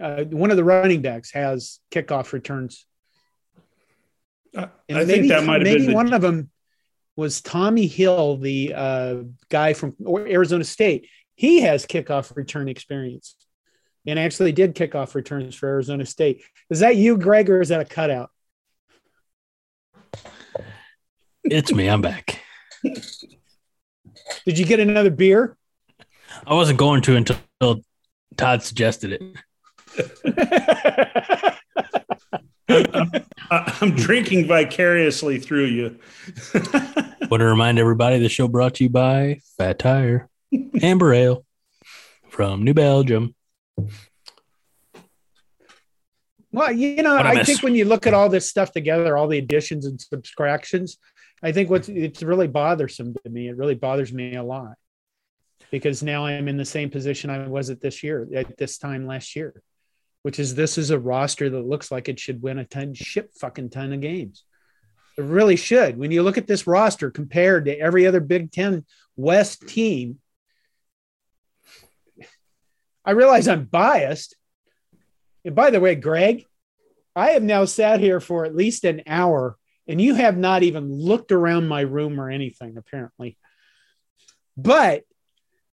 uh, 0.00 0.22
one 0.26 0.52
of 0.52 0.56
the 0.56 0.62
running 0.62 1.02
backs 1.02 1.32
has 1.32 1.80
kickoff 1.90 2.32
returns 2.32 2.86
and 4.54 4.70
I 4.90 5.04
maybe, 5.04 5.12
think 5.12 5.28
that 5.28 5.44
might 5.44 5.60
have 5.60 5.62
maybe 5.62 5.78
been 5.80 5.86
the... 5.88 5.94
one 5.94 6.12
of 6.12 6.22
them 6.22 6.50
was 7.16 7.42
Tommi 7.42 7.88
Hill, 7.88 8.36
the 8.36 8.72
uh, 8.74 9.16
guy 9.48 9.72
from 9.74 9.96
Arizona 10.06 10.64
State. 10.64 11.08
He 11.34 11.60
has 11.62 11.84
kickoff 11.86 12.34
return 12.36 12.68
experience, 12.68 13.34
and 14.06 14.18
actually 14.18 14.52
did 14.52 14.74
kickoff 14.74 15.14
returns 15.14 15.54
for 15.54 15.68
Arizona 15.68 16.06
State. 16.06 16.42
Is 16.70 16.80
that 16.80 16.96
you, 16.96 17.16
Greg, 17.16 17.50
or 17.50 17.60
is 17.60 17.70
that 17.70 17.80
a 17.80 17.84
cutout? 17.84 18.30
It's 21.44 21.72
me. 21.72 21.88
I'm 21.88 22.02
back. 22.02 22.40
Did 24.44 24.58
you 24.58 24.64
get 24.64 24.80
another 24.80 25.10
beer? 25.10 25.56
I 26.46 26.54
wasn't 26.54 26.78
going 26.78 27.02
to 27.02 27.16
until 27.16 27.82
Todd 28.36 28.62
suggested 28.62 29.34
it. 29.96 31.54
I'm, 32.68 33.10
I'm, 33.50 33.94
drinking 33.94 34.46
vicariously 34.46 35.38
through 35.38 35.66
you. 35.66 35.98
Want 37.30 37.40
to 37.40 37.44
remind 37.44 37.78
everybody 37.78 38.18
the 38.18 38.28
show 38.28 38.48
brought 38.48 38.74
to 38.74 38.84
you 38.84 38.90
by 38.90 39.40
Fat 39.56 39.78
Tire, 39.78 40.28
Amber 40.82 41.12
Ale 41.12 41.44
from 42.28 42.64
New 42.64 42.74
Belgium. 42.74 43.34
Well, 46.52 46.72
you 46.72 47.02
know, 47.02 47.16
I, 47.16 47.30
I 47.30 47.44
think 47.44 47.62
when 47.62 47.74
you 47.74 47.84
look 47.84 48.06
at 48.06 48.14
all 48.14 48.28
this 48.28 48.48
stuff 48.48 48.72
together, 48.72 49.16
all 49.16 49.28
the 49.28 49.38
additions 49.38 49.86
and 49.86 50.00
subtractions, 50.00 50.98
I 51.42 51.52
think 51.52 51.70
what's 51.70 51.88
it's 51.88 52.22
really 52.22 52.48
bothersome 52.48 53.14
to 53.22 53.30
me. 53.30 53.48
It 53.48 53.56
really 53.56 53.74
bothers 53.74 54.12
me 54.12 54.34
a 54.34 54.42
lot 54.42 54.74
because 55.70 56.02
now 56.02 56.26
I'm 56.26 56.48
in 56.48 56.56
the 56.56 56.64
same 56.64 56.90
position 56.90 57.30
I 57.30 57.46
was 57.46 57.70
at 57.70 57.80
this 57.80 58.02
year, 58.02 58.26
at 58.34 58.56
this 58.56 58.78
time 58.78 59.06
last 59.06 59.36
year 59.36 59.62
which 60.22 60.38
is 60.38 60.54
this 60.54 60.78
is 60.78 60.90
a 60.90 60.98
roster 60.98 61.48
that 61.50 61.66
looks 61.66 61.90
like 61.90 62.08
it 62.08 62.18
should 62.18 62.42
win 62.42 62.58
a 62.58 62.64
ton, 62.64 62.94
ship 62.94 63.32
fucking 63.40 63.70
ton 63.70 63.92
of 63.92 64.00
games. 64.00 64.44
It 65.16 65.24
really 65.24 65.56
should. 65.56 65.98
When 65.98 66.10
you 66.10 66.22
look 66.22 66.38
at 66.38 66.46
this 66.46 66.66
roster 66.66 67.10
compared 67.10 67.64
to 67.64 67.78
every 67.78 68.06
other 68.06 68.20
Big 68.20 68.52
Ten 68.52 68.84
West 69.16 69.66
team, 69.66 70.18
I 73.04 73.12
realize 73.12 73.48
I'm 73.48 73.64
biased. 73.64 74.36
And 75.44 75.54
by 75.54 75.70
the 75.70 75.80
way, 75.80 75.94
Greg, 75.94 76.44
I 77.16 77.30
have 77.30 77.42
now 77.42 77.64
sat 77.64 78.00
here 78.00 78.20
for 78.20 78.44
at 78.44 78.54
least 78.54 78.84
an 78.84 79.02
hour 79.06 79.56
and 79.88 80.00
you 80.00 80.14
have 80.14 80.36
not 80.36 80.62
even 80.62 80.92
looked 80.92 81.32
around 81.32 81.66
my 81.66 81.80
room 81.80 82.20
or 82.20 82.30
anything, 82.30 82.76
apparently. 82.76 83.38
But 84.56 85.04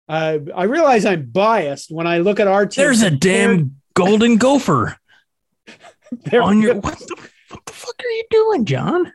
uh, 0.07 0.39
I 0.55 0.63
realize 0.63 1.05
I'm 1.05 1.25
biased 1.25 1.91
when 1.91 2.05
I 2.05 2.19
look 2.19 2.39
at 2.39 2.47
our 2.47 2.65
team. 2.65 2.83
There's 2.83 3.01
a 3.01 3.09
damn 3.09 3.81
golden 3.93 4.37
gopher 4.37 4.97
on 6.33 6.61
your 6.61 6.75
what 6.75 6.99
the, 6.99 7.29
what 7.49 7.65
the 7.65 7.73
fuck 7.73 7.95
are 7.99 8.09
you 8.09 8.25
doing, 8.29 8.65
John? 8.65 9.11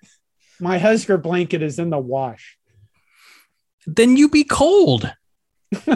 My 0.61 0.79
Husker 0.79 1.19
blanket 1.19 1.63
is 1.63 1.79
in 1.79 1.91
the 1.91 1.99
wash. 1.99 2.59
Then 3.87 4.17
you 4.17 4.29
be 4.29 4.45
cold. 4.45 5.13
the 5.71 5.91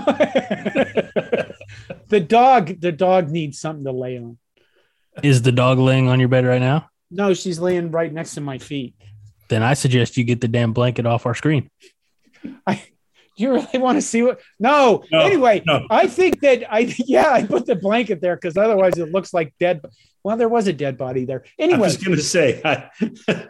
dog, 2.27 2.81
the 2.81 2.93
dog 2.93 3.31
needs 3.31 3.59
something 3.61 3.85
to 3.85 3.93
lay 3.93 4.19
on. 4.19 4.39
Is 5.23 5.43
the 5.43 5.53
dog 5.53 5.79
laying 5.79 6.09
on 6.09 6.21
your 6.21 6.29
bed 6.29 6.47
right 6.47 6.61
now? 6.61 6.89
No, 7.11 7.35
she's 7.35 7.59
laying 7.59 7.91
right 7.91 8.13
next 8.13 8.35
to 8.35 8.41
my 8.41 8.59
feet. 8.59 8.95
Then 9.49 9.63
I 9.63 9.75
suggest 9.75 10.17
you 10.17 10.25
get 10.25 10.41
the 10.41 10.49
damn 10.49 10.73
blanket 10.73 11.05
off 11.05 11.27
our 11.27 11.35
screen. 11.35 11.71
I 12.67 12.83
you 13.37 13.53
really 13.53 13.79
want 13.79 13.97
to 13.97 14.03
see 14.03 14.23
what? 14.23 14.41
No. 14.59 15.05
no 15.11 15.21
anyway, 15.21 15.63
no. 15.67 15.87
I 15.91 16.07
think 16.07 16.41
that 16.41 16.73
I 16.73 16.95
yeah 16.99 17.31
I 17.31 17.45
put 17.45 17.67
the 17.67 17.77
blanket 17.77 18.21
there 18.21 18.37
because 18.37 18.57
otherwise 18.57 18.99
it 18.99 19.11
looks 19.11 19.33
like 19.33 19.55
dead. 19.59 19.81
Well, 20.25 20.37
there 20.37 20.49
was 20.49 20.69
a 20.69 20.73
dead 20.73 20.97
body 20.97 21.25
there. 21.25 21.45
Anyway, 21.59 21.79
I 21.79 21.83
was 21.83 21.97
going 21.97 22.17
to 22.17 22.23
say 22.23 22.61
I, 22.65 22.91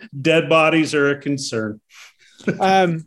dead 0.20 0.48
bodies 0.48 0.94
are 0.94 1.10
a 1.10 1.18
concern. 1.18 1.80
um, 2.60 3.06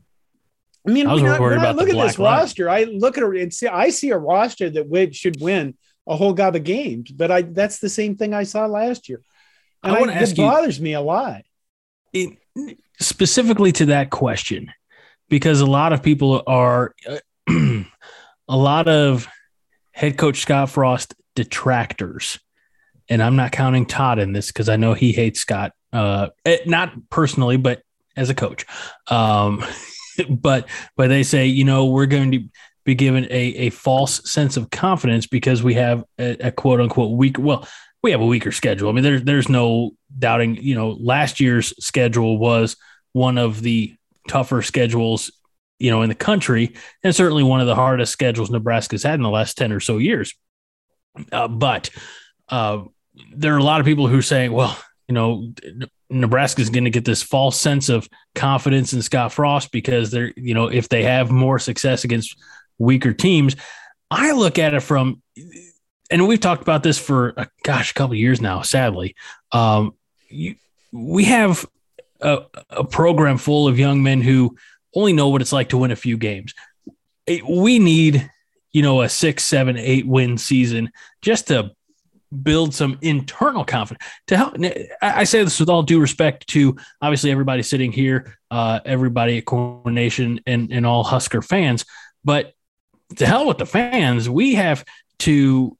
I 0.88 0.91
mean, 0.91 1.07
I 1.07 1.13
was 1.13 1.23
when 1.23 1.32
I, 1.32 1.39
when 1.39 1.76
look 1.76 1.89
at 1.89 1.95
this 1.95 2.19
line. 2.19 2.39
roster, 2.39 2.69
I 2.69 2.84
look 2.84 3.17
at 3.17 3.23
it 3.23 3.41
and 3.41 3.53
see 3.53 3.67
I 3.67 3.89
see 3.89 4.11
a 4.11 4.17
roster 4.17 4.69
that 4.69 4.88
would, 4.88 5.15
should 5.15 5.41
win 5.41 5.76
a 6.07 6.15
whole 6.15 6.34
god 6.34 6.55
of 6.55 6.63
games, 6.63 7.11
but 7.11 7.32
I 7.32 7.41
that's 7.41 7.80
the 7.80 7.89
same 7.89 8.15
thing 8.15 8.34
I 8.34 8.43
saw 8.43 8.67
last 8.67 9.09
year, 9.09 9.21
and 9.84 9.95
I, 9.95 9.99
I 9.99 10.19
it 10.19 10.38
bothers 10.38 10.80
me 10.80 10.93
a 10.93 11.01
lot. 11.01 11.41
It, 12.13 12.38
specifically 12.99 13.71
to 13.73 13.88
that 13.88 14.09
question 14.09 14.71
because 15.30 15.61
a 15.61 15.65
lot 15.65 15.93
of 15.93 16.03
people 16.03 16.43
are 16.47 16.93
a 17.49 17.86
lot 18.49 18.88
of 18.88 19.28
head 19.91 20.17
coach 20.17 20.41
Scott 20.41 20.69
Frost 20.69 21.15
detractors. 21.36 22.39
And 23.07 23.21
I'm 23.21 23.36
not 23.36 23.51
counting 23.51 23.86
Todd 23.86 24.19
in 24.19 24.34
this 24.34 24.47
because 24.47 24.67
I 24.67 24.78
know 24.78 24.93
he 24.93 25.11
hates 25.11 25.39
Scott, 25.39 25.73
uh, 25.93 26.30
eh, 26.43 26.57
not 26.65 26.91
personally, 27.09 27.57
but 27.57 27.82
as 28.15 28.30
a 28.30 28.36
coach. 28.36 28.65
Um, 29.07 29.63
but 30.30 30.67
but 30.95 31.07
they 31.09 31.23
say, 31.23 31.45
you 31.45 31.63
know, 31.63 31.86
we're 31.86 32.07
going 32.07 32.32
to 32.32 32.43
be 32.84 32.95
given 32.95 33.26
a, 33.26 33.45
a 33.55 33.69
false 33.71 34.30
sense 34.32 34.57
of 34.57 34.69
confidence 34.69 35.28
because 35.28 35.63
we 35.63 35.73
have 35.73 36.03
a, 36.19 36.47
a 36.47 36.51
quote 36.51 36.82
unquote 36.82 37.17
weak. 37.17 37.38
Well, 37.39 37.67
we 38.01 38.11
have 38.11 38.21
a 38.21 38.26
weaker 38.26 38.51
schedule. 38.51 38.89
I 38.89 38.93
mean, 38.93 39.03
there's 39.03 39.23
there's 39.23 39.49
no 39.49 39.91
doubting. 40.17 40.57
You 40.57 40.76
know, 40.76 40.91
last 40.91 41.39
year's 41.39 41.73
schedule 41.84 42.38
was 42.38 42.76
one 43.13 43.38
of 43.38 43.61
the 43.61 43.95
tougher 44.28 44.61
schedules, 44.61 45.32
you 45.80 45.91
know, 45.91 46.01
in 46.01 46.09
the 46.09 46.15
country, 46.15 46.76
and 47.03 47.15
certainly 47.15 47.43
one 47.43 47.61
of 47.61 47.67
the 47.67 47.76
hardest 47.76 48.11
schedules 48.11 48.49
Nebraska's 48.49 49.03
had 49.03 49.15
in 49.15 49.21
the 49.21 49.30
last 49.30 49.57
10 49.57 49.71
or 49.71 49.80
so 49.80 49.97
years. 49.97 50.34
Uh, 51.32 51.47
but 51.47 51.89
uh, 52.49 52.84
there 53.34 53.53
are 53.53 53.59
a 53.59 53.63
lot 53.63 53.80
of 53.80 53.86
people 53.86 54.07
who 54.07 54.21
saying, 54.21 54.51
well, 54.51 54.78
you 55.07 55.13
know, 55.13 55.53
Nebraska 56.09 56.61
is 56.61 56.69
going 56.69 56.84
to 56.86 56.89
get 56.89 57.05
this 57.05 57.23
false 57.23 57.59
sense 57.59 57.89
of 57.89 58.07
confidence 58.34 58.93
in 58.93 59.01
Scott 59.01 59.32
Frost 59.32 59.71
because 59.71 60.11
they're, 60.11 60.34
you 60.36 60.53
know, 60.53 60.67
if 60.67 60.89
they 60.89 61.03
have 61.03 61.32
more 61.32 61.59
success 61.59 62.03
against 62.03 62.36
weaker 62.78 63.13
teams. 63.13 63.55
I 64.11 64.32
look 64.32 64.59
at 64.59 64.73
it 64.73 64.82
from, 64.82 65.21
and 66.11 66.28
we've 66.28 66.39
talked 66.39 66.61
about 66.61 66.84
this 66.84 66.97
for, 66.97 67.34
uh, 67.38 67.45
gosh, 67.63 67.91
a 67.91 67.93
couple 67.93 68.15
years 68.15 68.41
now, 68.41 68.61
sadly. 68.61 69.15
Um, 69.51 69.95
you, 70.30 70.55
we 70.91 71.26
have 71.26 71.65
a, 72.22 72.43
a 72.70 72.84
program 72.84 73.38
full 73.38 73.68
of 73.68 73.80
young 73.80 74.03
men 74.03 74.22
who 74.22 74.55
only 74.93 75.13
know 75.13 75.30
what 75.30 75.41
it's 75.41 75.53
like 75.53 75.70
to 75.70 75.78
win 75.78 75.91
a 75.91 75.95
few 75.95 76.18
games. 76.18 76.53
We 77.47 77.80
need, 77.80 78.30
you 78.72 78.82
know, 78.82 79.01
a 79.01 79.09
six, 79.09 79.43
seven, 79.43 79.78
eight 79.78 80.07
win 80.07 80.38
season 80.38 80.91
just 81.22 81.47
to 81.47 81.72
build 82.43 82.74
some 82.74 82.97
internal 83.01 83.63
confidence 83.63 84.03
to 84.28 84.38
help. 84.38 84.55
I 85.01 85.24
say 85.24 85.43
this 85.43 85.59
with 85.59 85.70
all 85.70 85.84
due 85.84 85.99
respect 85.99 86.47
to 86.47 86.76
obviously 87.01 87.32
everybody 87.32 87.63
sitting 87.63 87.91
here, 87.91 88.38
uh, 88.51 88.80
everybody 88.86 89.38
at 89.38 89.45
CornNation 89.45 90.41
and, 90.45 90.72
and 90.72 90.86
all 90.86 91.03
Husker 91.03 91.41
fans, 91.41 91.86
but 92.24 92.53
to 93.18 93.26
hell 93.26 93.47
with 93.47 93.57
the 93.57 93.66
fans, 93.66 94.30
we 94.30 94.55
have 94.55 94.84
to 95.20 95.78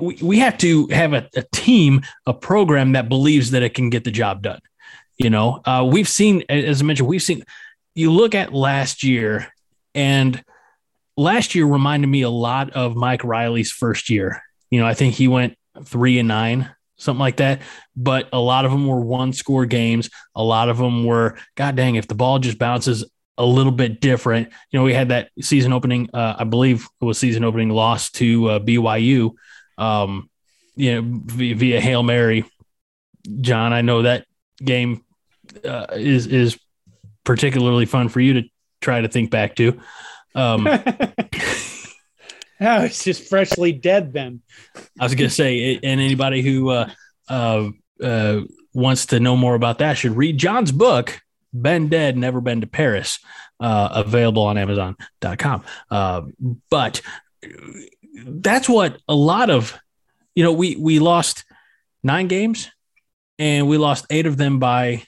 we 0.00 0.38
have 0.38 0.58
to 0.58 0.86
have 0.88 1.12
a, 1.12 1.28
a, 1.36 1.42
team, 1.52 2.02
a 2.26 2.32
program 2.32 2.92
that 2.92 3.08
believes 3.08 3.50
that 3.50 3.62
it 3.62 3.74
can 3.74 3.90
get 3.90 4.04
the 4.04 4.10
job 4.10 4.42
done. 4.42 4.60
You 5.18 5.30
know, 5.30 5.60
uh, 5.64 5.88
we've 5.90 6.08
seen, 6.08 6.44
as 6.48 6.82
I 6.82 6.84
mentioned, 6.84 7.08
we've 7.08 7.22
seen. 7.22 7.42
You 7.94 8.12
look 8.12 8.34
at 8.34 8.52
last 8.52 9.02
year, 9.02 9.50
and 9.94 10.42
last 11.16 11.54
year 11.54 11.64
reminded 11.64 12.08
me 12.08 12.22
a 12.22 12.30
lot 12.30 12.70
of 12.70 12.94
Mike 12.94 13.24
Riley's 13.24 13.72
first 13.72 14.10
year. 14.10 14.42
You 14.70 14.80
know, 14.80 14.86
I 14.86 14.94
think 14.94 15.14
he 15.14 15.28
went 15.28 15.56
three 15.84 16.18
and 16.18 16.28
nine, 16.28 16.70
something 16.96 17.20
like 17.20 17.36
that. 17.36 17.62
But 17.96 18.28
a 18.32 18.38
lot 18.38 18.66
of 18.66 18.70
them 18.70 18.86
were 18.86 19.00
one 19.00 19.32
score 19.32 19.64
games. 19.64 20.10
A 20.34 20.42
lot 20.42 20.68
of 20.68 20.76
them 20.76 21.04
were, 21.04 21.38
God 21.54 21.76
dang, 21.76 21.96
if 21.96 22.08
the 22.08 22.14
ball 22.14 22.38
just 22.38 22.58
bounces 22.58 23.04
a 23.38 23.44
little 23.44 23.72
bit 23.72 24.00
different. 24.00 24.48
You 24.70 24.78
know, 24.78 24.84
we 24.84 24.94
had 24.94 25.10
that 25.10 25.30
season 25.40 25.72
opening, 25.72 26.08
uh, 26.12 26.36
I 26.38 26.44
believe 26.44 26.86
it 27.00 27.04
was 27.04 27.18
season 27.18 27.44
opening 27.44 27.70
loss 27.70 28.10
to 28.12 28.50
uh, 28.50 28.58
BYU, 28.60 29.32
um, 29.78 30.30
you 30.74 30.94
know, 30.94 31.20
via, 31.26 31.54
via, 31.54 31.80
Hail 31.80 32.02
Mary. 32.02 32.44
John, 33.40 33.72
I 33.72 33.82
know 33.82 34.02
that 34.02 34.26
game 34.58 35.04
uh, 35.64 35.86
is 35.92 36.26
is 36.26 36.58
particularly 37.24 37.86
fun 37.86 38.08
for 38.08 38.20
you 38.20 38.34
to 38.34 38.42
try 38.80 39.00
to 39.00 39.08
think 39.08 39.30
back 39.30 39.56
to. 39.56 39.80
Um, 40.34 40.68
Oh, 42.60 42.84
it's 42.84 43.04
just 43.04 43.28
freshly 43.28 43.72
dead 43.72 44.12
then. 44.12 44.40
I 44.98 45.04
was 45.04 45.14
going 45.14 45.28
to 45.28 45.34
say, 45.34 45.78
and 45.82 46.00
anybody 46.00 46.40
who 46.42 46.70
uh, 46.70 46.90
uh, 47.28 47.68
uh, 48.02 48.40
wants 48.72 49.06
to 49.06 49.20
know 49.20 49.36
more 49.36 49.54
about 49.54 49.78
that 49.78 49.98
should 49.98 50.16
read 50.16 50.38
John's 50.38 50.72
book, 50.72 51.20
Been 51.52 51.88
Dead, 51.88 52.16
Never 52.16 52.40
Been 52.40 52.62
to 52.62 52.66
Paris, 52.66 53.18
uh, 53.60 53.88
available 53.92 54.44
on 54.44 54.56
Amazon.com. 54.56 55.64
Uh, 55.90 56.22
but 56.70 57.02
that's 58.24 58.68
what 58.68 58.98
a 59.08 59.14
lot 59.14 59.50
of, 59.50 59.76
you 60.34 60.44
know, 60.44 60.52
we, 60.52 60.76
we 60.76 60.98
lost 60.98 61.44
nine 62.02 62.28
games 62.28 62.70
and 63.38 63.68
we 63.68 63.78
lost 63.78 64.06
eight 64.10 64.26
of 64.26 64.36
them 64.36 64.58
by 64.58 65.02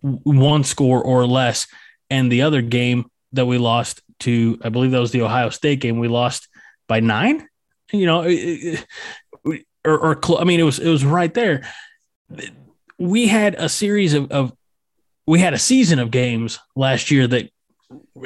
one 0.00 0.64
score 0.64 1.02
or 1.02 1.26
less. 1.26 1.66
And 2.08 2.30
the 2.30 2.42
other 2.42 2.62
game 2.62 3.10
that 3.32 3.46
we 3.46 3.58
lost 3.58 4.02
to, 4.20 4.58
I 4.62 4.68
believe 4.68 4.90
that 4.92 5.00
was 5.00 5.12
the 5.12 5.22
Ohio 5.22 5.50
State 5.50 5.80
game, 5.80 5.98
we 5.98 6.08
lost 6.08 6.48
by 6.88 7.00
nine. 7.00 7.46
You 7.92 8.06
know, 8.06 8.22
or, 9.84 9.98
or 9.98 10.40
I 10.40 10.44
mean, 10.44 10.60
it 10.60 10.64
was 10.64 10.78
it 10.78 10.88
was 10.88 11.04
right 11.04 11.34
there. 11.34 11.68
We 12.98 13.26
had 13.26 13.56
a 13.56 13.68
series 13.68 14.14
of, 14.14 14.30
of 14.30 14.52
we 15.26 15.40
had 15.40 15.54
a 15.54 15.58
season 15.58 15.98
of 15.98 16.12
games 16.12 16.60
last 16.76 17.10
year 17.10 17.26
that 17.26 17.50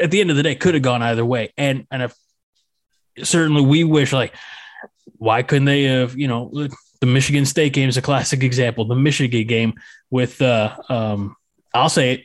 at 0.00 0.10
the 0.10 0.20
end 0.20 0.30
of 0.30 0.36
the 0.36 0.42
day 0.42 0.54
could 0.54 0.74
have 0.74 0.82
gone 0.82 1.02
either 1.02 1.24
way, 1.24 1.52
and 1.56 1.86
and 1.90 2.02
if, 2.02 2.14
certainly 3.22 3.62
we 3.62 3.84
wish 3.84 4.12
like 4.12 4.34
why 5.18 5.42
couldn't 5.42 5.66
they 5.66 5.84
have 5.84 6.16
you 6.16 6.28
know 6.28 6.50
the 7.00 7.06
Michigan 7.06 7.44
State 7.44 7.74
game 7.74 7.88
is 7.88 7.98
a 7.98 8.02
classic 8.02 8.42
example. 8.42 8.86
The 8.86 8.94
Michigan 8.94 9.46
game 9.46 9.74
with 10.10 10.40
uh 10.40 10.76
um 10.88 11.36
I'll 11.74 11.88
say 11.88 12.12
it 12.12 12.20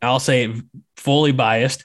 I'll 0.00 0.20
say 0.20 0.44
it 0.44 0.64
fully 0.96 1.32
biased. 1.32 1.84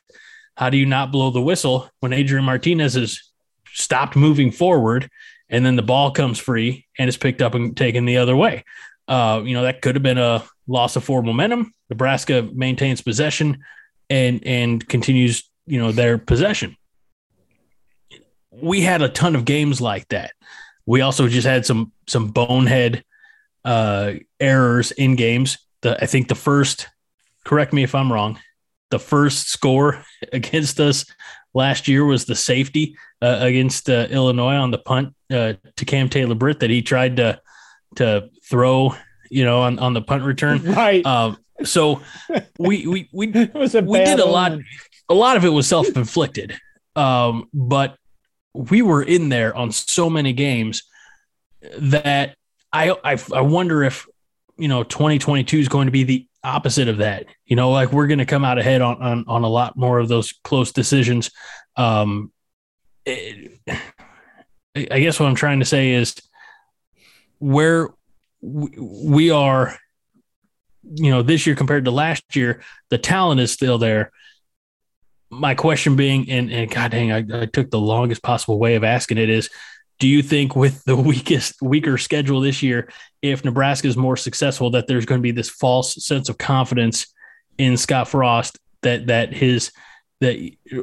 How 0.56 0.70
do 0.70 0.78
you 0.78 0.86
not 0.86 1.12
blow 1.12 1.32
the 1.32 1.42
whistle 1.42 1.90
when 2.00 2.14
Adrian 2.14 2.46
Martinez 2.46 2.96
is 2.96 3.32
stopped 3.74 4.16
moving 4.16 4.52
forward 4.52 5.10
and 5.50 5.66
then 5.66 5.76
the 5.76 5.82
ball 5.82 6.12
comes 6.12 6.40
free 6.40 6.88
and 6.98 7.10
is 7.10 7.18
picked 7.18 7.42
up 7.42 7.56
and 7.56 7.76
taken 7.76 8.06
the 8.06 8.18
other 8.18 8.36
way. 8.36 8.64
Uh, 9.08 9.42
you 9.44 9.54
know, 9.54 9.64
that 9.64 9.82
could 9.82 9.96
have 9.96 10.04
been 10.04 10.18
a 10.18 10.44
loss 10.68 10.96
of 10.96 11.04
forward 11.04 11.26
momentum. 11.26 11.74
Nebraska 11.90 12.48
maintains 12.54 13.02
possession 13.02 13.64
and 14.10 14.46
and 14.46 14.88
continues, 14.88 15.50
you 15.66 15.80
know, 15.80 15.92
their 15.92 16.18
possession. 16.18 16.78
We 18.62 18.82
had 18.82 19.02
a 19.02 19.10
ton 19.10 19.36
of 19.36 19.46
games 19.46 19.82
like 19.82 20.08
that. 20.10 20.32
We 20.86 21.02
also 21.02 21.28
just 21.28 21.48
had 21.48 21.66
some 21.66 21.92
some 22.08 22.30
bonehead 22.30 23.04
uh, 23.66 24.14
errors 24.40 24.92
in 24.92 25.16
games. 25.16 25.58
The 25.82 26.02
I 26.02 26.06
think 26.06 26.28
the 26.28 26.36
first, 26.36 26.88
correct 27.46 27.74
me 27.74 27.84
if 27.84 27.96
I'm 27.96 28.12
wrong, 28.12 28.40
the 28.90 29.00
first 29.00 29.50
score 29.50 30.04
against 30.34 30.80
us 30.80 31.06
last 31.54 31.88
year 31.88 32.06
was 32.06 32.26
the 32.26 32.36
safety 32.36 32.96
uh, 33.22 33.38
against 33.40 33.90
uh, 33.90 34.08
Illinois 34.10 34.56
on 34.56 34.72
the 34.72 34.78
punt 34.78 35.16
uh, 35.32 35.54
to 35.76 35.86
Cam 35.86 36.10
Taylor 36.10 36.36
Britt 36.36 36.60
that 36.60 36.70
he 36.70 36.82
tried 36.82 37.18
to 37.18 37.40
to 37.96 38.30
throw, 38.50 38.96
you 39.30 39.46
know, 39.46 39.62
on, 39.62 39.80
on 39.80 39.94
the 39.94 40.02
punt 40.02 40.24
return. 40.24 40.62
Right. 40.74 41.06
Um, 41.06 41.38
so 41.64 42.02
we 42.58 42.88
we 42.88 43.10
we 43.14 43.28
we 43.28 43.28
did 43.28 44.20
a 44.20 44.26
lot. 44.26 44.60
A 45.10 45.14
lot 45.14 45.38
of 45.38 45.46
it 45.46 45.50
was 45.50 45.68
self 45.68 45.88
inflicted, 45.96 46.58
um, 46.96 47.50
but 47.54 47.98
we 48.54 48.82
were 48.82 49.02
in 49.02 49.30
there 49.30 49.56
on 49.56 49.72
so 49.72 50.10
many 50.10 50.34
games 50.34 50.84
that 51.78 52.36
I 52.72 52.92
I, 53.04 53.18
I 53.34 53.42
wonder 53.42 53.84
if 53.84 54.08
you 54.58 54.68
know 54.68 54.84
2022 54.84 55.60
is 55.60 55.68
going 55.68 55.88
to 55.88 55.92
be 55.92 56.04
the 56.04 56.28
opposite 56.44 56.88
of 56.88 56.98
that. 56.98 57.26
You 57.46 57.56
know, 57.56 57.72
like 57.72 57.92
we're 57.92 58.08
going 58.08 58.20
to 58.20 58.26
come 58.26 58.46
out 58.46 58.60
ahead 58.60 58.82
on, 58.82 59.02
on, 59.02 59.26
on 59.28 59.44
a 59.44 59.50
lot 59.50 59.78
more 59.78 60.00
of 60.00 60.08
those 60.08 60.34
close 60.44 60.72
decisions. 60.72 61.32
Um, 61.76 62.32
it, 63.06 63.60
I 64.76 65.00
guess 65.00 65.20
what 65.20 65.28
I'm 65.28 65.36
trying 65.36 65.60
to 65.60 65.66
say 65.66 65.92
is 65.92 66.16
where 67.40 67.90
we 68.42 69.30
are, 69.30 69.78
you 70.96 71.12
know, 71.12 71.22
this 71.22 71.46
year 71.46 71.56
compared 71.56 71.86
to 71.86 71.92
last 71.92 72.36
year, 72.36 72.62
the 72.90 72.98
talent 72.98 73.40
is 73.40 73.52
still 73.52 73.78
there. 73.78 74.12
My 75.34 75.56
question 75.56 75.96
being, 75.96 76.30
and, 76.30 76.52
and 76.52 76.70
God 76.70 76.92
dang, 76.92 77.12
I, 77.12 77.42
I 77.42 77.46
took 77.46 77.70
the 77.72 77.80
longest 77.80 78.22
possible 78.24 78.60
way 78.60 78.76
of 78.76 78.84
asking 78.84 79.18
it 79.18 79.30
is, 79.30 79.50
do 80.00 80.08
you 80.08 80.22
think 80.22 80.56
with 80.56 80.84
the 80.84 80.96
weakest 81.12 81.62
weaker 81.62 81.98
schedule 81.98 82.42
this 82.42 82.62
year 82.62 82.90
if 83.22 83.46
nebraska 83.46 83.88
is 83.88 83.96
more 83.96 84.18
successful 84.18 84.72
that 84.72 84.88
there's 84.88 85.06
going 85.06 85.20
to 85.20 85.24
be 85.24 85.32
this 85.32 85.50
false 85.50 86.06
sense 86.06 86.30
of 86.30 86.38
confidence 86.38 87.08
in 87.58 87.78
scott 87.78 88.08
frost 88.08 88.60
that 88.82 89.08
that 89.08 89.34
his 89.34 89.72
that 90.20 90.38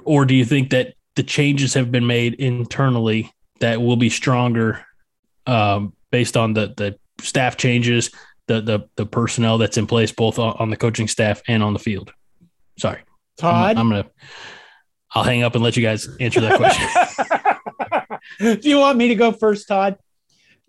or 0.04 0.24
do 0.24 0.34
you 0.34 0.44
think 0.44 0.70
that 0.70 0.94
the 1.16 1.22
changes 1.22 1.74
have 1.74 1.90
been 1.90 2.06
made 2.06 2.34
internally 2.34 3.30
that 3.60 3.82
will 3.82 3.96
be 3.96 4.08
stronger 4.08 4.84
um, 5.46 5.92
based 6.10 6.36
on 6.36 6.54
the 6.54 6.72
the 6.76 6.98
staff 7.20 7.56
changes 7.56 8.10
the 8.46 8.60
the 8.60 8.88
the 8.96 9.04
personnel 9.04 9.58
that's 9.58 9.76
in 9.76 9.86
place 9.86 10.12
both 10.12 10.38
on 10.38 10.70
the 10.70 10.76
coaching 10.76 11.08
staff 11.08 11.42
and 11.46 11.62
on 11.62 11.72
the 11.72 11.78
field? 11.78 12.12
Sorry 12.78 13.00
todd 13.40 13.76
i'm, 13.76 13.86
I'm 13.86 13.88
gonna 13.90 14.10
i'll 15.14 15.24
hang 15.24 15.42
up 15.42 15.54
and 15.54 15.64
let 15.64 15.76
you 15.76 15.82
guys 15.82 16.08
answer 16.18 16.40
that 16.40 16.56
question 16.56 17.46
Do 18.38 18.60
you 18.62 18.78
want 18.78 18.98
me 18.98 19.08
to 19.08 19.14
go 19.14 19.32
first, 19.32 19.68
Todd? 19.68 19.98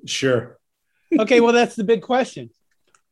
Sure. 0.05 0.57
okay, 1.17 1.39
well, 1.39 1.53
that's 1.53 1.75
the 1.75 1.83
big 1.83 2.01
question. 2.01 2.49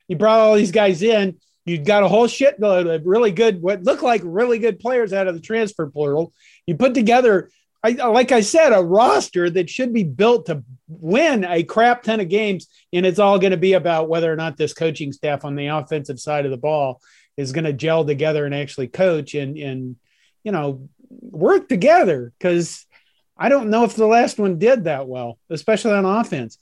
You 0.07 0.17
brought 0.17 0.39
all 0.39 0.55
these 0.55 0.71
guys 0.71 1.01
in. 1.01 1.37
You 1.65 1.77
got 1.77 2.03
a 2.03 2.07
whole 2.07 2.27
shit 2.27 2.59
load 2.59 2.87
of 2.87 3.05
really 3.05 3.31
good, 3.31 3.61
what 3.61 3.83
looked 3.83 4.01
like 4.01 4.21
really 4.23 4.57
good 4.57 4.79
players 4.79 5.13
out 5.13 5.27
of 5.27 5.35
the 5.35 5.41
transfer 5.41 5.87
portal. 5.87 6.33
You 6.65 6.75
put 6.75 6.93
together, 6.93 7.51
I, 7.83 7.91
like 7.91 8.31
I 8.31 8.41
said, 8.41 8.73
a 8.73 8.81
roster 8.81 9.49
that 9.51 9.69
should 9.69 9.93
be 9.93 10.03
built 10.03 10.47
to 10.47 10.63
win 10.87 11.45
a 11.45 11.63
crap 11.63 12.03
ton 12.03 12.21
of 12.21 12.29
games. 12.29 12.67
And 12.91 13.05
it's 13.05 13.19
all 13.19 13.37
going 13.37 13.51
to 13.51 13.57
be 13.57 13.73
about 13.73 14.09
whether 14.09 14.31
or 14.31 14.35
not 14.35 14.57
this 14.57 14.73
coaching 14.73 15.11
staff 15.11 15.45
on 15.45 15.55
the 15.55 15.67
offensive 15.67 16.19
side 16.19 16.45
of 16.45 16.51
the 16.51 16.57
ball 16.57 17.01
is 17.39 17.53
going 17.53 17.63
to 17.63 17.73
gel 17.73 18.03
together 18.03 18.45
and 18.45 18.53
actually 18.53 18.89
coach 18.89 19.33
and, 19.33 19.57
and 19.57 19.95
you 20.43 20.51
know, 20.51 20.89
work 21.09 21.69
together. 21.69 22.33
Because 22.37 22.85
I 23.37 23.47
don't 23.47 23.69
know 23.69 23.85
if 23.85 23.95
the 23.95 24.05
last 24.05 24.37
one 24.37 24.59
did 24.59 24.83
that 24.83 25.07
well, 25.07 25.39
especially 25.49 25.93
on 25.93 26.05
offense. 26.05 26.57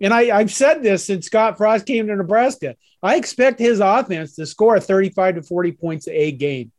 And 0.00 0.14
I, 0.14 0.38
have 0.38 0.52
said 0.52 0.82
this 0.82 1.04
since 1.04 1.26
Scott 1.26 1.58
Frost 1.58 1.86
came 1.86 2.06
to 2.06 2.14
Nebraska. 2.14 2.76
I 3.02 3.16
expect 3.16 3.58
his 3.58 3.80
offense 3.80 4.36
to 4.36 4.46
score 4.46 4.78
35 4.78 5.36
to 5.36 5.42
40 5.42 5.72
points 5.72 6.08
a 6.08 6.30
game. 6.30 6.70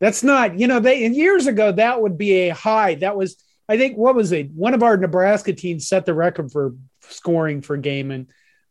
That's 0.00 0.22
not, 0.22 0.58
you 0.58 0.68
know, 0.68 0.78
they 0.78 1.06
years 1.08 1.48
ago 1.48 1.72
that 1.72 2.00
would 2.00 2.16
be 2.16 2.48
a 2.48 2.54
high. 2.54 2.94
That 2.96 3.16
was, 3.16 3.36
I 3.68 3.76
think, 3.78 3.96
what 3.96 4.14
was 4.14 4.30
it? 4.30 4.50
One 4.50 4.74
of 4.74 4.82
our 4.82 4.96
Nebraska 4.96 5.52
teams 5.52 5.88
set 5.88 6.06
the 6.06 6.14
record 6.14 6.52
for 6.52 6.74
scoring 7.00 7.62
for 7.62 7.76
game, 7.76 8.10
and 8.10 8.26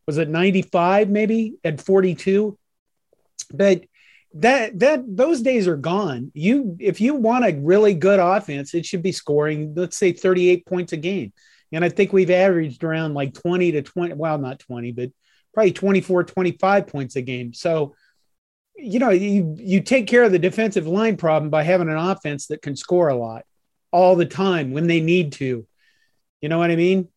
was 0.06 0.18
it 0.18 0.28
95 0.28 1.10
maybe 1.10 1.56
at 1.64 1.80
42? 1.80 2.58
But 3.52 3.84
that 4.34 4.78
that 4.80 5.04
those 5.06 5.42
days 5.42 5.68
are 5.68 5.76
gone. 5.76 6.32
You 6.34 6.76
if 6.80 7.00
you 7.00 7.14
want 7.14 7.44
a 7.44 7.56
really 7.56 7.94
good 7.94 8.18
offense, 8.18 8.74
it 8.74 8.84
should 8.84 9.02
be 9.02 9.12
scoring, 9.12 9.74
let's 9.76 9.96
say 9.96 10.12
38 10.12 10.66
points 10.66 10.92
a 10.92 10.96
game. 10.96 11.32
And 11.72 11.84
I 11.84 11.88
think 11.88 12.12
we've 12.12 12.30
averaged 12.30 12.84
around 12.84 13.14
like 13.14 13.34
20 13.34 13.72
to 13.72 13.82
20, 13.82 14.14
well, 14.14 14.38
not 14.38 14.60
20, 14.60 14.92
but 14.92 15.10
probably 15.52 15.72
24, 15.72 16.24
25 16.24 16.86
points 16.86 17.16
a 17.16 17.22
game. 17.22 17.52
So, 17.52 17.94
you 18.76 18.98
know, 18.98 19.10
you 19.10 19.54
you 19.58 19.80
take 19.80 20.08
care 20.08 20.24
of 20.24 20.32
the 20.32 20.38
defensive 20.38 20.86
line 20.86 21.16
problem 21.16 21.50
by 21.50 21.62
having 21.62 21.88
an 21.88 21.96
offense 21.96 22.48
that 22.48 22.62
can 22.62 22.76
score 22.76 23.08
a 23.08 23.16
lot 23.16 23.44
all 23.92 24.16
the 24.16 24.26
time 24.26 24.72
when 24.72 24.88
they 24.88 25.00
need 25.00 25.32
to. 25.34 25.66
You 26.40 26.48
know 26.48 26.58
what 26.58 26.72
I 26.72 26.76
mean? 26.76 27.08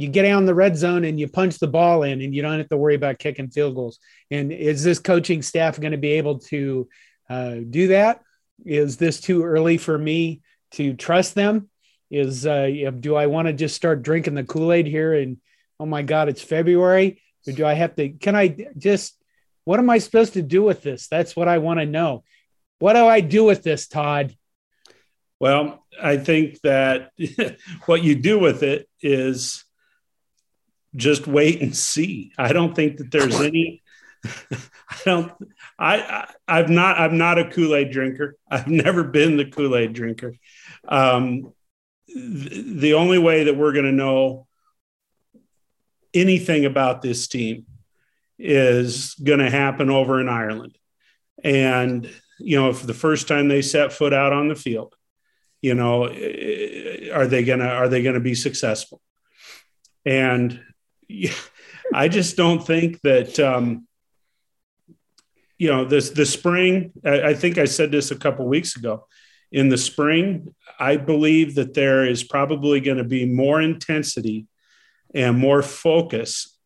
You 0.00 0.08
get 0.08 0.24
out 0.24 0.38
in 0.38 0.46
the 0.46 0.54
red 0.54 0.76
zone 0.76 1.04
and 1.04 1.18
you 1.18 1.28
punch 1.28 1.58
the 1.58 1.66
ball 1.66 2.02
in 2.02 2.20
and 2.20 2.34
you 2.34 2.42
don't 2.42 2.58
have 2.58 2.68
to 2.68 2.76
worry 2.76 2.94
about 2.94 3.18
kicking 3.18 3.50
field 3.50 3.74
goals. 3.74 3.98
And 4.30 4.52
is 4.52 4.82
this 4.84 4.98
coaching 4.98 5.42
staff 5.42 5.80
going 5.80 5.92
to 5.92 5.98
be 5.98 6.12
able 6.12 6.38
to 6.40 6.88
uh, 7.28 7.56
do 7.68 7.88
that? 7.88 8.22
Is 8.64 8.96
this 8.96 9.20
too 9.20 9.44
early 9.44 9.78
for 9.78 9.96
me 9.96 10.42
to 10.72 10.94
trust 10.94 11.34
them? 11.34 11.68
Is 12.10 12.46
uh, 12.46 12.90
do 12.98 13.16
I 13.16 13.26
want 13.26 13.48
to 13.48 13.52
just 13.52 13.76
start 13.76 14.02
drinking 14.02 14.34
the 14.34 14.44
Kool 14.44 14.72
Aid 14.72 14.86
here? 14.86 15.14
And 15.14 15.38
oh 15.78 15.86
my 15.86 16.02
God, 16.02 16.28
it's 16.28 16.42
February. 16.42 17.22
Or 17.46 17.52
do 17.52 17.66
I 17.66 17.74
have 17.74 17.94
to? 17.96 18.08
Can 18.08 18.34
I 18.34 18.56
just? 18.76 19.14
What 19.64 19.78
am 19.78 19.90
I 19.90 19.98
supposed 19.98 20.32
to 20.32 20.42
do 20.42 20.62
with 20.62 20.82
this? 20.82 21.08
That's 21.08 21.36
what 21.36 21.48
I 21.48 21.58
want 21.58 21.80
to 21.80 21.86
know. 21.86 22.24
What 22.78 22.94
do 22.94 23.06
I 23.06 23.20
do 23.20 23.44
with 23.44 23.62
this, 23.62 23.86
Todd? 23.86 24.34
Well, 25.40 25.84
I 26.02 26.16
think 26.16 26.60
that 26.62 27.10
what 27.86 28.02
you 28.02 28.14
do 28.14 28.38
with 28.38 28.62
it 28.62 28.88
is 29.02 29.64
just 30.98 31.26
wait 31.26 31.62
and 31.62 31.74
see. 31.74 32.32
I 32.36 32.52
don't 32.52 32.74
think 32.74 32.98
that 32.98 33.10
there's 33.10 33.40
any 33.40 33.82
I 34.24 34.96
don't. 35.04 35.32
I, 35.78 36.26
I 36.46 36.56
have 36.56 36.70
not. 36.70 36.98
I'm 36.98 37.18
not 37.18 37.38
a 37.38 37.48
Kool 37.48 37.74
Aid 37.74 37.90
drinker. 37.90 38.36
I've 38.50 38.68
never 38.68 39.04
been 39.04 39.36
the 39.36 39.44
Kool 39.44 39.76
Aid 39.76 39.92
drinker. 39.92 40.34
Um, 40.86 41.52
th- 42.08 42.64
the 42.80 42.94
only 42.94 43.18
way 43.18 43.44
that 43.44 43.56
we're 43.56 43.72
going 43.72 43.84
to 43.84 43.92
know 43.92 44.46
anything 46.14 46.64
about 46.64 47.02
this 47.02 47.28
team 47.28 47.66
is 48.38 49.14
going 49.14 49.40
to 49.40 49.50
happen 49.50 49.90
over 49.90 50.20
in 50.20 50.28
Ireland, 50.28 50.76
and 51.44 52.10
you 52.38 52.60
know, 52.60 52.70
if 52.70 52.82
the 52.82 52.94
first 52.94 53.28
time 53.28 53.48
they 53.48 53.62
set 53.62 53.92
foot 53.92 54.12
out 54.12 54.32
on 54.32 54.48
the 54.48 54.54
field, 54.54 54.94
you 55.60 55.74
know, 55.74 56.04
are 56.06 57.26
they 57.26 57.44
gonna 57.44 57.68
are 57.68 57.88
they 57.88 58.02
going 58.02 58.14
to 58.14 58.20
be 58.20 58.34
successful? 58.34 59.00
And 60.04 60.60
I 61.94 62.08
just 62.08 62.36
don't 62.36 62.64
think 62.64 63.00
that. 63.02 63.38
Um, 63.38 63.88
you 65.58 65.68
know 65.68 65.84
this 65.84 66.10
the 66.10 66.24
spring 66.24 66.92
I, 67.04 67.22
I, 67.22 67.34
think 67.34 67.58
i 67.58 67.64
said 67.64 67.90
this 67.90 68.10
a 68.10 68.16
couple 68.16 68.46
weeks 68.46 68.76
ago 68.76 69.06
in 69.50 69.68
the 69.68 69.76
spring 69.76 70.54
i 70.78 70.96
believe 70.96 71.56
that 71.56 71.74
there 71.74 72.06
is 72.06 72.22
probably 72.22 72.80
going 72.80 72.98
to 72.98 73.04
be 73.04 73.26
more 73.26 73.60
intensity 73.60 74.46
and 75.14 75.36
more 75.36 75.62
focus 75.62 76.56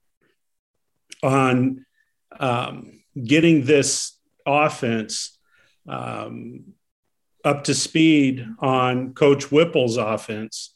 on 1.22 1.86
um, 2.38 3.03
getting 3.22 3.64
this 3.64 4.18
offense 4.45 5.38
um, 5.88 6.74
up 7.45 7.64
to 7.64 7.74
speed 7.74 8.47
on 8.59 9.14
coach 9.14 9.51
whipple's 9.51 9.97
offense 9.97 10.74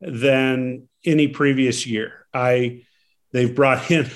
than 0.00 0.88
any 1.04 1.28
previous 1.28 1.86
year 1.86 2.26
i 2.32 2.82
they've 3.32 3.54
brought 3.54 3.90
in 3.90 4.10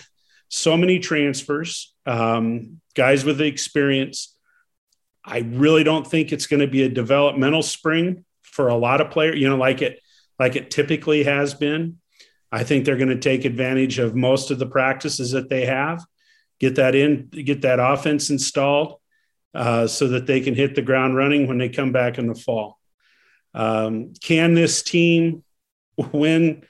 so 0.48 0.76
many 0.76 0.98
transfers 0.98 1.94
um, 2.06 2.80
guys 2.94 3.24
with 3.24 3.38
the 3.38 3.46
experience. 3.46 4.36
I 5.24 5.38
really 5.38 5.84
don't 5.84 6.06
think 6.06 6.32
it's 6.32 6.46
going 6.46 6.60
to 6.60 6.68
be 6.68 6.82
a 6.82 6.88
developmental 6.88 7.62
spring 7.62 8.24
for 8.42 8.68
a 8.68 8.76
lot 8.76 9.00
of 9.00 9.10
players, 9.10 9.38
you 9.38 9.48
know, 9.48 9.56
like 9.56 9.82
it 9.82 10.00
like 10.38 10.56
it 10.56 10.70
typically 10.70 11.24
has 11.24 11.54
been. 11.54 11.98
I 12.52 12.62
think 12.62 12.84
they're 12.84 12.96
going 12.96 13.08
to 13.08 13.18
take 13.18 13.44
advantage 13.44 13.98
of 13.98 14.14
most 14.14 14.50
of 14.50 14.58
the 14.58 14.66
practices 14.66 15.32
that 15.32 15.48
they 15.48 15.66
have, 15.66 16.04
get 16.60 16.76
that 16.76 16.94
in, 16.94 17.28
get 17.28 17.62
that 17.62 17.80
offense 17.80 18.30
installed, 18.30 19.00
uh, 19.54 19.86
so 19.86 20.08
that 20.08 20.26
they 20.26 20.40
can 20.40 20.54
hit 20.54 20.74
the 20.74 20.82
ground 20.82 21.16
running 21.16 21.48
when 21.48 21.58
they 21.58 21.68
come 21.68 21.92
back 21.92 22.18
in 22.18 22.28
the 22.28 22.34
fall. 22.34 22.78
Um, 23.52 24.12
can 24.22 24.54
this 24.54 24.82
team 24.82 25.42
win, 25.96 26.64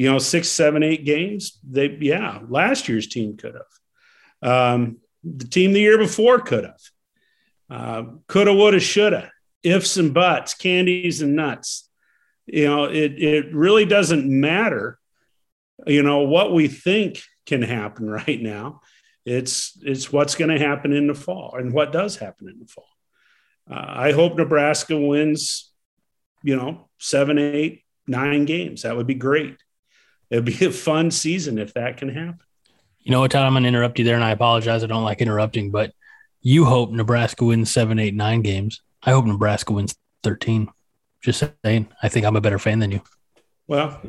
you 0.00 0.10
know, 0.10 0.18
six, 0.18 0.48
seven, 0.48 0.82
eight 0.82 1.04
games? 1.04 1.58
They, 1.62 1.90
yeah, 2.00 2.38
last 2.48 2.88
year's 2.88 3.06
team 3.06 3.36
could 3.36 3.54
have. 3.54 4.50
Um, 4.50 4.96
the 5.22 5.44
team 5.44 5.74
the 5.74 5.80
year 5.82 5.98
before 5.98 6.40
could 6.40 6.64
have. 6.64 6.80
Uh, 7.68 8.04
coulda, 8.26 8.54
woulda, 8.54 8.80
shoulda. 8.80 9.30
Ifs 9.62 9.98
and 9.98 10.14
buts, 10.14 10.54
candies 10.54 11.20
and 11.20 11.36
nuts. 11.36 11.86
You 12.46 12.64
know, 12.64 12.84
it 12.84 13.22
it 13.22 13.54
really 13.54 13.84
doesn't 13.84 14.24
matter. 14.24 14.98
You 15.86 16.02
know 16.02 16.20
what 16.20 16.54
we 16.54 16.66
think 16.66 17.20
can 17.44 17.60
happen 17.60 18.08
right 18.26 18.40
now. 18.40 18.80
It's 19.26 19.78
it's 19.82 20.10
what's 20.10 20.34
going 20.34 20.50
to 20.50 20.66
happen 20.66 20.94
in 20.94 21.08
the 21.08 21.14
fall 21.14 21.56
and 21.58 21.74
what 21.74 21.92
does 21.92 22.16
happen 22.16 22.48
in 22.48 22.58
the 22.58 22.66
fall. 22.66 22.88
Uh, 23.70 23.84
I 23.86 24.12
hope 24.12 24.34
Nebraska 24.34 24.98
wins. 24.98 25.70
You 26.42 26.56
know, 26.56 26.88
seven, 26.96 27.36
eight, 27.36 27.84
nine 28.06 28.46
games. 28.46 28.80
That 28.80 28.96
would 28.96 29.06
be 29.06 29.12
great. 29.12 29.58
It'd 30.30 30.44
be 30.44 30.64
a 30.64 30.70
fun 30.70 31.10
season 31.10 31.58
if 31.58 31.74
that 31.74 31.96
can 31.96 32.08
happen. 32.08 32.38
You 33.00 33.12
know 33.12 33.20
what, 33.20 33.30
Todd? 33.30 33.44
I'm 33.44 33.52
going 33.52 33.64
to 33.64 33.68
interrupt 33.68 33.98
you 33.98 34.04
there, 34.04 34.14
and 34.14 34.24
I 34.24 34.30
apologize. 34.30 34.84
I 34.84 34.86
don't 34.86 35.04
like 35.04 35.20
interrupting, 35.20 35.70
but 35.70 35.92
you 36.42 36.64
hope 36.64 36.90
Nebraska 36.90 37.44
wins 37.44 37.70
seven, 37.70 37.98
eight, 37.98 38.14
nine 38.14 38.42
games. 38.42 38.82
I 39.02 39.10
hope 39.10 39.24
Nebraska 39.24 39.72
wins 39.72 39.96
13. 40.22 40.68
Just 41.22 41.44
saying. 41.64 41.88
I 42.02 42.08
think 42.08 42.26
I'm 42.26 42.36
a 42.36 42.40
better 42.40 42.58
fan 42.58 42.78
than 42.78 42.90
you. 42.90 43.02
Well, 43.66 44.00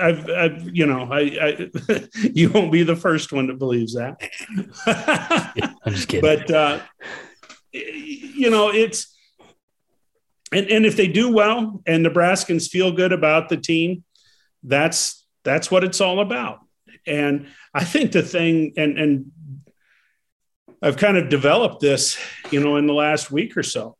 I've, 0.00 0.28
I've 0.28 0.76
you 0.76 0.84
know, 0.86 1.08
I, 1.10 1.20
I, 1.20 1.70
you 2.32 2.50
won't 2.50 2.72
be 2.72 2.82
the 2.82 2.96
first 2.96 3.32
one 3.32 3.46
that 3.46 3.58
believes 3.58 3.94
that. 3.94 4.20
I'm 5.84 5.92
just 5.94 6.08
kidding. 6.08 6.22
But, 6.22 6.50
uh, 6.50 6.80
you 7.72 8.50
know, 8.50 8.70
it's, 8.70 9.16
and, 10.52 10.68
and 10.68 10.84
if 10.84 10.96
they 10.96 11.06
do 11.06 11.32
well 11.32 11.82
and 11.86 12.04
Nebraskans 12.04 12.68
feel 12.68 12.90
good 12.90 13.12
about 13.12 13.48
the 13.48 13.56
team, 13.56 14.02
that's, 14.64 15.19
that's 15.44 15.70
what 15.70 15.84
it's 15.84 16.00
all 16.00 16.20
about. 16.20 16.60
And 17.06 17.48
I 17.72 17.84
think 17.84 18.12
the 18.12 18.22
thing, 18.22 18.74
and 18.76 18.98
and 18.98 19.32
I've 20.82 20.96
kind 20.96 21.16
of 21.16 21.28
developed 21.28 21.80
this, 21.80 22.18
you 22.50 22.60
know, 22.60 22.76
in 22.76 22.86
the 22.86 22.94
last 22.94 23.30
week 23.30 23.56
or 23.56 23.62
so. 23.62 23.96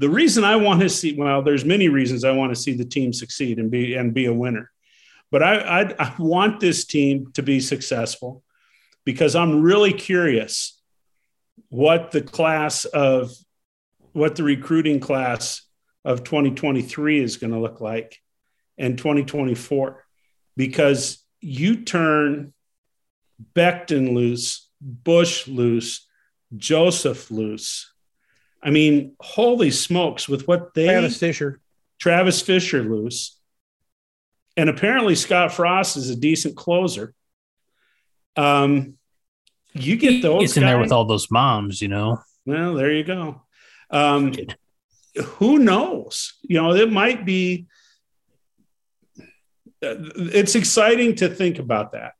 The 0.00 0.08
reason 0.08 0.44
I 0.44 0.54
want 0.54 0.80
to 0.82 0.88
see, 0.88 1.14
well, 1.14 1.42
there's 1.42 1.64
many 1.64 1.88
reasons 1.88 2.22
I 2.22 2.30
want 2.30 2.54
to 2.54 2.60
see 2.60 2.72
the 2.72 2.84
team 2.84 3.12
succeed 3.12 3.58
and 3.58 3.68
be 3.68 3.94
and 3.94 4.14
be 4.14 4.26
a 4.26 4.32
winner, 4.32 4.70
but 5.30 5.42
I, 5.42 5.82
I, 5.82 5.94
I 5.98 6.14
want 6.18 6.60
this 6.60 6.84
team 6.84 7.32
to 7.32 7.42
be 7.42 7.58
successful 7.58 8.44
because 9.04 9.34
I'm 9.34 9.60
really 9.60 9.92
curious 9.92 10.80
what 11.68 12.12
the 12.12 12.20
class 12.20 12.84
of 12.84 13.32
what 14.12 14.36
the 14.36 14.44
recruiting 14.44 15.00
class 15.00 15.62
of 16.04 16.22
2023 16.22 17.20
is 17.20 17.36
going 17.36 17.52
to 17.52 17.58
look 17.58 17.80
like 17.80 18.18
and 18.78 18.96
2024 18.96 20.04
because 20.56 21.24
you 21.40 21.84
turn 21.84 22.52
Becton 23.54 24.14
loose, 24.14 24.68
Bush 24.80 25.46
loose, 25.46 26.06
Joseph 26.56 27.30
loose. 27.30 27.92
I 28.62 28.70
mean, 28.70 29.14
holy 29.20 29.70
smokes, 29.70 30.28
with 30.28 30.48
what 30.48 30.74
they 30.74 30.86
Travis 30.86 31.18
Fisher, 31.18 31.60
Travis 31.98 32.40
Fisher 32.40 32.82
loose. 32.82 33.38
And 34.56 34.68
apparently 34.68 35.14
Scott 35.14 35.52
Frost 35.52 35.96
is 35.96 36.10
a 36.10 36.16
decent 36.16 36.56
closer. 36.56 37.14
Um, 38.36 38.94
you 39.74 39.96
get 39.96 40.22
those. 40.22 40.44
It's 40.44 40.56
in 40.56 40.64
there 40.64 40.80
with 40.80 40.90
all 40.90 41.04
those 41.04 41.30
moms, 41.30 41.80
you 41.80 41.88
know. 41.88 42.18
Well, 42.44 42.74
there 42.74 42.92
you 42.92 43.04
go. 43.04 43.42
Um, 43.90 44.32
who 45.24 45.58
knows? 45.58 46.34
You 46.42 46.60
know, 46.60 46.74
it 46.74 46.90
might 46.90 47.24
be 47.24 47.66
it's 49.80 50.54
exciting 50.54 51.16
to 51.16 51.28
think 51.28 51.58
about 51.58 51.92
that. 51.92 52.14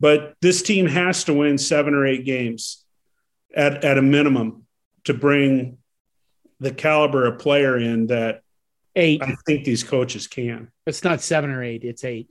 But 0.00 0.34
this 0.40 0.62
team 0.62 0.86
has 0.86 1.24
to 1.24 1.34
win 1.34 1.58
seven 1.58 1.94
or 1.94 2.06
eight 2.06 2.24
games 2.24 2.84
at, 3.54 3.84
at 3.84 3.98
a 3.98 4.02
minimum 4.02 4.66
to 5.04 5.14
bring 5.14 5.78
the 6.60 6.72
caliber 6.72 7.26
of 7.26 7.38
player 7.38 7.76
in 7.76 8.06
that 8.08 8.42
eight. 8.94 9.22
I 9.22 9.34
think 9.46 9.64
these 9.64 9.84
coaches 9.84 10.26
can. 10.26 10.70
It's 10.86 11.04
not 11.04 11.20
seven 11.20 11.50
or 11.50 11.62
eight, 11.62 11.84
it's 11.84 12.04
eight. 12.04 12.30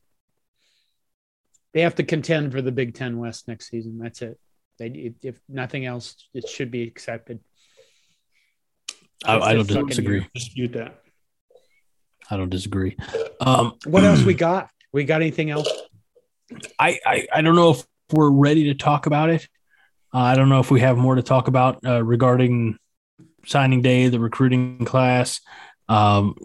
They 1.73 1.81
have 1.81 1.95
to 1.95 2.03
contend 2.03 2.51
for 2.51 2.61
the 2.61 2.71
Big 2.71 2.93
Ten 2.93 3.19
West 3.19 3.47
next 3.47 3.69
season. 3.69 3.99
That's 3.99 4.21
it. 4.21 4.39
They, 4.79 5.13
if 5.21 5.39
nothing 5.49 5.85
else, 5.85 6.27
it 6.33 6.47
should 6.47 6.71
be 6.71 6.83
accepted. 6.83 7.39
I, 9.25 9.37
I 9.39 9.53
don't 9.53 9.87
disagree. 9.87 10.27
Dispute 10.33 10.73
that. 10.73 11.01
I 12.29 12.37
don't 12.37 12.49
disagree. 12.49 12.97
Um, 13.39 13.73
what 13.85 14.03
else 14.03 14.23
we 14.23 14.33
got? 14.33 14.69
We 14.91 15.03
got 15.03 15.21
anything 15.21 15.49
else? 15.49 15.69
I, 16.79 16.99
I, 17.05 17.27
I 17.33 17.41
don't 17.41 17.55
know 17.55 17.71
if 17.71 17.85
we're 18.11 18.29
ready 18.29 18.65
to 18.65 18.73
talk 18.73 19.05
about 19.05 19.29
it. 19.29 19.47
Uh, 20.13 20.19
I 20.19 20.35
don't 20.35 20.49
know 20.49 20.59
if 20.59 20.71
we 20.71 20.79
have 20.79 20.97
more 20.97 21.15
to 21.15 21.21
talk 21.21 21.47
about 21.47 21.85
uh, 21.85 22.03
regarding 22.03 22.77
signing 23.45 23.81
day, 23.81 24.07
the 24.09 24.19
recruiting 24.19 24.85
class. 24.85 25.41
Um, 25.89 26.35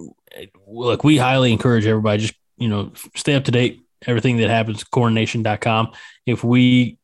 look, 0.66 1.04
we 1.04 1.16
highly 1.16 1.52
encourage 1.52 1.86
everybody 1.86 2.22
just 2.22 2.34
you 2.56 2.68
know 2.68 2.92
stay 3.14 3.34
up 3.34 3.44
to 3.44 3.50
date. 3.50 3.80
Everything 4.04 4.38
that 4.38 4.50
happens, 4.50 4.82
cornnation.com. 4.82 5.92
If 6.26 6.42
we 6.42 6.98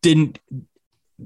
didn't 0.00 0.38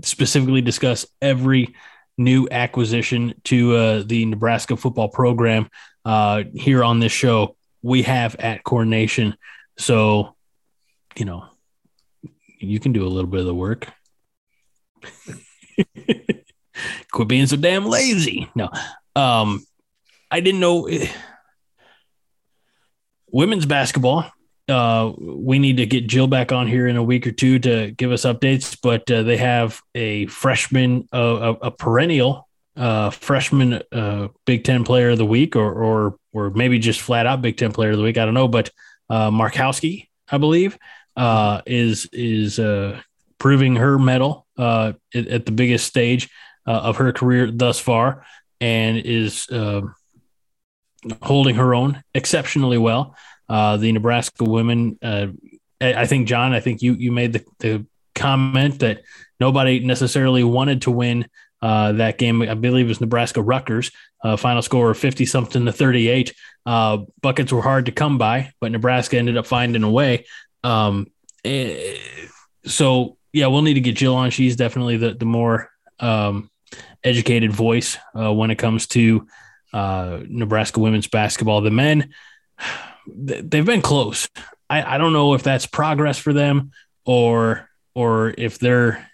specifically 0.02 0.62
discuss 0.62 1.06
every 1.20 1.74
new 2.16 2.48
acquisition 2.50 3.34
to 3.44 3.76
uh, 3.76 4.02
the 4.06 4.24
Nebraska 4.24 4.76
football 4.76 5.08
program, 5.08 5.68
uh, 6.04 6.44
here 6.54 6.84
on 6.84 7.00
this 7.00 7.12
show 7.12 7.56
we 7.84 8.02
have 8.02 8.34
at 8.36 8.64
CornNation. 8.64 9.34
So, 9.78 10.34
you 11.16 11.26
know, 11.26 11.44
you 12.58 12.80
can 12.80 12.92
do 12.92 13.06
a 13.06 13.08
little 13.08 13.30
bit 13.30 13.40
of 13.40 13.46
the 13.46 13.54
work. 13.54 13.88
Quit 17.12 17.28
being 17.28 17.46
so 17.46 17.56
damn 17.56 17.84
lazy. 17.84 18.50
No, 18.54 18.70
um, 19.14 19.64
I 20.30 20.40
didn't 20.40 20.60
know 20.60 20.86
eh, 20.86 21.08
women's 23.30 23.66
basketball. 23.66 24.24
Uh, 24.66 25.12
we 25.18 25.58
need 25.58 25.76
to 25.76 25.84
get 25.84 26.06
Jill 26.06 26.26
back 26.26 26.52
on 26.52 26.66
here 26.66 26.88
in 26.88 26.96
a 26.96 27.02
week 27.02 27.26
or 27.26 27.32
two 27.32 27.58
to 27.58 27.90
give 27.90 28.12
us 28.12 28.24
updates, 28.24 28.78
but 28.82 29.10
uh, 29.10 29.22
they 29.22 29.36
have 29.36 29.82
a 29.94 30.24
freshman, 30.26 31.06
uh, 31.12 31.18
a, 31.62 31.66
a 31.66 31.70
perennial 31.70 32.48
uh, 32.76 33.10
freshman 33.10 33.82
uh, 33.92 34.28
Big 34.46 34.64
Ten 34.64 34.84
Player 34.84 35.10
of 35.10 35.18
the 35.18 35.26
Week, 35.26 35.56
or 35.56 35.72
or 35.72 36.16
or 36.32 36.50
maybe 36.50 36.78
just 36.78 37.00
flat 37.00 37.26
out 37.26 37.42
Big 37.42 37.56
Ten 37.56 37.72
Player 37.72 37.90
of 37.90 37.98
the 37.98 38.02
Week. 38.02 38.18
I 38.18 38.24
don't 38.24 38.34
know, 38.34 38.48
but 38.48 38.70
uh, 39.08 39.30
Markowski, 39.30 40.08
I 40.28 40.38
believe, 40.38 40.78
uh, 41.16 41.62
is 41.66 42.08
is 42.12 42.58
uh, 42.58 43.00
proving 43.38 43.76
her 43.76 43.98
medal 43.98 44.46
uh, 44.58 44.92
at, 45.14 45.28
at, 45.28 45.46
the 45.46 45.52
biggest 45.52 45.86
stage 45.86 46.30
uh, 46.66 46.70
of 46.70 46.96
her 46.96 47.12
career 47.12 47.50
thus 47.50 47.78
far, 47.78 48.24
and 48.60 48.98
is 48.98 49.48
uh, 49.50 49.82
holding 51.22 51.56
her 51.56 51.74
own 51.74 52.02
exceptionally 52.14 52.78
well. 52.78 53.16
Uh, 53.48 53.76
the 53.76 53.92
Nebraska 53.92 54.44
women, 54.44 54.98
uh, 55.02 55.26
I 55.80 56.06
think, 56.06 56.28
John, 56.28 56.52
I 56.52 56.60
think 56.60 56.82
you 56.82 56.94
you 56.94 57.12
made 57.12 57.34
the, 57.34 57.44
the 57.58 57.86
comment 58.14 58.78
that 58.80 59.02
nobody 59.38 59.80
necessarily 59.80 60.44
wanted 60.44 60.82
to 60.82 60.90
win 60.90 61.26
uh, 61.64 61.92
that 61.92 62.18
game. 62.18 62.42
I 62.42 62.52
believe 62.52 62.88
was 62.88 63.00
Nebraska 63.00 63.40
Rutgers, 63.40 63.90
uh, 64.22 64.36
final 64.36 64.60
score 64.60 64.90
of 64.90 64.98
50 64.98 65.24
something 65.24 65.64
to 65.64 65.72
38. 65.72 66.34
Uh, 66.66 66.98
buckets 67.22 67.50
were 67.50 67.62
hard 67.62 67.86
to 67.86 67.92
come 67.92 68.18
by, 68.18 68.52
but 68.60 68.70
Nebraska 68.70 69.16
ended 69.16 69.38
up 69.38 69.46
finding 69.46 69.82
a 69.82 69.90
way. 69.90 70.26
Um, 70.62 71.06
eh, 71.42 71.96
so, 72.66 73.16
yeah, 73.32 73.46
we'll 73.46 73.62
need 73.62 73.74
to 73.74 73.80
get 73.80 73.96
Jill 73.96 74.14
on. 74.14 74.28
She's 74.28 74.56
definitely 74.56 74.98
the, 74.98 75.14
the 75.14 75.24
more 75.24 75.70
um, 76.00 76.50
educated 77.02 77.50
voice 77.50 77.96
uh, 78.14 78.30
when 78.30 78.50
it 78.50 78.56
comes 78.56 78.86
to 78.88 79.26
uh, 79.72 80.20
Nebraska 80.28 80.80
women's 80.80 81.06
basketball. 81.06 81.62
The 81.62 81.70
men, 81.70 82.12
they've 83.06 83.64
been 83.64 83.80
close. 83.80 84.28
I, 84.68 84.96
I 84.96 84.98
don't 84.98 85.14
know 85.14 85.32
if 85.32 85.42
that's 85.42 85.64
progress 85.64 86.18
for 86.18 86.34
them 86.34 86.72
or 87.06 87.70
or 87.94 88.34
if 88.36 88.58
they're 88.58 89.08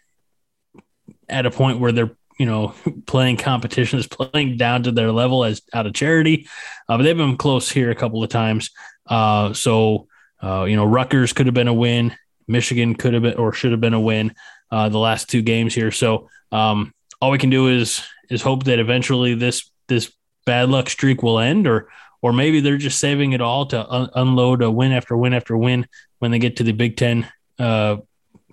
at 1.28 1.46
a 1.46 1.50
point 1.50 1.78
where 1.78 1.92
they're 1.92 2.16
you 2.40 2.46
know 2.46 2.74
playing 3.06 3.36
competitions, 3.36 4.06
playing 4.06 4.56
down 4.56 4.82
to 4.84 4.90
their 4.90 5.12
level 5.12 5.44
as 5.44 5.60
out 5.74 5.86
of 5.86 5.92
charity. 5.92 6.48
Uh, 6.88 6.96
but 6.96 7.02
they've 7.04 7.16
been 7.16 7.36
close 7.36 7.70
here 7.70 7.90
a 7.90 7.94
couple 7.94 8.24
of 8.24 8.30
times. 8.30 8.70
Uh, 9.06 9.52
so 9.52 10.08
uh, 10.42 10.64
you 10.64 10.74
know, 10.74 10.86
Rutgers 10.86 11.34
could 11.34 11.46
have 11.46 11.54
been 11.54 11.68
a 11.68 11.74
win. 11.74 12.16
Michigan 12.48 12.94
could 12.94 13.12
have 13.12 13.22
been 13.22 13.34
or 13.34 13.52
should 13.52 13.72
have 13.72 13.80
been 13.80 13.94
a 13.94 14.00
win 14.00 14.34
uh, 14.70 14.88
the 14.88 14.98
last 14.98 15.28
two 15.28 15.42
games 15.42 15.74
here. 15.74 15.90
So 15.90 16.30
um, 16.50 16.94
all 17.20 17.30
we 17.30 17.38
can 17.38 17.50
do 17.50 17.68
is 17.68 18.02
is 18.30 18.42
hope 18.42 18.64
that 18.64 18.78
eventually 18.78 19.34
this 19.34 19.70
this 19.88 20.12
bad 20.46 20.70
luck 20.70 20.88
streak 20.88 21.22
will 21.22 21.38
end, 21.38 21.66
or 21.66 21.88
or 22.22 22.32
maybe 22.32 22.60
they're 22.60 22.78
just 22.78 22.98
saving 22.98 23.32
it 23.32 23.42
all 23.42 23.66
to 23.66 23.86
un- 23.86 24.10
unload 24.14 24.62
a 24.62 24.70
win 24.70 24.92
after 24.92 25.16
win 25.16 25.34
after 25.34 25.56
win 25.56 25.86
when 26.18 26.30
they 26.30 26.38
get 26.38 26.56
to 26.56 26.64
the 26.64 26.72
Big 26.72 26.96
Ten 26.96 27.28
uh, 27.58 27.98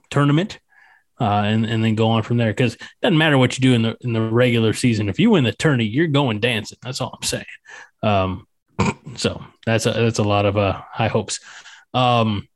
tournament, 0.09 0.59
uh, 1.19 1.41
and 1.45 1.65
and 1.65 1.83
then 1.83 1.95
go 1.95 2.09
on 2.09 2.23
from 2.23 2.37
there. 2.37 2.51
Because 2.51 2.75
it 2.75 2.81
doesn't 3.01 3.17
matter 3.17 3.37
what 3.37 3.57
you 3.57 3.61
do 3.61 3.73
in 3.73 3.81
the 3.81 3.97
in 4.01 4.13
the 4.13 4.21
regular 4.21 4.73
season. 4.73 5.09
If 5.09 5.19
you 5.19 5.31
win 5.31 5.43
the 5.43 5.53
tourney, 5.53 5.85
you're 5.85 6.07
going 6.07 6.39
dancing. 6.39 6.77
That's 6.81 7.01
all 7.01 7.13
I'm 7.15 7.27
saying. 7.27 7.45
Um, 8.03 8.47
so 9.15 9.43
that's 9.65 9.85
a 9.85 9.91
that's 9.91 10.19
a 10.19 10.23
lot 10.23 10.45
of 10.45 10.57
uh, 10.57 10.81
high 10.91 11.07
hopes. 11.07 11.39
Um, 11.93 12.47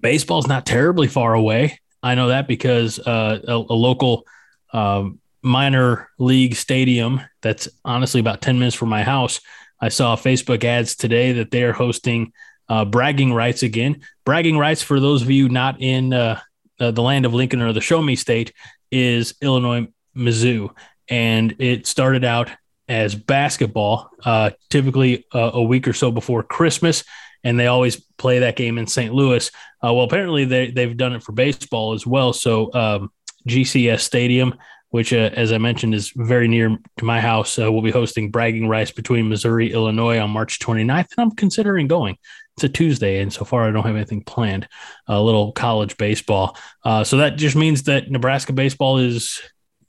baseball's 0.00 0.46
not 0.46 0.66
terribly 0.66 1.08
far 1.08 1.34
away. 1.34 1.80
I 2.02 2.14
know 2.14 2.28
that 2.28 2.48
because 2.48 2.98
uh, 2.98 3.40
a, 3.46 3.52
a, 3.52 3.76
local 3.76 4.26
um, 4.72 5.20
minor 5.42 6.08
league 6.18 6.54
stadium 6.54 7.20
that's 7.42 7.68
honestly 7.84 8.20
about 8.20 8.40
10 8.40 8.58
minutes 8.58 8.76
from 8.76 8.88
my 8.88 9.02
house. 9.02 9.40
I 9.80 9.88
saw 9.88 10.16
Facebook 10.16 10.64
ads 10.64 10.96
today 10.96 11.32
that 11.32 11.50
they 11.50 11.62
are 11.62 11.72
hosting 11.72 12.32
uh, 12.68 12.84
bragging 12.84 13.32
rights 13.32 13.62
again. 13.62 14.00
Bragging 14.24 14.56
rights, 14.56 14.82
for 14.82 15.00
those 15.00 15.22
of 15.22 15.30
you 15.30 15.48
not 15.48 15.80
in 15.80 16.12
uh, 16.12 16.40
uh, 16.80 16.90
the 16.90 17.02
land 17.02 17.26
of 17.26 17.34
Lincoln 17.34 17.62
or 17.62 17.72
the 17.72 17.80
Show 17.80 18.02
Me 18.02 18.16
State, 18.16 18.52
is 18.90 19.34
Illinois 19.40 19.88
Mizzou. 20.16 20.74
And 21.08 21.54
it 21.58 21.86
started 21.86 22.24
out 22.24 22.50
as 22.88 23.14
basketball, 23.14 24.10
uh, 24.24 24.50
typically 24.68 25.26
uh, 25.32 25.52
a 25.54 25.62
week 25.62 25.86
or 25.86 25.92
so 25.92 26.10
before 26.10 26.42
Christmas. 26.42 27.04
And 27.44 27.58
they 27.58 27.68
always 27.68 27.96
play 28.18 28.40
that 28.40 28.56
game 28.56 28.78
in 28.78 28.86
St. 28.86 29.14
Louis. 29.14 29.48
Uh, 29.82 29.94
well, 29.94 30.04
apparently 30.04 30.44
they, 30.44 30.70
they've 30.70 30.96
done 30.96 31.14
it 31.14 31.22
for 31.22 31.32
baseball 31.32 31.94
as 31.94 32.06
well. 32.06 32.32
So 32.32 32.72
um, 32.74 33.12
GCS 33.48 34.00
Stadium 34.00 34.54
which, 34.90 35.12
uh, 35.12 35.30
as 35.32 35.52
I 35.52 35.58
mentioned, 35.58 35.94
is 35.94 36.12
very 36.16 36.48
near 36.48 36.76
to 36.98 37.04
my 37.04 37.20
house. 37.20 37.58
Uh, 37.58 37.70
we'll 37.72 37.82
be 37.82 37.90
hosting 37.90 38.30
Bragging 38.30 38.68
Rights 38.68 38.90
between 38.90 39.28
Missouri, 39.28 39.72
Illinois 39.72 40.18
on 40.18 40.30
March 40.30 40.58
29th, 40.58 41.06
and 41.16 41.18
I'm 41.18 41.30
considering 41.30 41.86
going. 41.86 42.16
It's 42.60 42.64
a 42.64 42.68
Tuesday, 42.68 43.22
and 43.22 43.32
so 43.32 43.46
far 43.46 43.66
I 43.66 43.70
don't 43.70 43.86
have 43.86 43.96
anything 43.96 44.22
planned. 44.22 44.68
A 45.06 45.18
little 45.18 45.50
college 45.52 45.96
baseball, 45.96 46.58
uh, 46.84 47.04
so 47.04 47.16
that 47.16 47.36
just 47.36 47.56
means 47.56 47.84
that 47.84 48.10
Nebraska 48.10 48.52
baseball 48.52 48.98
is, 48.98 49.40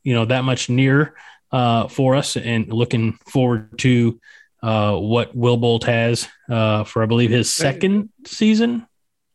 you 0.03 0.13
know, 0.13 0.23
that 0.23 0.45
much 0.45 0.69
nearer 0.69 1.13
uh, 1.51 1.89
for 1.89 2.15
us, 2.15 2.37
and 2.37 2.71
looking 2.71 3.19
forward 3.27 3.77
to 3.79 4.21
uh, 4.63 4.95
what 4.95 5.35
Will 5.35 5.57
Bolt 5.57 5.83
has 5.83 6.29
uh, 6.49 6.85
for, 6.85 7.03
I 7.03 7.07
believe, 7.07 7.29
his 7.29 7.53
second 7.53 8.07
season. 8.25 8.87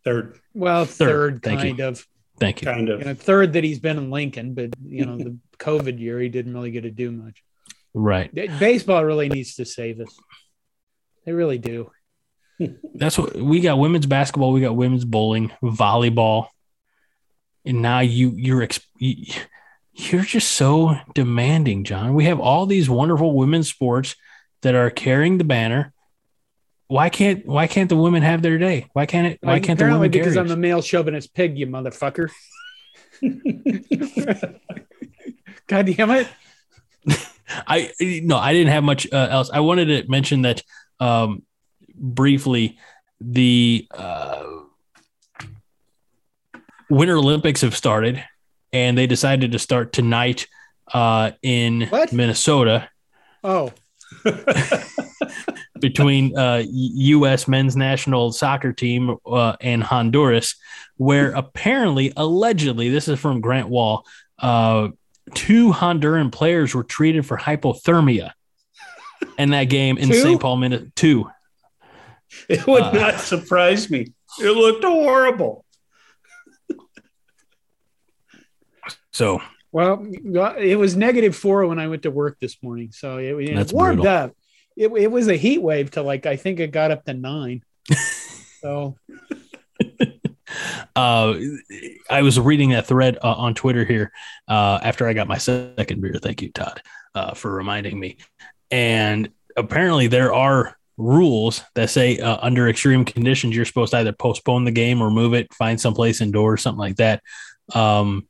Third. 0.03 0.41
Well, 0.55 0.87
third, 0.87 1.43
third 1.43 1.59
kind 1.59 1.79
you. 1.79 1.85
of. 1.85 2.07
Thank 2.41 2.63
you. 2.63 2.69
Kind 2.69 2.89
of. 2.89 3.01
You 3.01 3.05
know, 3.05 3.15
third 3.15 3.53
that 3.53 3.65
he's 3.65 3.81
been 3.81 3.99
in 3.99 4.11
Lincoln, 4.11 4.55
but 4.55 4.71
you 4.83 5.05
know, 5.05 5.19
the 5.19 5.37
COVID 5.59 6.01
year 6.01 6.21
he 6.21 6.31
didn't 6.31 6.55
really 6.55 6.71
get 6.71 6.85
to 6.85 6.91
do 6.91 7.13
much. 7.13 7.43
Right. 7.93 8.35
Baseball 8.35 9.05
really 9.05 9.29
needs 9.29 9.57
to 9.57 9.67
save 9.67 10.01
us. 10.01 10.19
They 11.27 11.33
really 11.33 11.59
do. 11.59 11.91
That's 12.95 13.19
what 13.19 13.37
we 13.37 13.61
got 13.61 13.79
women's 13.79 14.07
basketball, 14.07 14.53
we 14.53 14.61
got 14.61 14.77
women's 14.77 15.05
bowling, 15.05 15.53
volleyball. 15.63 16.49
And 17.65 17.83
now 17.83 18.01
you 18.01 18.31
you're 18.37 18.67
you're 18.99 20.23
just 20.23 20.53
so 20.53 20.97
demanding, 21.15 21.85
John. 21.85 22.15
We 22.15 22.25
have 22.27 22.41
all 22.41 22.67
these 22.67 22.89
wonderful 22.89 23.35
women's 23.35 23.69
sports 23.69 24.15
that 24.63 24.75
are 24.75 24.91
carrying 24.91 25.39
the 25.39 25.45
banner 25.45 25.93
why 26.89 27.11
can't 27.11 27.45
why 27.47 27.67
can't 27.67 27.89
the 27.89 27.97
women 27.97 28.23
have 28.23 28.43
their 28.43 28.59
day? 28.59 28.87
Why 28.93 29.07
can't 29.07 29.27
it? 29.27 29.39
Why 29.41 29.55
like, 29.55 29.65
can't 29.65 29.79
the 29.79 29.87
women? 29.87 30.11
Because 30.11 30.37
I'm 30.37 30.51
a 30.51 30.57
male 30.57 30.83
chauvinist 30.83 31.35
pig, 31.35 31.59
you 31.59 31.67
motherfucker. 31.67 32.31
God 35.67 35.87
damn 35.87 36.11
it! 36.13 36.29
I 37.67 37.91
no, 38.01 38.37
I 38.37 38.53
didn't 38.53 38.73
have 38.73 38.85
much 38.85 39.13
uh, 39.13 39.29
else. 39.31 39.51
I 39.53 39.61
wanted 39.61 39.87
to 39.87 40.09
mention 40.09 40.43
that 40.43 40.63
um, 41.01 41.43
briefly. 41.97 42.79
The 43.21 43.87
uh, 43.91 44.45
Winter 46.91 47.17
Olympics 47.17 47.63
have 47.63 47.77
started, 47.77 48.23
and 48.73 48.97
they 48.97 49.07
decided 49.07 49.53
to 49.53 49.59
start 49.59 49.93
tonight 49.93 50.47
uh, 50.93 51.33
in 51.43 51.83
what? 51.89 52.13
Minnesota. 52.13 52.89
Oh. 53.43 53.73
between 55.81 56.37
uh, 56.37 56.63
U.S. 56.69 57.49
men's 57.49 57.77
national 57.77 58.33
soccer 58.33 58.73
team 58.73 59.17
uh, 59.27 59.57
and 59.61 59.83
Honduras, 59.83 60.57
where 60.97 61.33
apparently, 61.33 62.13
allegedly, 62.17 62.89
this 62.89 63.09
is 63.09 63.19
from 63.19 63.41
Grant 63.41 63.69
Wahl, 63.69 64.07
uh, 64.39 64.89
two 65.35 65.73
Honduran 65.73 66.33
players 66.33 66.75
were 66.75 66.85
treated 66.85 67.27
for 67.27 67.37
hypothermia 67.37 68.33
in 69.39 69.51
that 69.51 69.65
game 69.65 69.99
in 69.99 70.13
St. 70.13 70.41
Paul, 70.41 70.57
Minnesota. 70.57 70.91
Two. 70.95 71.31
It 72.49 72.67
would 72.67 72.83
uh, 72.83 72.93
not 72.93 73.21
surprise 73.21 73.91
me. 73.91 74.13
It 74.41 74.51
looked 74.51 74.85
horrible. 74.85 75.65
so 79.13 79.41
well, 79.73 80.07
it 80.59 80.77
was 80.77 80.97
negative 80.97 81.37
four 81.37 81.67
when 81.67 81.79
I 81.79 81.89
went 81.89 82.03
to 82.05 82.11
work 82.11 82.39
this 82.41 82.63
morning, 82.63 82.93
so 82.93 83.19
it, 83.19 83.33
it 83.49 83.73
warmed 83.73 83.99
brutal. 83.99 84.13
up 84.13 84.33
it, 84.77 84.93
it 84.93 85.11
was 85.11 85.29
a 85.29 85.37
heat 85.37 85.63
wave 85.63 85.91
to 85.93 86.03
like 86.03 86.27
I 86.27 86.37
think 86.37 86.61
it 86.61 86.71
got 86.71 86.91
up 86.91 87.05
to 87.07 87.15
nine. 87.15 87.63
so 88.61 88.97
uh, 90.95 91.35
I 92.11 92.23
was 92.23 92.39
reading 92.39 92.71
that 92.71 92.87
thread 92.87 93.19
uh, 93.23 93.33
on 93.33 93.55
Twitter 93.55 93.85
here 93.85 94.13
uh, 94.49 94.79
after 94.83 95.09
I 95.09 95.15
got 95.15 95.29
my 95.29 95.39
second 95.39 96.01
beer. 96.01 96.15
Thank 96.23 96.43
you, 96.43 96.53
Todd, 96.53 96.83
uh, 97.15 97.35
for 97.35 97.53
reminding 97.53 97.99
me. 97.99 98.19
And 98.71 99.31
apparently, 99.57 100.09
there 100.09 100.35
are 100.35 100.77
rules 100.97 101.63
that 101.75 101.91
say 101.91 102.19
uh, 102.19 102.39
under 102.41 102.69
extreme 102.69 103.05
conditions, 103.05 103.55
you're 103.55 103.65
supposed 103.65 103.93
to 103.93 103.99
either 103.99 104.13
postpone 104.13 104.65
the 104.65 104.71
game 104.71 105.03
or 105.03 105.11
move 105.11 105.35
it, 105.35 105.53
find 105.53 105.81
someplace 105.81 106.21
indoors, 106.21 106.63
something 106.63 106.79
like 106.79 106.97
that. 106.97 107.23
Um, 107.75 108.27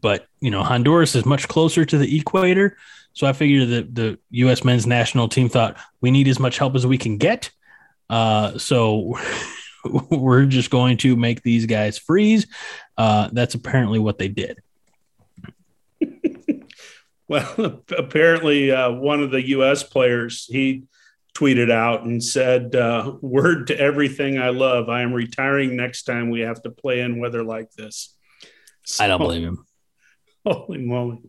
but 0.00 0.26
you 0.40 0.50
know, 0.50 0.62
Honduras 0.62 1.14
is 1.14 1.24
much 1.24 1.48
closer 1.48 1.84
to 1.84 1.98
the 1.98 2.18
equator, 2.18 2.76
so 3.12 3.26
I 3.26 3.32
figured 3.32 3.68
that 3.70 3.94
the 3.94 4.18
U.S. 4.30 4.64
men's 4.64 4.86
national 4.86 5.28
team 5.28 5.48
thought 5.48 5.76
we 6.00 6.10
need 6.10 6.28
as 6.28 6.38
much 6.38 6.58
help 6.58 6.74
as 6.74 6.86
we 6.86 6.98
can 6.98 7.18
get. 7.18 7.50
Uh, 8.10 8.58
so 8.58 9.18
we're 10.10 10.46
just 10.46 10.70
going 10.70 10.96
to 10.98 11.16
make 11.16 11.42
these 11.42 11.66
guys 11.66 11.98
freeze. 11.98 12.46
Uh, 12.96 13.28
that's 13.32 13.54
apparently 13.54 13.98
what 13.98 14.18
they 14.18 14.28
did. 14.28 14.58
well, 17.28 17.82
apparently, 17.96 18.70
uh, 18.70 18.90
one 18.90 19.22
of 19.22 19.30
the 19.30 19.48
U.S. 19.48 19.82
players 19.82 20.46
he 20.46 20.84
tweeted 21.38 21.70
out 21.70 22.04
and 22.04 22.22
said, 22.22 22.74
uh, 22.74 23.14
"Word 23.20 23.68
to 23.68 23.78
everything 23.78 24.38
I 24.38 24.48
love. 24.48 24.88
I 24.88 25.02
am 25.02 25.12
retiring 25.12 25.76
next 25.76 26.04
time 26.04 26.30
we 26.30 26.40
have 26.40 26.62
to 26.62 26.70
play 26.70 27.00
in 27.00 27.20
weather 27.20 27.44
like 27.44 27.70
this." 27.72 28.16
So, 28.84 29.04
I 29.04 29.08
don't 29.08 29.20
believe 29.20 29.42
him. 29.42 29.66
Holy 30.44 30.78
moly! 30.78 31.22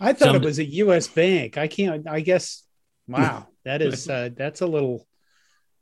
I 0.00 0.12
thought 0.12 0.26
Some, 0.26 0.36
it 0.36 0.42
was 0.42 0.58
a 0.58 0.64
U.S. 0.64 1.08
bank. 1.08 1.58
I 1.58 1.66
can't. 1.66 2.06
I 2.08 2.20
guess. 2.20 2.62
Wow, 3.08 3.48
that 3.64 3.82
is 3.82 4.08
uh, 4.08 4.30
that's 4.34 4.60
a 4.60 4.66
little 4.66 5.06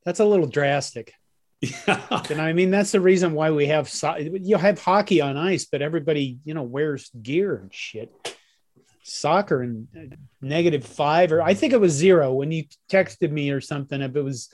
that's 0.04 0.20
a 0.20 0.24
little 0.24 0.46
drastic. 0.46 1.12
Yeah. 1.60 2.22
And 2.28 2.40
I 2.40 2.52
mean, 2.54 2.72
that's 2.72 2.90
the 2.90 3.00
reason 3.00 3.34
why 3.34 3.52
we 3.52 3.66
have 3.66 3.88
so- 3.88 4.16
you 4.16 4.56
have 4.56 4.80
hockey 4.80 5.20
on 5.20 5.36
ice, 5.36 5.64
but 5.64 5.80
everybody, 5.80 6.38
you 6.44 6.54
know, 6.54 6.64
wears 6.64 7.10
gear 7.10 7.54
and 7.56 7.72
shit. 7.72 8.10
Soccer 9.02 9.62
and 9.62 9.88
negative 10.40 10.84
five, 10.84 11.32
or 11.32 11.42
I 11.42 11.54
think 11.54 11.72
it 11.72 11.80
was 11.80 11.92
zero 11.92 12.32
when 12.32 12.52
you 12.52 12.64
texted 12.90 13.30
me 13.30 13.50
or 13.50 13.60
something. 13.60 14.00
If 14.00 14.14
it 14.16 14.22
was, 14.22 14.48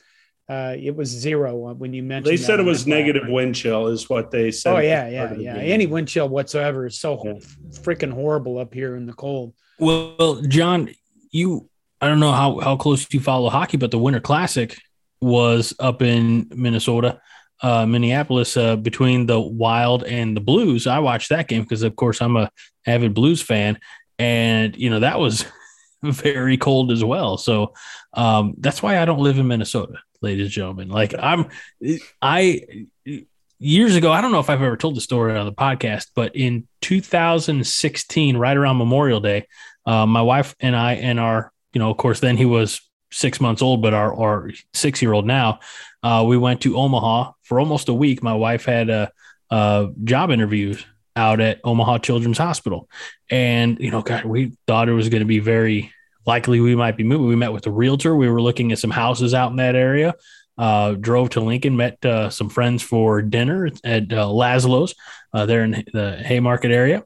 uh, 0.48 0.74
it 0.78 0.96
was 0.96 1.08
zero 1.10 1.72
when 1.74 1.92
you 1.92 2.02
mentioned. 2.02 2.32
They 2.32 2.36
that 2.36 2.44
said 2.44 2.60
it 2.60 2.64
was 2.64 2.84
the 2.84 2.90
call. 2.92 3.00
negative 3.00 3.28
wind 3.28 3.54
chill, 3.54 3.88
is 3.88 4.08
what 4.08 4.30
they 4.30 4.50
said. 4.50 4.74
Oh 4.74 4.78
yeah, 4.78 5.08
yeah, 5.08 5.34
yeah. 5.34 5.54
game. 5.54 5.72
Any 5.72 5.86
wind 5.86 6.08
chill 6.08 6.28
whatsoever 6.28 6.86
is 6.86 6.98
so 6.98 7.20
Yeah. 7.24 7.32
freaking 7.72 8.12
horrible 8.12 8.58
up 8.58 8.72
here 8.72 8.96
in 8.96 9.06
the 9.06 9.12
cold. 9.12 9.54
Well, 9.78 10.40
John, 10.48 10.88
you 11.30 11.68
I 12.00 12.08
don't 12.08 12.20
know 12.20 12.32
how 12.32 12.58
how 12.60 12.76
close 12.76 13.06
you 13.12 13.20
follow 13.20 13.50
hockey, 13.50 13.76
but 13.76 13.90
the 13.90 13.98
Winter 13.98 14.20
Classic 14.20 14.76
was 15.20 15.74
up 15.80 16.00
in 16.00 16.48
Minnesota, 16.54 17.20
uh, 17.60 17.84
Minneapolis, 17.86 18.56
uh, 18.56 18.76
between 18.76 19.26
the 19.26 19.38
Wild 19.40 20.04
and 20.04 20.36
the 20.36 20.40
Blues. 20.40 20.86
I 20.86 21.00
watched 21.00 21.28
that 21.30 21.48
game 21.48 21.62
because, 21.62 21.82
of 21.82 21.96
course, 21.96 22.22
I'm 22.22 22.36
a 22.36 22.50
avid 22.86 23.14
Blues 23.14 23.42
fan, 23.42 23.78
and 24.18 24.76
you 24.76 24.90
know 24.90 25.00
that 25.00 25.18
was 25.18 25.44
very 26.02 26.56
cold 26.56 26.92
as 26.92 27.04
well. 27.04 27.38
So 27.38 27.74
um, 28.14 28.54
that's 28.58 28.82
why 28.82 28.98
I 28.98 29.04
don't 29.04 29.20
live 29.20 29.38
in 29.38 29.46
Minnesota, 29.46 29.94
ladies 30.20 30.46
and 30.46 30.52
gentlemen. 30.52 30.88
Like 30.88 31.14
I'm, 31.18 31.48
I 32.22 32.86
years 33.58 33.96
ago, 33.96 34.12
I 34.12 34.20
don't 34.20 34.32
know 34.32 34.40
if 34.40 34.50
I've 34.50 34.62
ever 34.62 34.76
told 34.76 34.96
the 34.96 35.00
story 35.00 35.36
on 35.36 35.46
the 35.46 35.52
podcast, 35.52 36.08
but 36.14 36.36
in 36.36 36.66
2016, 36.82 38.36
right 38.36 38.56
around 38.56 38.78
Memorial 38.78 39.20
Day, 39.20 39.46
uh, 39.86 40.06
my 40.06 40.22
wife 40.22 40.54
and 40.60 40.76
I 40.76 40.94
and 40.94 41.18
our, 41.18 41.52
you 41.72 41.78
know, 41.78 41.90
of 41.90 41.96
course, 41.96 42.20
then 42.20 42.36
he 42.36 42.44
was 42.44 42.80
six 43.10 43.40
months 43.40 43.62
old, 43.62 43.82
but 43.82 43.94
our, 43.94 44.14
our 44.14 44.50
six 44.74 45.02
year 45.02 45.12
old 45.12 45.26
now, 45.26 45.60
uh, 46.02 46.24
we 46.26 46.36
went 46.36 46.60
to 46.62 46.76
Omaha 46.76 47.32
for 47.42 47.58
almost 47.58 47.88
a 47.88 47.94
week. 47.94 48.22
My 48.22 48.34
wife 48.34 48.64
had 48.64 48.90
a, 48.90 49.10
a 49.50 49.88
job 50.04 50.30
interviews 50.30 50.84
out 51.16 51.40
at 51.40 51.60
Omaha 51.64 51.98
Children's 51.98 52.38
Hospital. 52.38 52.88
And, 53.30 53.78
you 53.80 53.90
know, 53.90 54.02
God, 54.02 54.24
we 54.24 54.52
thought 54.66 54.88
it 54.88 54.92
was 54.92 55.08
going 55.08 55.20
to 55.20 55.26
be 55.26 55.40
very 55.40 55.92
likely 56.26 56.60
we 56.60 56.76
might 56.76 56.96
be 56.96 57.04
moving. 57.04 57.26
We 57.26 57.36
met 57.36 57.52
with 57.52 57.66
a 57.66 57.70
realtor. 57.70 58.14
We 58.14 58.28
were 58.28 58.42
looking 58.42 58.70
at 58.70 58.78
some 58.78 58.90
houses 58.90 59.34
out 59.34 59.50
in 59.50 59.56
that 59.56 59.74
area. 59.74 60.14
Uh, 60.56 60.92
drove 60.94 61.30
to 61.30 61.40
Lincoln, 61.40 61.76
met 61.76 62.04
uh, 62.04 62.30
some 62.30 62.48
friends 62.48 62.82
for 62.82 63.22
dinner 63.22 63.70
at 63.84 64.12
uh, 64.12 64.26
Laszlo's 64.26 64.94
uh, 65.32 65.46
there 65.46 65.62
in 65.62 65.84
the 65.92 66.16
Haymarket 66.24 66.72
area. 66.72 67.04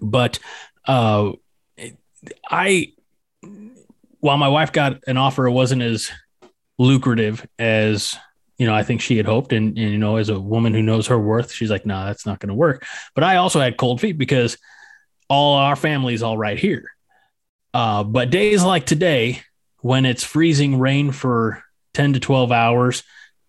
But 0.00 0.38
uh, 0.84 1.32
I, 2.50 2.92
while 4.18 4.36
my 4.36 4.48
wife 4.48 4.72
got 4.72 4.98
an 5.06 5.16
offer, 5.16 5.46
it 5.46 5.52
wasn't 5.52 5.82
as 5.82 6.10
lucrative 6.78 7.46
as 7.58 8.16
you 8.58 8.66
know 8.66 8.74
I 8.74 8.82
think 8.82 9.00
she 9.00 9.16
had 9.16 9.26
hoped. 9.26 9.52
And, 9.52 9.78
and 9.78 9.92
you 9.92 9.98
know, 9.98 10.16
as 10.16 10.28
a 10.28 10.40
woman 10.40 10.74
who 10.74 10.82
knows 10.82 11.06
her 11.08 11.18
worth, 11.18 11.52
she's 11.52 11.70
like, 11.70 11.86
"No, 11.86 11.94
nah, 11.94 12.06
that's 12.06 12.26
not 12.26 12.40
going 12.40 12.48
to 12.48 12.54
work." 12.54 12.84
But 13.14 13.24
I 13.24 13.36
also 13.36 13.60
had 13.60 13.76
cold 13.76 14.00
feet 14.00 14.18
because 14.18 14.58
all 15.28 15.56
our 15.56 15.76
family's 15.76 16.22
all 16.22 16.38
right 16.38 16.58
here. 16.58 16.90
Uh, 17.74 18.04
but 18.04 18.30
days 18.30 18.62
like 18.62 18.86
today, 18.86 19.42
when 19.80 20.06
it's 20.06 20.24
freezing 20.24 20.78
rain 20.78 21.12
for 21.12 21.62
10 21.94 22.14
to 22.14 22.20
12 22.20 22.52
hours 22.52 23.02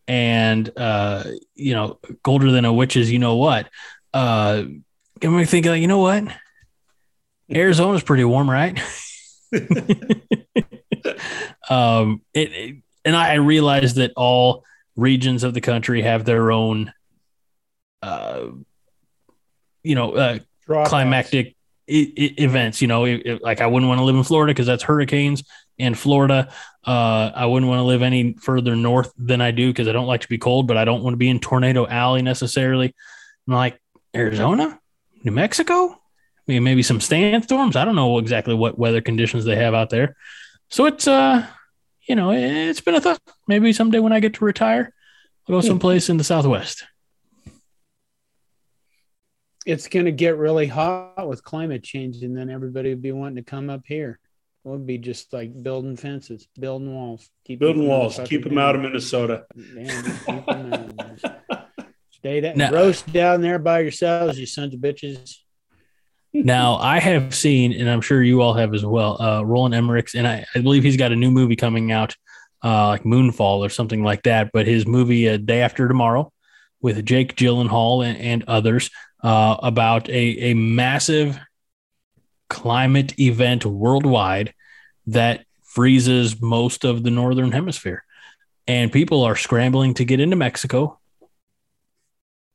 and, 0.07 0.69
uh, 0.77 1.23
you 1.55 1.73
know, 1.73 1.99
colder 2.23 2.51
than 2.51 2.65
a 2.65 2.73
witch's, 2.73 3.11
you 3.11 3.19
know 3.19 3.35
what, 3.35 3.69
uh, 4.13 4.63
get 5.19 5.29
me 5.29 5.45
thinking, 5.45 5.71
like, 5.71 5.81
you 5.81 5.87
know 5.87 5.99
what? 5.99 6.23
Arizona's 7.49 8.03
pretty 8.03 8.23
warm, 8.23 8.49
right? 8.49 8.79
um, 11.69 12.21
it, 12.33 12.51
it, 12.51 12.75
and 13.05 13.15
I 13.15 13.35
realized 13.35 13.95
that 13.95 14.11
all 14.15 14.65
regions 14.97 15.43
of 15.45 15.53
the 15.53 15.61
country 15.61 16.01
have 16.01 16.25
their 16.25 16.51
own, 16.51 16.91
uh, 18.01 18.47
you 19.83 19.95
know, 19.95 20.11
uh, 20.13 20.39
climactic 20.89 21.55
I- 21.89 22.11
I- 22.17 22.33
events. 22.37 22.81
You 22.81 22.89
know, 22.89 23.05
it- 23.05 23.21
it- 23.25 23.41
like 23.41 23.61
I 23.61 23.67
wouldn't 23.67 23.87
want 23.87 23.99
to 23.99 24.03
live 24.03 24.15
in 24.15 24.23
Florida 24.23 24.51
because 24.51 24.67
that's 24.67 24.83
hurricanes 24.83 25.43
in 25.77 25.93
Florida. 25.95 26.49
Uh, 26.85 27.31
I 27.33 27.45
wouldn't 27.45 27.69
want 27.69 27.79
to 27.79 27.83
live 27.83 28.01
any 28.01 28.33
further 28.41 28.75
north 28.75 29.13
than 29.17 29.39
I 29.39 29.51
do 29.51 29.67
because 29.69 29.87
I 29.87 29.93
don't 29.93 30.07
like 30.07 30.21
to 30.21 30.27
be 30.27 30.37
cold, 30.37 30.67
but 30.67 30.75
I 30.75 30.83
don't 30.83 31.03
want 31.03 31.13
to 31.13 31.17
be 31.17 31.29
in 31.29 31.39
Tornado 31.39 31.87
Alley 31.87 32.21
necessarily. 32.21 32.93
I'm 33.47 33.53
like 33.53 33.79
Arizona, 34.15 34.79
New 35.23 35.31
Mexico, 35.31 35.91
I 35.91 35.97
mean, 36.47 36.63
maybe 36.63 36.83
some 36.83 36.99
sandstorms. 36.99 37.75
I 37.75 37.85
don't 37.85 37.95
know 37.95 38.17
exactly 38.17 38.53
what 38.53 38.79
weather 38.79 39.01
conditions 39.01 39.45
they 39.45 39.55
have 39.55 39.73
out 39.73 39.89
there. 39.89 40.15
So 40.69 40.85
it's 40.85 41.07
uh, 41.07 41.45
you 42.07 42.15
know, 42.15 42.31
it's 42.31 42.81
been 42.81 42.95
a 42.95 43.01
thought. 43.01 43.19
Maybe 43.47 43.73
someday 43.73 43.99
when 43.99 44.13
I 44.13 44.19
get 44.19 44.35
to 44.35 44.45
retire, 44.45 44.93
I'll 45.47 45.55
go 45.55 45.61
hmm. 45.61 45.67
someplace 45.67 46.09
in 46.09 46.17
the 46.17 46.23
Southwest. 46.23 46.85
It's 49.65 49.89
going 49.89 50.05
to 50.05 50.13
get 50.13 50.37
really 50.37 50.67
hot 50.67 51.27
with 51.27 51.43
climate 51.43 51.83
change, 51.83 52.23
and 52.23 52.37
then 52.37 52.49
everybody 52.49 52.89
would 52.89 53.01
be 53.01 53.11
wanting 53.11 53.35
to 53.35 53.43
come 53.43 53.69
up 53.69 53.81
here. 53.85 54.19
It 54.63 54.69
would 54.69 54.87
be 54.87 54.97
just 54.97 55.33
like 55.33 55.61
building 55.61 55.97
fences, 55.97 56.47
building 56.57 56.93
walls, 56.93 57.29
keep 57.45 57.59
Building 57.59 57.87
walls, 57.87 58.19
keep 58.25 58.43
them 58.43 58.57
out 58.57 58.75
of 58.75 58.81
Minnesota. 58.81 59.45
Damn, 59.55 60.03
just 60.03 60.25
keep 60.25 60.49
'em 60.49 60.73
out. 60.73 61.67
Stay 62.11 62.41
down, 62.41 62.57
Now- 62.57 62.71
roast 62.71 63.11
down 63.11 63.41
there 63.41 63.59
by 63.59 63.79
yourselves, 63.81 64.39
you 64.39 64.45
sons 64.45 64.73
of 64.73 64.79
bitches. 64.79 65.37
Now, 66.33 66.75
I 66.75 66.99
have 66.99 67.33
seen, 67.33 67.73
and 67.73 67.89
I'm 67.89 68.01
sure 68.01 68.21
you 68.21 68.41
all 68.41 68.53
have 68.53 68.73
as 68.73 68.85
well, 68.85 69.21
uh, 69.21 69.43
Roland 69.43 69.73
Emmerich's, 69.73 70.13
and 70.13 70.27
I, 70.27 70.45
I 70.53 70.59
believe 70.59 70.83
he's 70.83 70.97
got 70.97 71.11
a 71.11 71.15
new 71.15 71.31
movie 71.31 71.55
coming 71.55 71.91
out, 71.91 72.15
uh, 72.63 72.87
like 72.89 73.03
Moonfall 73.03 73.59
or 73.59 73.69
something 73.69 74.03
like 74.03 74.23
that. 74.23 74.51
But 74.53 74.67
his 74.67 74.85
movie, 74.85 75.27
uh, 75.27 75.37
Day 75.37 75.61
After 75.61 75.87
Tomorrow, 75.87 76.31
with 76.81 77.05
Jake 77.05 77.35
Gyllenhaal 77.35 78.05
and, 78.05 78.17
and 78.19 78.43
others, 78.47 78.91
uh, 79.23 79.57
about 79.63 80.09
a, 80.09 80.51
a 80.51 80.53
massive 80.53 81.39
climate 82.49 83.19
event 83.19 83.65
worldwide 83.65 84.53
that 85.07 85.45
freezes 85.63 86.39
most 86.41 86.83
of 86.83 87.03
the 87.03 87.11
northern 87.11 87.51
hemisphere. 87.51 88.03
And 88.67 88.91
people 88.91 89.23
are 89.23 89.35
scrambling 89.35 89.93
to 89.95 90.05
get 90.05 90.19
into 90.19 90.35
Mexico. 90.35 90.99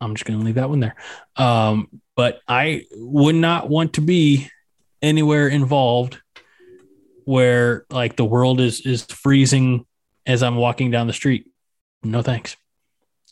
I'm 0.03 0.15
just 0.15 0.25
going 0.25 0.39
to 0.39 0.45
leave 0.45 0.57
that 0.57 0.69
one 0.69 0.81
there. 0.81 0.97
Um, 1.37 1.89
but 2.17 2.41
I 2.49 2.85
would 2.93 3.35
not 3.37 3.69
want 3.71 3.95
to 3.95 4.01
be 4.01 4.49
anywhere 5.01 5.49
involved 5.49 6.21
where 7.25 7.87
like 7.89 8.17
the 8.17 8.25
world 8.25 8.61
is 8.61 8.81
is 8.85 9.05
freezing 9.05 9.87
as 10.27 10.43
I'm 10.43 10.57
walking 10.57 10.91
down 10.91 11.07
the 11.07 11.13
street. 11.13 11.47
No 12.03 12.21
thanks. 12.23 12.57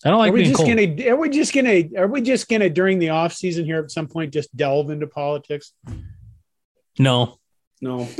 I 0.04 0.10
don't 0.10 0.18
like 0.18 0.30
are 0.30 0.32
we 0.32 0.40
being 0.42 0.52
just 0.52 0.64
cold. 0.64 0.76
gonna? 0.76 1.10
Are 1.10 1.16
we 1.16 1.28
just 1.28 1.52
gonna? 1.52 1.82
Are 1.98 2.06
we 2.06 2.20
just 2.22 2.48
gonna 2.48 2.70
during 2.70 2.98
the 3.00 3.10
off 3.10 3.32
season 3.34 3.64
here 3.64 3.80
at 3.82 3.90
some 3.90 4.06
point 4.06 4.32
just 4.32 4.56
delve 4.56 4.90
into 4.90 5.06
politics? 5.06 5.72
no, 6.98 7.38
No, 7.82 8.08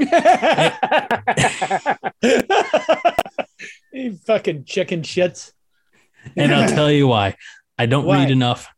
you 3.93 4.17
fucking 4.27 4.65
chicken 4.65 5.03
shits. 5.03 5.53
and 6.37 6.53
I'll 6.55 6.69
tell 6.69 6.91
you 6.91 7.07
why. 7.07 7.37
I 7.81 7.87
don't 7.87 8.05
Why? 8.05 8.19
read 8.19 8.31
enough. 8.31 8.69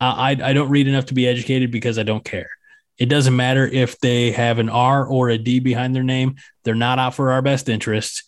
I, 0.00 0.36
I 0.40 0.52
don't 0.52 0.68
read 0.68 0.86
enough 0.86 1.06
to 1.06 1.14
be 1.14 1.26
educated 1.26 1.72
because 1.72 1.98
I 1.98 2.04
don't 2.04 2.24
care. 2.24 2.48
It 2.96 3.06
doesn't 3.06 3.34
matter 3.34 3.66
if 3.66 3.98
they 3.98 4.30
have 4.30 4.60
an 4.60 4.68
R 4.68 5.04
or 5.04 5.30
a 5.30 5.38
D 5.38 5.58
behind 5.58 5.96
their 5.96 6.04
name. 6.04 6.36
They're 6.62 6.76
not 6.76 7.00
out 7.00 7.14
for 7.14 7.32
our 7.32 7.42
best 7.42 7.68
interests. 7.68 8.22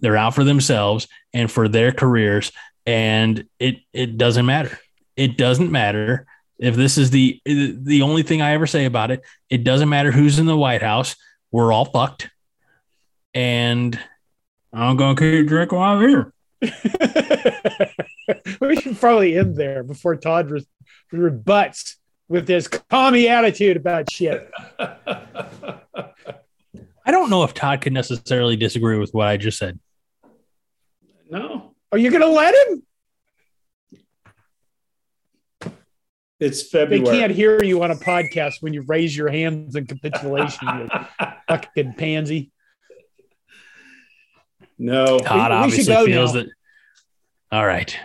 They're 0.00 0.18
out 0.18 0.34
for 0.34 0.44
themselves 0.44 1.08
and 1.32 1.50
for 1.50 1.68
their 1.68 1.92
careers. 1.92 2.52
And 2.84 3.46
it 3.58 3.76
it 3.94 4.18
doesn't 4.18 4.44
matter. 4.44 4.78
It 5.16 5.38
doesn't 5.38 5.72
matter 5.72 6.26
if 6.58 6.76
this 6.76 6.98
is 6.98 7.10
the 7.10 7.40
the 7.46 8.02
only 8.02 8.22
thing 8.22 8.42
I 8.42 8.52
ever 8.52 8.66
say 8.66 8.84
about 8.84 9.10
it. 9.10 9.22
It 9.48 9.64
doesn't 9.64 9.88
matter 9.88 10.12
who's 10.12 10.38
in 10.38 10.44
the 10.44 10.56
White 10.56 10.82
House. 10.82 11.16
We're 11.50 11.72
all 11.72 11.86
fucked. 11.86 12.28
And 13.32 13.98
I'm 14.70 14.98
gonna 14.98 15.16
keep 15.16 15.46
drinking 15.46 15.78
while 15.78 15.96
I'm 15.96 16.06
here. 16.06 16.34
we 18.60 18.76
should 18.76 18.98
probably 18.98 19.38
end 19.38 19.56
there 19.56 19.82
before 19.82 20.16
Todd 20.16 20.50
re- 20.50 20.66
rebuts 21.12 21.96
with 22.28 22.46
his 22.48 22.68
commie 22.68 23.28
attitude 23.28 23.76
about 23.76 24.10
shit. 24.10 24.50
I 24.78 25.80
don't 27.10 27.30
know 27.30 27.44
if 27.44 27.54
Todd 27.54 27.80
could 27.80 27.92
necessarily 27.94 28.56
disagree 28.56 28.98
with 28.98 29.14
what 29.14 29.26
I 29.28 29.36
just 29.38 29.58
said. 29.58 29.78
no, 31.30 31.74
Are 31.90 31.98
you 31.98 32.10
going 32.10 32.22
to 32.22 32.28
let 32.28 32.54
him? 32.68 32.82
it's 36.40 36.68
February. 36.68 37.04
They 37.04 37.18
can't 37.18 37.32
hear 37.32 37.62
you 37.64 37.82
on 37.82 37.90
a 37.90 37.96
podcast 37.96 38.56
when 38.60 38.72
you 38.74 38.82
raise 38.82 39.16
your 39.16 39.28
hands 39.28 39.74
in 39.74 39.86
capitulation, 39.86 40.68
you 40.68 40.88
fucking 41.48 41.94
pansy. 41.94 42.52
no, 44.78 45.18
Todd 45.18 45.64
we 45.64 45.70
should 45.70 45.88
obviously 45.88 45.94
go 45.94 46.04
feels 46.04 46.34
now. 46.34 46.40
that. 46.42 46.50
All 47.50 47.66
right, 47.66 47.98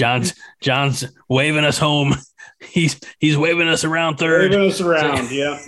John's 0.00 0.34
John's 0.62 1.04
waving 1.28 1.64
us 1.64 1.78
home. 1.78 2.14
He's 2.62 3.00
he's 3.18 3.38
waving 3.38 3.68
us 3.68 3.84
around 3.84 4.18
third. 4.18 4.50
Waving 4.50 4.68
us 4.68 4.82
around. 4.82 5.30
Yeah, 5.32 5.58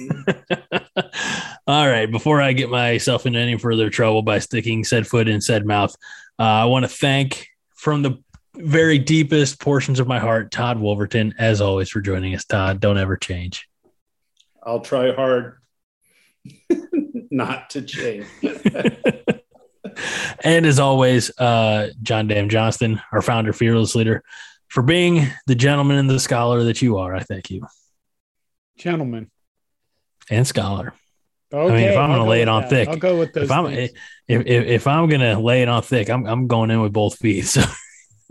All 1.67 1.89
right. 1.89 2.11
Before 2.11 2.43
I 2.43 2.53
get 2.53 2.69
myself 2.69 3.25
into 3.25 3.39
any 3.39 3.57
further 3.57 3.89
trouble 3.89 4.21
by 4.21 4.41
sticking 4.41 4.85
said 4.85 5.07
foot 5.07 5.27
in 5.27 5.41
said 5.41 5.65
mouth, 5.65 5.97
uh, 6.39 6.43
I 6.43 6.65
want 6.67 6.85
to 6.85 6.91
thank 6.91 7.49
from 7.77 8.03
the 8.03 8.23
very 8.57 8.99
deepest 8.99 9.59
portions 9.59 10.01
of 10.01 10.07
my 10.07 10.19
heart, 10.19 10.51
Todd 10.51 10.79
Wolverton, 10.79 11.35
as 11.39 11.63
always, 11.63 11.89
for 11.89 12.03
joining 12.03 12.35
us. 12.35 12.45
Todd, 12.45 12.79
don't 12.79 12.99
ever 12.99 13.17
change. 13.17 13.67
I'll 14.63 14.81
try 14.81 15.15
hard 15.15 15.61
not 17.31 17.71
to 17.71 17.81
change. 17.81 18.27
and 20.45 20.67
as 20.67 20.79
always, 20.79 21.31
uh, 21.39 21.91
John 22.03 22.29
Dam 22.29 22.49
Johnston, 22.49 23.01
our 23.13 23.23
founder, 23.23 23.53
fearless 23.53 23.95
leader, 23.95 24.23
for 24.69 24.83
being 24.83 25.27
the 25.47 25.55
gentleman 25.55 25.99
and 25.99 26.09
the 26.09 26.21
scholar 26.21 26.65
that 26.65 26.83
you 26.83 26.99
are. 26.99 27.15
I 27.15 27.21
thank 27.21 27.51
you. 27.51 27.67
Gentleman. 28.77 29.31
And 30.31 30.47
scholar. 30.47 30.95
Okay, 31.53 31.73
I 31.73 31.77
mean, 31.77 31.89
if 31.91 31.99
I'm 31.99 32.11
gonna 32.11 32.27
lay 32.27 32.41
it 32.41 32.49
on 32.49 32.63
that. 32.63 32.71
thick, 32.71 32.89
I'll 32.89 32.97
go 32.97 33.19
with 33.19 33.35
those. 33.35 33.45
if 33.45 33.51
I'm 33.51 33.67
if, 33.67 33.91
if 34.27 34.47
if 34.47 34.87
I'm 34.87 35.09
gonna 35.11 35.39
lay 35.39 35.61
it 35.61 35.69
on 35.69 35.83
thick, 35.83 36.09
I'm 36.09 36.25
I'm 36.27 36.47
going 36.47 36.71
in 36.71 36.81
with 36.81 36.95
both 36.95 37.19
feet. 37.19 37.43
So 37.43 37.63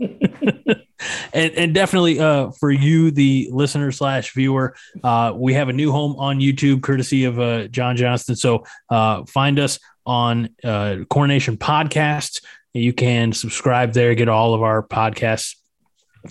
and 1.32 1.52
and 1.54 1.74
definitely 1.74 2.18
uh 2.18 2.50
for 2.58 2.70
you 2.70 3.10
the 3.10 3.48
listener 3.52 3.92
slash 3.92 4.32
viewer 4.34 4.74
uh 5.02 5.32
we 5.34 5.54
have 5.54 5.68
a 5.68 5.72
new 5.72 5.92
home 5.92 6.16
on 6.16 6.38
youtube 6.38 6.82
courtesy 6.82 7.24
of 7.24 7.38
uh 7.38 7.66
john 7.68 7.96
johnston 7.96 8.36
so 8.36 8.64
uh 8.90 9.24
find 9.24 9.58
us 9.58 9.78
on 10.06 10.50
uh 10.64 11.04
CornNation 11.10 11.56
podcasts. 11.56 12.42
You 12.72 12.92
can 12.92 13.32
subscribe 13.32 13.92
there 13.92 14.14
get 14.14 14.28
all 14.28 14.54
of 14.54 14.62
our 14.62 14.82
podcasts. 14.82 15.56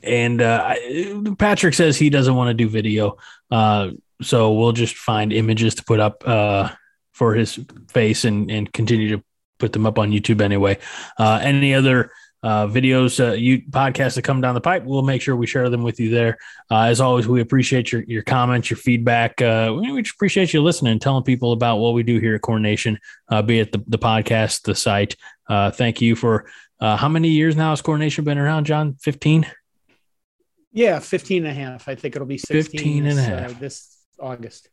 And 0.03 0.41
uh 0.41 0.75
patrick 1.37 1.73
says 1.73 1.97
he 1.97 2.09
doesn't 2.09 2.35
want 2.35 2.49
to 2.49 2.53
do 2.53 2.69
video. 2.69 3.17
Uh 3.49 3.91
so 4.21 4.53
we'll 4.53 4.71
just 4.71 4.95
find 4.95 5.33
images 5.33 5.75
to 5.75 5.83
put 5.83 5.99
up 5.99 6.23
uh 6.27 6.69
for 7.11 7.33
his 7.33 7.59
face 7.89 8.25
and 8.25 8.49
and 8.49 8.71
continue 8.71 9.17
to 9.17 9.23
put 9.59 9.73
them 9.73 9.85
up 9.85 9.99
on 9.99 10.11
youtube 10.11 10.41
anyway. 10.41 10.77
Uh 11.17 11.39
any 11.41 11.73
other 11.73 12.11
uh, 12.43 12.67
videos, 12.67 13.19
uh, 13.23 13.33
you 13.33 13.61
podcasts 13.61 14.15
that 14.15 14.23
come 14.23 14.41
down 14.41 14.55
the 14.55 14.61
pipe, 14.61 14.83
we'll 14.83 15.03
make 15.03 15.21
sure 15.21 15.35
we 15.35 15.45
share 15.45 15.69
them 15.69 15.83
with 15.83 15.99
you 15.99 16.09
there. 16.09 16.37
Uh, 16.69 16.83
as 16.83 16.99
always, 16.99 17.27
we 17.27 17.41
appreciate 17.41 17.91
your 17.91 18.03
your 18.03 18.23
comments, 18.23 18.69
your 18.69 18.77
feedback. 18.77 19.41
Uh, 19.41 19.73
we 19.79 19.91
we 19.91 20.01
just 20.01 20.15
appreciate 20.15 20.53
you 20.53 20.61
listening 20.61 20.91
and 20.91 21.01
telling 21.01 21.23
people 21.23 21.51
about 21.51 21.77
what 21.77 21.93
we 21.93 22.03
do 22.03 22.19
here 22.19 22.35
at 22.35 22.41
CornNation, 22.41 22.97
uh, 23.29 23.41
be 23.41 23.59
it 23.59 23.71
the, 23.71 23.83
the 23.87 23.99
podcast, 23.99 24.63
the 24.63 24.75
site. 24.75 25.15
Uh, 25.47 25.69
thank 25.69 26.01
you 26.01 26.15
for 26.15 26.45
uh, 26.79 26.97
how 26.97 27.09
many 27.09 27.29
years 27.29 27.55
now 27.55 27.69
has 27.69 27.81
CornNation 27.81 28.23
been 28.23 28.37
around, 28.37 28.65
John? 28.65 28.95
15? 28.95 29.45
yeah, 30.73 30.99
15 30.99 31.45
and 31.45 31.51
a 31.51 31.53
half. 31.53 31.87
I 31.87 31.95
think 31.95 32.15
it'll 32.15 32.27
be 32.27 32.37
16 32.37 32.63
15 32.63 33.05
and 33.05 33.11
a 33.11 33.15
this, 33.15 33.25
half. 33.25 33.51
Uh, 33.51 33.59
this 33.59 33.97
August. 34.19 34.69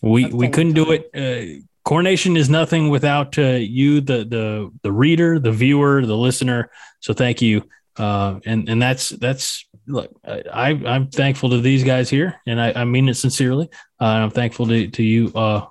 We 0.00 0.24
That's 0.24 0.34
we 0.34 0.48
couldn't 0.48 0.72
do 0.72 0.86
time. 0.86 1.04
it. 1.12 1.64
CornNation 1.88 2.36
is 2.36 2.50
nothing 2.50 2.90
without 2.90 3.38
uh, 3.38 3.56
you, 3.56 4.02
the 4.02 4.18
the 4.22 4.70
the 4.82 4.92
reader, 4.92 5.38
the 5.38 5.50
viewer, 5.50 6.04
the 6.04 6.16
listener. 6.16 6.70
So 7.00 7.14
thank 7.14 7.40
you. 7.40 7.64
Uh, 7.96 8.40
and 8.44 8.68
and 8.68 8.80
that's 8.80 9.08
that's 9.08 9.66
look, 9.86 10.14
I 10.22 10.78
I'm 10.84 11.08
thankful 11.08 11.48
to 11.48 11.62
these 11.62 11.84
guys 11.84 12.10
here, 12.10 12.42
and 12.46 12.60
I, 12.60 12.72
I 12.76 12.84
mean 12.84 13.08
it 13.08 13.14
sincerely. 13.14 13.70
Uh, 13.98 14.04
I'm 14.04 14.30
thankful 14.30 14.66
to 14.66 14.88
to 14.88 15.02
you 15.02 15.32
uh, 15.34 15.64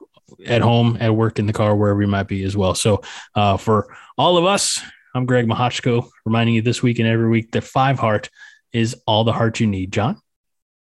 at 0.43 0.63
home, 0.63 0.97
at 0.99 1.15
work, 1.15 1.37
in 1.37 1.45
the 1.45 1.53
car, 1.53 1.75
wherever 1.75 2.01
you 2.01 2.07
might 2.07 2.27
be 2.27 2.43
as 2.43 2.57
well. 2.57 2.73
So 2.73 3.03
uh, 3.35 3.57
for 3.57 3.95
all 4.17 4.37
of 4.37 4.45
us, 4.45 4.81
I'm 5.13 5.27
Greg 5.27 5.45
Mahachko, 5.45 6.09
reminding 6.25 6.55
you 6.55 6.63
this 6.63 6.81
week 6.81 6.97
and 6.97 7.07
every 7.07 7.29
week 7.29 7.51
that 7.51 7.63
Five 7.63 7.99
Heart 7.99 8.31
is 8.73 8.95
all 9.05 9.23
the 9.23 9.33
heart 9.33 9.59
you 9.59 9.67
need. 9.67 9.93
John, 9.93 10.19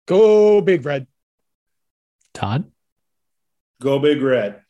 Go 0.07 0.61
Big 0.61 0.83
Red. 0.83 1.05
Todd, 2.33 2.71
Go 3.79 3.99
big 3.99 4.21
red. 4.21 4.61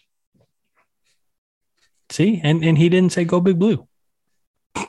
See, 2.11 2.41
and 2.43 2.63
and 2.63 2.77
he 2.77 2.89
didn't 2.89 3.11
say 3.11 3.25
go 3.25 3.39
big 3.39 3.59
blue. 3.59 3.87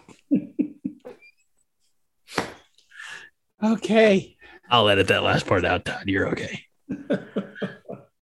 Okay. 3.63 4.37
I'll 4.69 4.89
edit 4.89 5.09
that 5.09 5.23
last 5.23 5.47
part 5.47 5.65
out, 5.65 5.85
Todd. 5.85 6.05
You're 6.07 6.29
okay. 6.31 6.65